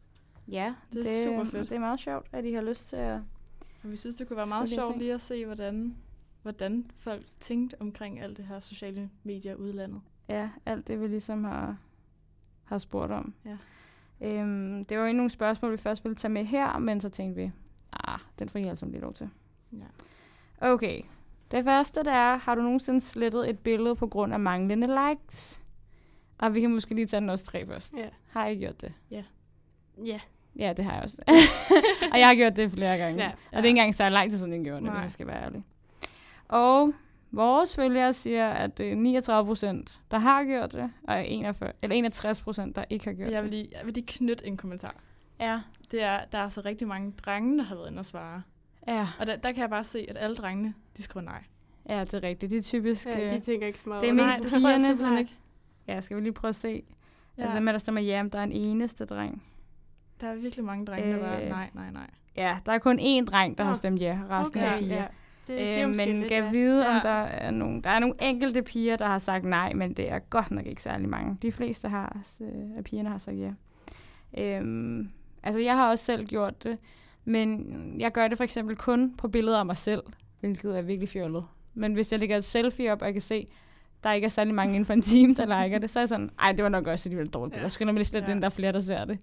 Ja, 0.51 0.75
Det 0.93 0.99
er 0.99 1.25
super 1.25 1.43
fedt. 1.43 1.69
Det 1.69 1.75
er 1.75 1.79
meget 1.79 1.99
sjovt, 1.99 2.27
at 2.31 2.45
I 2.45 2.53
har 2.53 2.61
lyst 2.61 2.89
til 2.89 2.95
at... 2.95 3.21
For 3.81 3.87
vi 3.87 3.95
synes, 3.95 4.15
det 4.15 4.27
kunne 4.27 4.37
være 4.37 4.45
meget 4.45 4.69
sjovt 4.69 4.97
lige 4.97 5.13
at 5.13 5.21
se, 5.21 5.45
hvordan, 5.45 5.95
hvordan 6.41 6.91
folk 6.97 7.25
tænkte 7.39 7.81
omkring 7.81 8.19
alt 8.19 8.37
det 8.37 8.45
her 8.45 8.59
sociale 8.59 9.09
medier 9.23 9.55
udlandet. 9.55 10.01
Ja, 10.29 10.49
alt 10.65 10.87
det, 10.87 11.01
vi 11.01 11.07
ligesom 11.07 11.43
har, 11.43 11.77
har 12.63 12.77
spurgt 12.77 13.11
om. 13.11 13.33
Ja. 13.45 13.57
Øhm, 14.21 14.85
det 14.85 14.99
var 14.99 15.07
jo 15.07 15.13
nogle 15.13 15.29
spørgsmål, 15.29 15.71
vi 15.71 15.77
først 15.77 16.03
ville 16.03 16.15
tage 16.15 16.31
med 16.31 16.45
her, 16.45 16.77
men 16.77 17.01
så 17.01 17.09
tænkte 17.09 17.41
vi, 17.41 17.51
ah, 18.07 18.19
den 18.39 18.49
får 18.49 18.59
I 18.59 18.63
altså 18.63 18.85
lige 18.85 19.01
lov 19.01 19.13
til. 19.13 19.29
Ja. 19.71 19.85
Okay. 20.71 21.01
Det 21.51 21.63
første, 21.63 22.03
der 22.03 22.11
er, 22.11 22.37
har 22.37 22.55
du 22.55 22.61
nogensinde 22.61 23.01
slettet 23.01 23.49
et 23.49 23.59
billede 23.59 23.95
på 23.95 24.07
grund 24.07 24.33
af 24.33 24.39
manglende 24.39 24.87
likes? 24.87 25.61
Og 26.37 26.55
vi 26.55 26.61
kan 26.61 26.69
måske 26.69 26.95
lige 26.95 27.07
tage 27.07 27.21
den 27.21 27.29
også 27.29 27.45
tre 27.45 27.65
først. 27.65 27.93
Ja. 27.97 28.09
Har 28.27 28.47
I 28.47 28.55
gjort 28.55 28.81
det? 28.81 28.93
Ja. 29.11 29.23
Ja, 30.55 30.73
det 30.77 30.85
har 30.85 30.93
jeg 30.93 31.03
også. 31.03 31.21
og 32.13 32.19
jeg 32.19 32.27
har 32.27 32.35
gjort 32.35 32.55
det 32.55 32.71
flere 32.71 32.97
gange. 32.97 33.23
Ja. 33.23 33.29
Og 33.29 33.35
det 33.51 33.53
er 33.57 33.57
ikke 33.57 33.69
engang 33.69 33.95
så 33.95 34.09
lang 34.09 34.31
tid 34.31 34.37
siden, 34.37 34.53
jeg 34.53 34.63
gjorde 34.63 34.75
det, 34.75 34.83
Nej. 34.83 34.93
hvis 34.93 35.03
jeg 35.03 35.11
skal 35.11 35.27
være 35.27 35.43
ærlig. 35.43 35.63
Og 36.47 36.93
vores 37.31 37.75
følgere 37.75 38.13
siger, 38.13 38.49
at 38.49 38.77
det 38.77 38.91
er 38.91 38.95
39 38.95 39.47
procent, 39.47 40.01
der 40.11 40.17
har 40.19 40.43
gjort 40.43 40.73
det, 40.73 40.91
og 41.03 41.27
41, 41.27 41.71
eller 41.83 41.95
61 41.95 42.41
procent, 42.41 42.75
der 42.75 42.83
ikke 42.89 43.05
har 43.05 43.13
gjort 43.13 43.31
Jeg 43.31 43.43
vil, 43.43 43.51
det. 43.51 43.59
lige, 43.59 43.69
jeg 43.77 43.85
vil 43.85 43.93
lige 43.93 44.05
knytte 44.05 44.47
en 44.47 44.57
kommentar. 44.57 44.95
Ja. 45.39 45.59
Det 45.91 46.03
er, 46.03 46.19
der 46.31 46.37
er 46.37 46.43
altså 46.43 46.61
rigtig 46.61 46.87
mange 46.87 47.13
drenge, 47.25 47.57
der 47.57 47.63
har 47.63 47.75
været 47.75 47.87
inde 47.89 47.99
og 47.99 48.05
svare. 48.05 48.41
Ja. 48.87 49.07
Og 49.19 49.27
der, 49.27 49.35
der 49.35 49.51
kan 49.51 49.61
jeg 49.61 49.69
bare 49.69 49.83
se, 49.83 50.05
at 50.09 50.17
alle 50.19 50.35
drengene, 50.35 50.73
de 50.97 51.03
skriver 51.03 51.23
nej. 51.25 51.43
ja, 51.89 51.99
det 52.03 52.13
er 52.13 52.23
rigtigt. 52.23 52.51
Det 52.51 52.57
er 52.57 52.61
typisk... 52.61 53.05
Ja, 53.07 53.25
øh, 53.25 53.31
de 53.31 53.39
tænker 53.39 53.67
ikke 53.67 53.79
så 53.79 53.89
meget 53.89 54.01
det 54.01 54.09
er 54.09 54.13
over 54.13 54.25
mest 54.25 54.39
nej, 54.39 54.43
det 54.43 54.51
tror 54.51 54.57
jeg 54.69 54.77
pigerne. 54.77 54.85
simpelthen 54.85 55.13
Nej. 55.13 55.19
ikke. 55.19 55.33
Ja, 55.87 56.01
skal 56.01 56.17
vi 56.17 56.21
lige 56.21 56.33
prøve 56.33 56.49
at 56.49 56.55
se. 56.55 56.83
Ja. 57.37 57.41
Ja. 57.41 57.47
Altså, 57.47 57.59
med 57.59 57.73
der 57.73 57.79
stemmer 57.79 58.01
ja, 58.01 58.23
men 58.23 58.31
der 58.31 58.39
er 58.39 58.43
en 58.43 58.51
eneste 58.51 59.05
dreng. 59.05 59.43
Der 60.21 60.27
er 60.27 60.35
virkelig 60.35 60.65
mange 60.65 60.85
drenge, 60.85 61.13
der 61.13 61.19
bare 61.19 61.43
Øh, 61.43 61.49
nej, 61.49 61.69
nej, 61.73 61.91
nej. 61.91 62.09
Ja, 62.35 62.57
der 62.65 62.71
er 62.71 62.77
kun 62.77 62.99
én 62.99 63.25
dreng, 63.25 63.57
der 63.57 63.63
Nå. 63.63 63.67
har 63.67 63.73
stemt 63.73 64.01
ja. 64.01 64.19
Resten 64.29 64.59
Okay, 64.59 64.73
er 64.73 64.79
piger. 64.79 64.95
Ja. 64.95 65.05
Det 65.57 65.67
siger 65.67 65.87
Øh, 65.87 65.95
men 65.97 66.19
lidt, 66.19 66.31
kan 66.31 66.43
ja. 66.43 66.49
vide, 66.49 66.87
om 66.87 66.93
Ja. 66.95 66.99
der 67.03 67.09
er 67.23 67.51
nogle... 67.51 67.81
Der 67.81 67.89
er 67.89 67.99
nogle 67.99 68.15
enkelte 68.21 68.61
piger, 68.61 68.95
der 68.95 69.05
har 69.07 69.17
sagt 69.19 69.45
nej, 69.45 69.73
men 69.73 69.93
det 69.93 70.11
er 70.11 70.19
godt 70.19 70.51
nok 70.51 70.65
ikke 70.65 70.81
særlig 70.81 71.09
mange. 71.09 71.37
De 71.41 71.51
fleste 71.51 71.87
har, 71.89 72.17
øh, 72.41 72.77
af 72.77 72.83
pigerne 72.83 73.09
har 73.09 73.17
sagt 73.17 73.37
ja. 73.39 73.51
Øhm, 74.37 75.09
altså, 75.43 75.61
jeg 75.61 75.75
har 75.75 75.89
også 75.89 76.05
selv 76.05 76.25
gjort 76.25 76.63
det, 76.63 76.77
men 77.25 77.65
jeg 77.99 78.11
gør 78.11 78.27
det 78.27 78.37
for 78.37 78.43
eksempel 78.43 78.75
kun 78.75 79.13
på 79.17 79.27
billeder 79.27 79.59
af 79.59 79.65
mig 79.65 79.77
selv, 79.77 80.01
hvilket 80.39 80.77
er 80.77 80.81
virkelig 80.81 81.09
fjollet. 81.09 81.45
Men 81.73 81.93
hvis 81.93 82.11
jeg 82.11 82.19
lægger 82.19 82.37
et 82.37 82.43
selfie 82.43 82.91
op, 82.91 83.01
og 83.01 83.05
jeg 83.05 83.13
kan 83.13 83.21
se, 83.21 83.47
der 84.03 84.11
ikke 84.13 84.25
er 84.25 84.29
særlig 84.29 84.53
mange 84.55 84.75
inden 84.75 84.85
for 84.85 84.93
en 84.93 85.01
time, 85.01 85.33
der 85.33 85.63
liker 85.63 85.77
det, 85.79 85.89
så 85.89 85.99
er 85.99 86.01
jeg 86.01 86.09
sådan, 86.09 86.29
ej, 86.39 86.51
det 86.51 86.63
var 86.63 86.69
nok 86.69 86.87
også 86.87 87.09
alligevel 87.09 87.29
dårligt. 87.29 87.55
Ja. 87.57 87.61
Jeg 87.61 87.71
skynder 87.71 87.93
mig 87.93 87.99
lige 87.99 88.05
slet 88.07 88.23
Ja. 88.27 88.31
ind, 88.31 88.41
der 88.41 88.45
er 88.45 88.49
flere, 88.51 88.71
der 88.71 88.81
ser 88.81 89.05
det. 89.05 89.17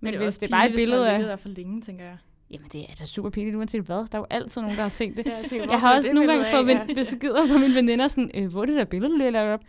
Men, 0.00 0.14
er 0.14 0.18
hvis 0.18 0.26
også 0.26 0.38
det 0.40 0.46
er 0.46 0.50
bare 0.50 0.64
et 0.66 0.70
hvis 0.72 0.80
billede 0.80 1.08
af... 1.10 1.12
ligget 1.18 1.30
der 1.30 1.36
for 1.36 1.48
længe, 1.48 1.80
tænker 1.80 2.04
jeg. 2.04 2.16
Jamen, 2.50 2.68
det 2.72 2.80
er 2.90 2.94
da 2.94 3.04
super 3.04 3.30
pinligt, 3.30 3.56
uanset 3.56 3.82
hvad. 3.82 3.96
Der 3.96 4.14
er 4.14 4.18
jo 4.18 4.26
altid 4.30 4.60
nogen, 4.60 4.76
der 4.76 4.82
har 4.82 4.88
set 4.88 5.16
det. 5.16 5.26
Ja, 5.30 5.36
jeg, 5.36 5.44
tænker, 5.44 5.70
Jeg 5.70 5.80
har 5.80 5.96
også 5.96 6.12
nogle 6.12 6.32
gange 6.32 6.46
fået 6.54 6.66
ven- 6.66 6.94
beskeder 6.94 7.46
fra 7.46 7.58
mine 7.58 7.74
veninder, 7.74 8.08
sådan, 8.08 8.30
øh, 8.34 8.50
hvor 8.50 8.62
er 8.62 8.66
det 8.66 8.76
der 8.76 8.84
billede, 8.84 9.12
du 9.12 9.16
lige 9.16 9.24
har 9.24 9.30
lavet 9.30 9.52
op? 9.52 9.60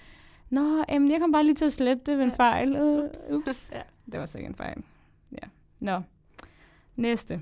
Nå, 0.50 0.84
jamen, 0.90 1.12
jeg 1.12 1.20
kom 1.20 1.32
bare 1.32 1.44
lige 1.44 1.56
til 1.56 1.66
at 1.66 1.74
slette 1.74 2.04
det 2.06 2.18
ved 2.18 2.24
en 2.24 2.30
Ja. 2.30 2.36
fejl. 2.36 2.76
Øh, 2.76 3.04
Ups. 3.04 3.20
ups. 3.48 3.70
Ja. 3.74 3.82
Det 4.12 4.20
var 4.20 4.26
sikkert 4.26 4.50
en 4.50 4.56
fejl. 4.56 4.84
Ja. 5.32 5.48
Nå. 5.80 6.02
Næste. 6.96 7.42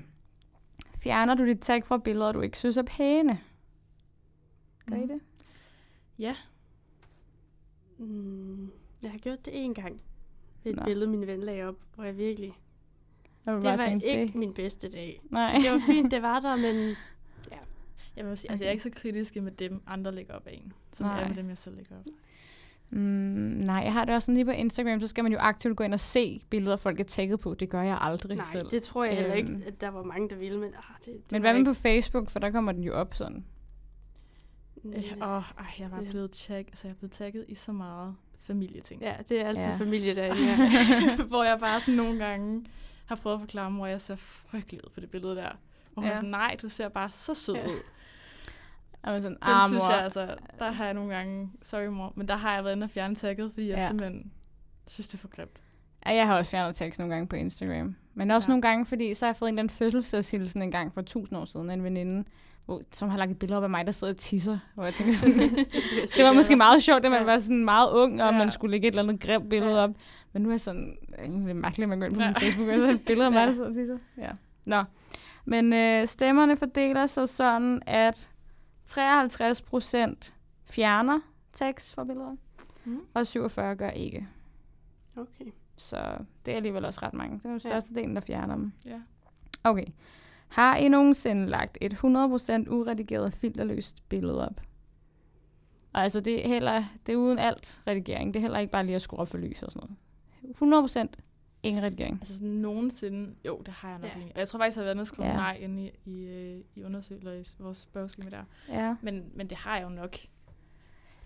Fjerner 0.98 1.34
du 1.34 1.46
dit 1.46 1.60
tag 1.60 1.84
fra 1.86 1.98
billeder, 1.98 2.32
du 2.32 2.40
ikke 2.40 2.58
synes 2.58 2.76
er 2.76 2.82
pæne? 2.82 3.40
Gør 4.86 4.96
I 4.96 5.00
Mm. 5.00 5.08
det? 5.08 5.20
Ja, 6.18 6.34
Mm, 7.98 8.70
jeg 9.02 9.10
har 9.10 9.18
gjort 9.18 9.44
det 9.44 9.64
en 9.64 9.74
gang. 9.74 10.00
Ved 10.64 10.72
et 10.72 10.78
Nå. 10.78 10.84
billede, 10.84 11.10
min 11.10 11.26
ven 11.26 11.40
lagde 11.40 11.64
op, 11.64 11.74
hvor 11.94 12.04
jeg 12.04 12.16
virkelig... 12.18 12.52
Jeg 13.46 13.54
Det 13.54 13.62
bare 13.62 13.78
var 13.78 13.84
tænke, 13.84 14.06
ikke 14.06 14.26
det. 14.26 14.34
min 14.34 14.54
bedste 14.54 14.88
dag. 14.88 15.20
Nej. 15.30 15.48
Så 15.50 15.62
det 15.62 15.72
var 15.72 15.82
fint, 15.86 16.10
det 16.10 16.22
var 16.22 16.40
der, 16.40 16.56
men 16.56 16.96
jeg, 18.16 18.26
vil 18.26 18.36
sige, 18.36 18.50
altså, 18.50 18.64
jeg 18.64 18.68
er 18.68 18.72
ikke 18.72 18.82
så 18.82 18.90
kritisk 18.90 19.36
med 19.36 19.52
dem, 19.52 19.82
andre 19.86 20.14
lægger 20.14 20.34
op 20.34 20.46
af 20.46 20.52
en, 20.64 20.72
som 20.92 21.06
jeg 21.06 21.14
Nej. 21.14 21.22
er 21.24 21.28
med 21.28 21.36
dem, 21.36 21.48
jeg 21.48 21.58
selv 21.58 21.76
lægger 21.76 21.96
op. 21.98 22.04
Mm, 22.92 22.98
nej, 22.98 23.76
jeg 23.84 23.92
har 23.92 24.04
det 24.04 24.14
også 24.14 24.26
sådan 24.26 24.34
lige 24.34 24.44
på 24.44 24.50
Instagram, 24.50 25.00
så 25.00 25.06
skal 25.06 25.24
man 25.24 25.32
jo 25.32 25.38
aktivt 25.38 25.76
gå 25.76 25.84
ind 25.84 25.94
og 25.94 26.00
se 26.00 26.42
billeder, 26.50 26.76
folk 26.76 27.00
er 27.00 27.04
tagget 27.04 27.40
på. 27.40 27.54
Det 27.54 27.68
gør 27.68 27.82
jeg 27.82 27.98
aldrig 28.00 28.36
nej, 28.36 28.46
selv. 28.52 28.70
det 28.70 28.82
tror 28.82 29.04
jeg 29.04 29.16
heller 29.16 29.34
ikke, 29.34 29.50
Øhm. 29.50 29.62
at 29.66 29.80
der 29.80 29.88
var 29.88 30.02
mange, 30.02 30.28
der 30.28 30.36
ville, 30.36 30.58
men 30.58 30.68
ah, 30.68 30.96
det, 30.98 31.06
det 31.06 31.14
Men 31.32 31.42
var 31.42 31.48
hvad 31.48 31.52
med 31.52 31.60
ikke, 31.60 31.70
på 31.70 31.74
Facebook, 31.74 32.30
for 32.30 32.38
der 32.38 32.50
kommer 32.50 32.72
den 32.72 32.82
jo 32.84 32.94
op 32.94 33.14
sådan. 33.14 33.44
Mm, 34.82 34.92
Øh, 34.92 34.96
åh, 35.22 35.28
ej, 35.28 35.42
jeg 35.78 35.84
er 35.84 35.88
bare 35.88 36.02
Ja. 36.04 36.10
blevet, 36.10 36.30
tag, 36.30 36.56
altså, 36.58 36.88
jeg 36.88 36.92
er 36.92 36.96
blevet 36.98 37.12
tagget 37.12 37.44
i 37.48 37.54
så 37.54 37.72
meget 37.72 38.14
familieting. 38.40 39.02
Ja, 39.02 39.14
det 39.28 39.40
er 39.40 39.44
altid 39.44 39.62
Ja. 39.64 39.70
ja. 39.70 39.76
familie 39.76 40.14
derinde, 40.14 40.42
ja. 41.18 41.22
hvor 41.24 41.44
jeg 41.44 41.58
bare 41.60 41.80
sådan 41.80 41.94
nogle 41.94 42.18
gange 42.26 42.64
har 43.14 43.16
prøvet 43.22 43.34
at 43.36 43.40
forklare 43.40 43.70
mor, 43.70 43.86
at 43.86 43.92
jeg 43.92 44.00
ser 44.00 44.16
frygtelig 44.16 44.84
ud 44.84 44.90
på 44.94 45.00
det 45.00 45.10
billede 45.10 45.36
der. 45.36 45.48
Hvor 45.92 46.00
hun 46.02 46.04
Ja. 46.04 46.10
er 46.10 46.14
sådan, 46.16 46.30
nej, 46.30 46.56
du 46.62 46.68
ser 46.68 46.88
bare 46.88 47.10
så 47.10 47.34
sød 47.34 47.54
Ja. 47.54 47.66
ud. 47.66 47.78
Og 49.02 49.12
man 49.12 49.22
sådan, 49.22 49.36
Den 49.36 49.52
ah, 49.52 49.68
synes 49.68 49.82
mor. 49.82 49.90
jeg 49.92 50.02
altså, 50.04 50.34
der 50.58 50.70
har 50.70 50.84
jeg 50.84 50.94
nogle 50.94 51.14
gange, 51.14 51.50
sorry 51.62 51.86
mor, 51.86 52.12
men 52.16 52.28
der 52.28 52.36
har 52.36 52.54
jeg 52.54 52.64
været 52.64 52.74
inde 52.76 52.84
og 52.84 52.90
fjerne 52.90 53.14
tagget, 53.14 53.50
fordi 53.54 53.68
jeg 53.68 53.76
Ja. 53.78 53.86
simpelthen 53.86 54.32
synes, 54.86 55.08
det 55.08 55.14
er 55.14 55.18
for 55.18 55.28
grimt. 55.28 55.60
Ja, 56.06 56.14
jeg 56.14 56.26
har 56.26 56.36
også 56.38 56.50
fjernet 56.50 56.76
tekst 56.76 56.98
nogle 56.98 57.14
gange 57.14 57.26
på 57.28 57.36
Instagram. 57.36 57.96
Men 58.14 58.30
også 58.30 58.46
Ja. 58.46 58.50
nogle 58.50 58.62
gange, 58.62 58.86
fordi 58.86 59.14
så 59.14 59.24
har 59.24 59.30
jeg 59.30 59.36
fået 59.36 59.48
en 59.48 59.54
eller 59.54 59.62
anden 59.62 59.76
fødselsdagshilsen 59.76 60.62
en 60.62 60.70
gang 60.70 60.94
for 60.94 61.02
tusind 61.02 61.38
år 61.38 61.44
siden 61.44 61.70
af 61.70 61.74
en 61.74 61.84
veninde, 61.84 62.24
hvor, 62.64 62.80
som 62.92 63.08
har 63.08 63.18
lagt 63.18 63.30
et 63.30 63.38
billede 63.38 63.56
op 63.56 63.62
af 63.64 63.70
mig, 63.70 63.86
der 63.86 63.92
sidder 63.92 64.12
og 64.12 64.18
tisser. 64.18 64.58
Hvor 64.74 64.84
jeg 64.84 64.94
tænker 64.94 65.12
sådan, 65.22 65.38
det 66.16 66.24
var 66.24 66.32
måske 66.32 66.56
meget 66.56 66.82
sjovt, 66.82 67.02
da 67.02 67.08
man 67.08 67.18
Ja. 67.18 67.24
var 67.24 67.38
sådan 67.38 67.64
meget 67.64 67.90
ung, 67.90 68.22
og 68.22 68.32
Ja. 68.32 68.38
man 68.38 68.50
skulle 68.50 68.70
lægge 68.70 68.88
et 68.88 68.92
eller 68.92 69.02
andet 69.02 69.20
grimt 69.20 69.48
billede 69.50 69.72
Ja. 69.76 69.82
op. 69.84 69.90
Men 70.32 70.42
nu 70.42 70.48
er 70.48 70.52
jeg 70.52 70.60
sådan, 70.60 70.96
det 71.10 71.50
er 71.50 71.54
mærkeligt, 71.54 71.84
at 71.84 71.88
man 71.88 71.98
går 72.00 72.06
ind 72.06 72.14
på 72.14 72.20
min 72.20 72.34
Facebook, 72.34 72.68
og 72.68 72.76
så 72.78 72.84
er 72.84 72.90
et 72.90 73.04
billede 73.06 73.26
af 73.26 73.32
mig, 73.32 73.40
Ja. 73.42 73.46
der 73.46 73.52
sidder 73.52 73.68
og 73.68 73.74
tisser. 73.74 73.98
Ja. 74.18 74.30
Nå. 74.66 74.84
Men 75.44 75.72
øh, 75.72 76.06
stemmerne 76.06 76.56
fordeler 76.56 77.06
sig 77.06 77.28
sådan, 77.28 77.82
at 77.86 78.28
53 78.86 79.62
procent 79.62 80.34
fjerner 80.64 81.20
tekst 81.52 81.94
fra 81.94 82.04
billeder, 82.04 82.36
Mm. 82.84 83.00
og 83.14 83.26
47 83.26 83.76
gør 83.76 83.90
ikke. 83.90 84.28
Okay. 85.16 85.44
Så 85.76 86.16
det 86.46 86.52
er 86.52 86.56
alligevel 86.56 86.84
også 86.84 87.00
ret 87.02 87.14
mange. 87.14 87.38
Det 87.38 87.44
er 87.44 87.52
jo 87.52 87.58
størstedelen, 87.58 88.14
der 88.14 88.20
fjerner 88.20 88.54
dem. 88.54 88.72
Ja. 88.86 89.00
Okay. 89.64 89.84
Har 90.48 90.76
I 90.76 90.88
nogensinde 90.88 91.46
lagt 91.46 91.78
et 91.80 91.92
100% 91.94 92.68
uredigeret 92.70 93.32
filterløst 93.32 94.08
billede 94.08 94.46
op? 94.48 94.60
Og 95.92 96.02
altså, 96.02 96.20
det 96.20 96.44
er, 96.44 96.48
heller, 96.48 96.84
det 97.06 97.12
er 97.12 97.16
uden 97.16 97.38
alt 97.38 97.80
redigering. 97.86 98.34
Det 98.34 98.40
er 98.40 98.42
heller 98.42 98.58
ikke 98.58 98.72
bare 98.72 98.86
lige 98.86 98.96
at 98.96 99.02
skrue 99.02 99.20
op 99.20 99.28
for 99.28 99.38
lys 99.38 99.62
og 99.62 99.72
sådan 99.72 99.86
noget. 99.88 99.96
100% 100.54 101.06
ingen 101.62 101.82
redigering. 101.84 102.16
Altså 102.20 102.34
sådan 102.34 102.48
nogensinde, 102.48 103.34
jo, 103.46 103.58
det 103.66 103.74
har 103.74 103.88
jeg 103.90 103.98
nok 103.98 104.08
Ja. 104.08 104.14
egentlig. 104.14 104.34
Og 104.34 104.38
jeg 104.40 104.48
tror 104.48 104.58
faktisk, 104.58 104.76
jeg 104.76 104.82
har 104.82 104.84
været 104.84 104.94
inde 104.94 105.00
og 105.02 105.06
skrive 105.06 105.28
Ja. 105.28 105.34
nej 105.34 105.56
inde 105.60 105.82
i, 105.82 105.90
i, 106.10 106.24
øh, 106.26 106.60
i 106.74 106.82
undersøgelser 106.84 107.32
i 107.32 107.62
vores 107.62 107.78
spørgeskema 107.78 108.30
der. 108.30 108.42
Ja. 108.68 108.96
Men, 109.02 109.30
men 109.34 109.46
det 109.50 109.58
har 109.58 109.76
jeg 109.76 109.84
jo 109.84 109.88
nok. 109.88 110.16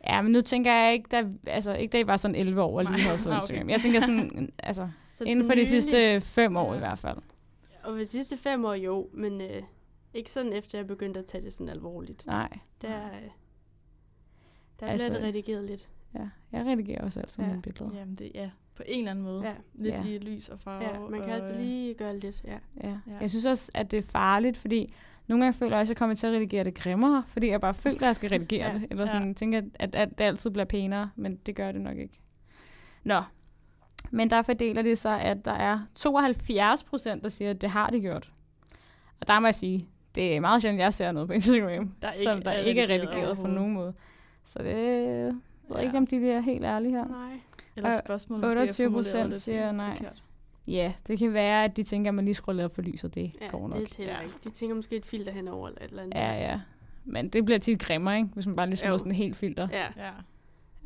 Ja, 0.07 0.23
men 0.23 0.33
nu 0.33 0.41
tænker 0.41 0.73
jeg 0.75 0.93
ikke, 0.93 1.09
da, 1.11 1.25
altså, 1.47 1.75
ikke 1.75 1.93
da 1.93 1.99
I 1.99 2.07
var 2.07 2.17
sådan 2.17 2.35
11 2.35 2.63
år 2.63 2.79
og 2.79 2.85
lige 2.85 3.01
havde 3.01 3.19
fået 3.19 3.33
Ah, 3.33 3.39
okay. 3.39 3.43
Instagram. 3.55 3.71
Jeg 3.71 3.81
tænker 3.81 4.01
sådan, 4.01 4.53
altså, 4.59 4.89
Så 5.11 5.25
inden 5.25 5.47
for 5.47 5.55
de 5.55 5.67
sidste 5.67 6.21
fem 6.21 6.57
år 6.57 6.71
Ja. 6.71 6.77
i 6.77 6.79
hvert 6.79 6.99
fald. 6.99 7.19
Og 7.85 7.99
de 7.99 8.07
sidste 8.07 8.37
fem 8.37 8.65
år 8.65 8.75
jo, 8.75 9.09
men 9.13 9.41
øh, 9.41 9.63
ikke 10.15 10.31
sådan 10.31 10.53
efter 10.53 10.79
jeg 10.79 10.87
begyndte 10.87 11.21
at 11.21 11.27
tage 11.27 11.45
det 11.45 11.53
sådan 11.53 11.69
alvorligt. 11.69 12.27
Nej. 12.27 12.59
Der, 12.83 13.07
øh, 13.07 13.13
der 14.81 14.87
Altså- 14.87 15.07
bliver 15.07 15.19
det 15.21 15.29
redigeret 15.29 15.65
lidt. 15.65 15.89
Ja, 16.15 16.29
jeg 16.53 16.67
redigerer 16.67 17.05
også 17.05 17.21
altid 17.21 17.43
Ja. 17.45 17.49
mine 17.51 17.63
billeder. 17.63 17.91
Jamen 17.99 18.15
det, 18.15 18.31
ja, 18.35 18.51
på 18.77 18.83
en 18.87 18.99
eller 18.99 19.11
anden 19.11 19.25
måde. 19.25 19.43
Ja, 19.47 19.53
Lidt 19.75 19.95
Ja. 19.95 20.03
i 20.05 20.19
lys 20.19 20.49
og 20.49 20.61
farve. 20.61 20.83
ja 20.85 20.99
man 21.11 21.21
kan 21.21 21.31
og, 21.31 21.37
altid 21.37 21.55
øh, 21.55 21.61
lige 21.61 21.95
gøre 21.95 22.19
lidt, 22.19 22.45
ja. 22.45 22.59
Ja. 22.85 22.89
Ja. 23.07 23.19
Jeg 23.21 23.31
synes 23.31 23.45
også, 23.47 23.71
at 23.75 23.91
det 23.91 23.99
er 23.99 24.03
farligt, 24.03 24.59
fordi 24.59 24.95
nogle 25.27 25.45
gange 25.45 25.59
føler 25.59 25.73
jeg 25.77 25.81
også, 25.81 25.91
at 25.93 25.95
jeg 25.95 25.99
kommer 25.99 26.17
til 26.17 26.27
at 26.27 26.33
redigere 26.33 26.65
det 26.65 26.75
grimmere, 26.75 27.25
fordi 27.27 27.49
jeg 27.49 27.61
bare 27.61 27.75
føler, 27.75 27.97
at 27.97 28.03
jeg 28.03 28.15
skal 28.17 28.31
redigere 28.31 28.67
Ja. 28.73 28.75
det. 28.79 28.87
Eller 28.91 29.03
Ja. 29.03 29.07
sådan 29.09 29.35
tænker, 29.35 29.63
at, 29.75 29.95
at 29.95 30.09
det 30.19 30.25
altid 30.25 30.51
bliver 30.51 30.65
pænere, 30.65 31.11
men 31.17 31.37
det 31.37 31.57
gør 31.57 31.73
det 31.73 31.81
nok 31.81 31.97
ikke. 31.99 32.19
Nå. 33.05 33.23
Men 34.11 34.31
der 34.31 34.43
fordeler 34.43 34.83
det 34.83 34.99
sig, 34.99 35.21
at 35.21 35.45
der 35.45 35.53
er 35.53 35.79
72 35.95 36.85
procent, 36.85 37.23
der 37.23 37.29
siger, 37.29 37.51
at 37.51 37.61
det 37.61 37.71
har 37.71 37.91
de 37.91 38.01
gjort. 38.01 38.29
Og 39.21 39.29
der 39.29 39.41
må 39.41 39.47
jeg 39.47 39.55
sige, 39.55 39.89
det 40.15 40.37
er 40.37 40.41
meget 40.41 40.63
sjældent, 40.63 40.81
jeg 40.83 40.95
ser 40.95 41.13
noget 41.13 41.29
på 41.29 41.33
Instagram, 41.33 41.95
Der 42.03 42.09
er 42.09 42.13
som 42.25 42.37
ikke 42.37 42.45
der 42.45 42.51
er 42.51 42.59
ikke 42.59 42.81
er 42.83 42.89
redigeret 42.89 43.37
på 43.37 43.47
nogen 43.47 43.73
måde. 43.73 43.95
Så 44.45 44.59
det 44.63 45.41
ved 45.75 45.81
Ja. 45.83 45.87
ikke, 45.87 45.99
om 45.99 46.07
de 46.07 46.19
bliver 46.19 46.41
helt 46.41 46.65
ærlige 46.65 46.91
her. 46.93 47.05
Nej. 47.05 47.41
Eller 47.77 47.89
Og 47.91 47.99
spørgsmålet 48.05 48.45
måske 48.45 48.61
er 48.85 48.89
28% 48.89 48.93
formuleret 48.93 49.29
lidt 49.29 49.41
siger 49.43 49.73
nej. 49.73 49.97
forkert. 49.97 50.23
Ja, 50.69 50.93
det 51.07 51.19
kan 51.19 51.33
være, 51.33 51.65
at 51.65 51.77
de 51.77 51.83
tænker, 51.83 52.11
at 52.11 52.15
man 52.15 52.25
lige 52.25 52.35
skruer 52.35 52.55
lidt 52.55 52.65
op 52.65 52.75
for 52.75 52.83
lyset. 52.83 53.15
Det 53.15 53.33
Ja, 53.41 53.49
går 53.49 53.69
nok. 53.69 53.81
det 53.81 53.91
tæller 53.91 54.13
Ja. 54.13 54.21
ikke. 54.21 54.35
De 54.45 54.51
tænker 54.51 54.77
måske 54.77 54.97
et 54.97 55.07
filter 55.07 55.33
henover 55.33 55.69
eller 55.69 55.81
et 55.85 55.89
eller 55.91 56.03
andet. 56.03 56.15
Ja, 56.15 56.33
ja. 56.33 56.61
Men 57.05 57.29
det 57.29 57.45
bliver 57.45 57.59
tit 57.59 57.79
grimmere, 57.81 58.17
ikke? 58.17 58.29
Hvis 58.35 58.47
man 58.47 58.57
bare 58.57 58.67
lige 58.67 58.77
smider 58.77 58.97
sådan 58.99 59.13
en 59.13 59.17
helt 59.17 59.37
filter. 59.37 59.69
Ja. 59.73 59.87
Ja. 59.97 60.11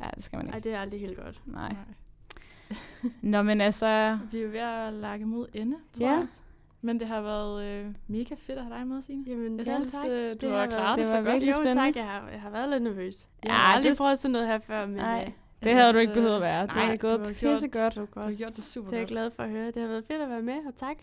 Ja, 0.03 0.09
det 0.15 0.23
skal 0.23 0.37
man 0.37 0.49
Ej, 0.49 0.55
ikke. 0.55 0.69
det 0.69 0.75
er 0.75 0.79
aldrig 0.81 0.99
helt 0.99 1.17
godt. 1.23 1.41
Nej. 1.45 1.69
Nej. 1.73 2.77
Nå, 3.21 3.41
men 3.41 3.61
altså... 3.61 4.17
Vi 4.31 4.41
er 4.41 4.47
ved 4.47 4.59
at 4.59 4.93
lage 4.93 5.25
mod 5.25 5.47
ende, 5.53 5.77
tror 5.93 6.05
Ja. 6.05 6.11
jeg. 6.11 6.25
Men 6.81 6.99
det 6.99 7.07
har 7.07 7.21
været 7.21 7.63
øh, 7.65 7.85
mega 8.07 8.35
fedt 8.37 8.57
at 8.59 8.65
have 8.65 8.77
dig 8.77 8.87
med, 8.87 9.01
Signe. 9.01 9.23
Jamen, 9.27 9.57
Jeg 9.57 9.65
selv 9.65 9.75
synes, 9.75 9.93
tak. 9.93 10.05
øh, 10.11 10.29
du 10.33 10.37
Det 10.39 10.51
har 10.51 10.65
klaret 10.65 10.97
det, 10.97 11.05
det 11.05 11.07
så 11.07 11.17
var 11.17 11.23
godt. 11.23 11.33
virkelig 11.33 11.51
jo, 11.51 11.55
spændende. 11.55 11.81
tak. 11.83 11.95
Jeg 11.95 12.05
har, 12.05 12.29
jeg 12.31 12.41
har 12.41 12.49
været 12.49 12.69
lidt 12.69 12.83
nervøs. 12.83 13.27
Jeg 13.43 13.49
Ja, 13.49 13.55
har 13.55 13.73
aldrig 13.75 13.89
det- 13.91 13.97
prøvet 13.97 14.19
sådan 14.19 14.31
noget 14.31 14.47
her 14.47 14.59
før, 14.59 14.85
men 14.85 14.95
Nej, 14.95 15.23
øh, 15.27 15.33
det 15.63 15.71
havde 15.73 15.93
du 15.93 15.99
ikke 15.99 16.13
behøvet 16.13 16.31
at 16.33 16.37
øh, 16.37 16.41
være. 16.41 16.67
Det 16.67 16.75
nej, 16.75 16.85
er 16.85 16.91
du 16.97 17.07
gået 17.07 17.19
har 17.25 17.33
gjort- 17.33 17.53
pissegodt. 17.53 17.93
det 17.95 17.99
var 18.01 18.05
Du 18.05 18.19
har 18.19 18.25
godt. 18.27 18.37
gjort 18.37 18.55
det 18.55 18.63
super 18.63 18.87
Det 18.87 18.93
er 18.95 18.99
jeg 18.99 19.03
godt. 19.07 19.11
glad 19.11 19.31
for 19.31 19.43
at 19.43 19.49
høre. 19.49 19.67
Det 19.67 19.81
har 19.81 19.87
været 19.87 20.03
fedt 20.07 20.21
at 20.21 20.29
være 20.29 20.41
med, 20.41 20.57
og 20.67 20.75
tak. 20.75 20.95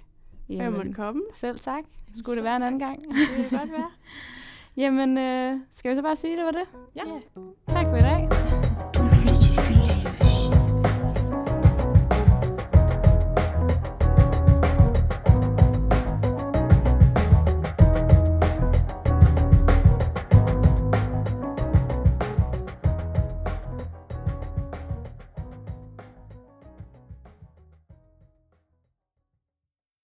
Jeg 0.49 0.72
måtte 0.72 0.93
komme. 0.93 1.22
Selv 1.35 1.59
tak. 1.59 1.85
Skulle 2.18 2.24
selv 2.24 2.37
det 2.37 2.45
være 2.45 2.57
en 2.57 2.62
tak. 2.62 2.66
anden 2.66 2.81
gang? 2.81 3.03
Det 3.39 3.49
kan 3.51 3.59
godt 3.59 3.72
være. 3.72 3.91
Jamen, 4.83 5.18
øh, 5.18 5.61
skal 5.72 5.91
vi 5.91 5.95
så 5.95 6.03
bare 6.03 6.16
sige, 6.16 6.37
det 6.37 6.45
var 6.45 6.51
det? 6.53 6.68
Ja. 6.97 7.03
Ja. 7.07 7.41
Tak 7.68 7.85
for 7.85 7.97
i 7.97 8.01
dag. 8.01 8.46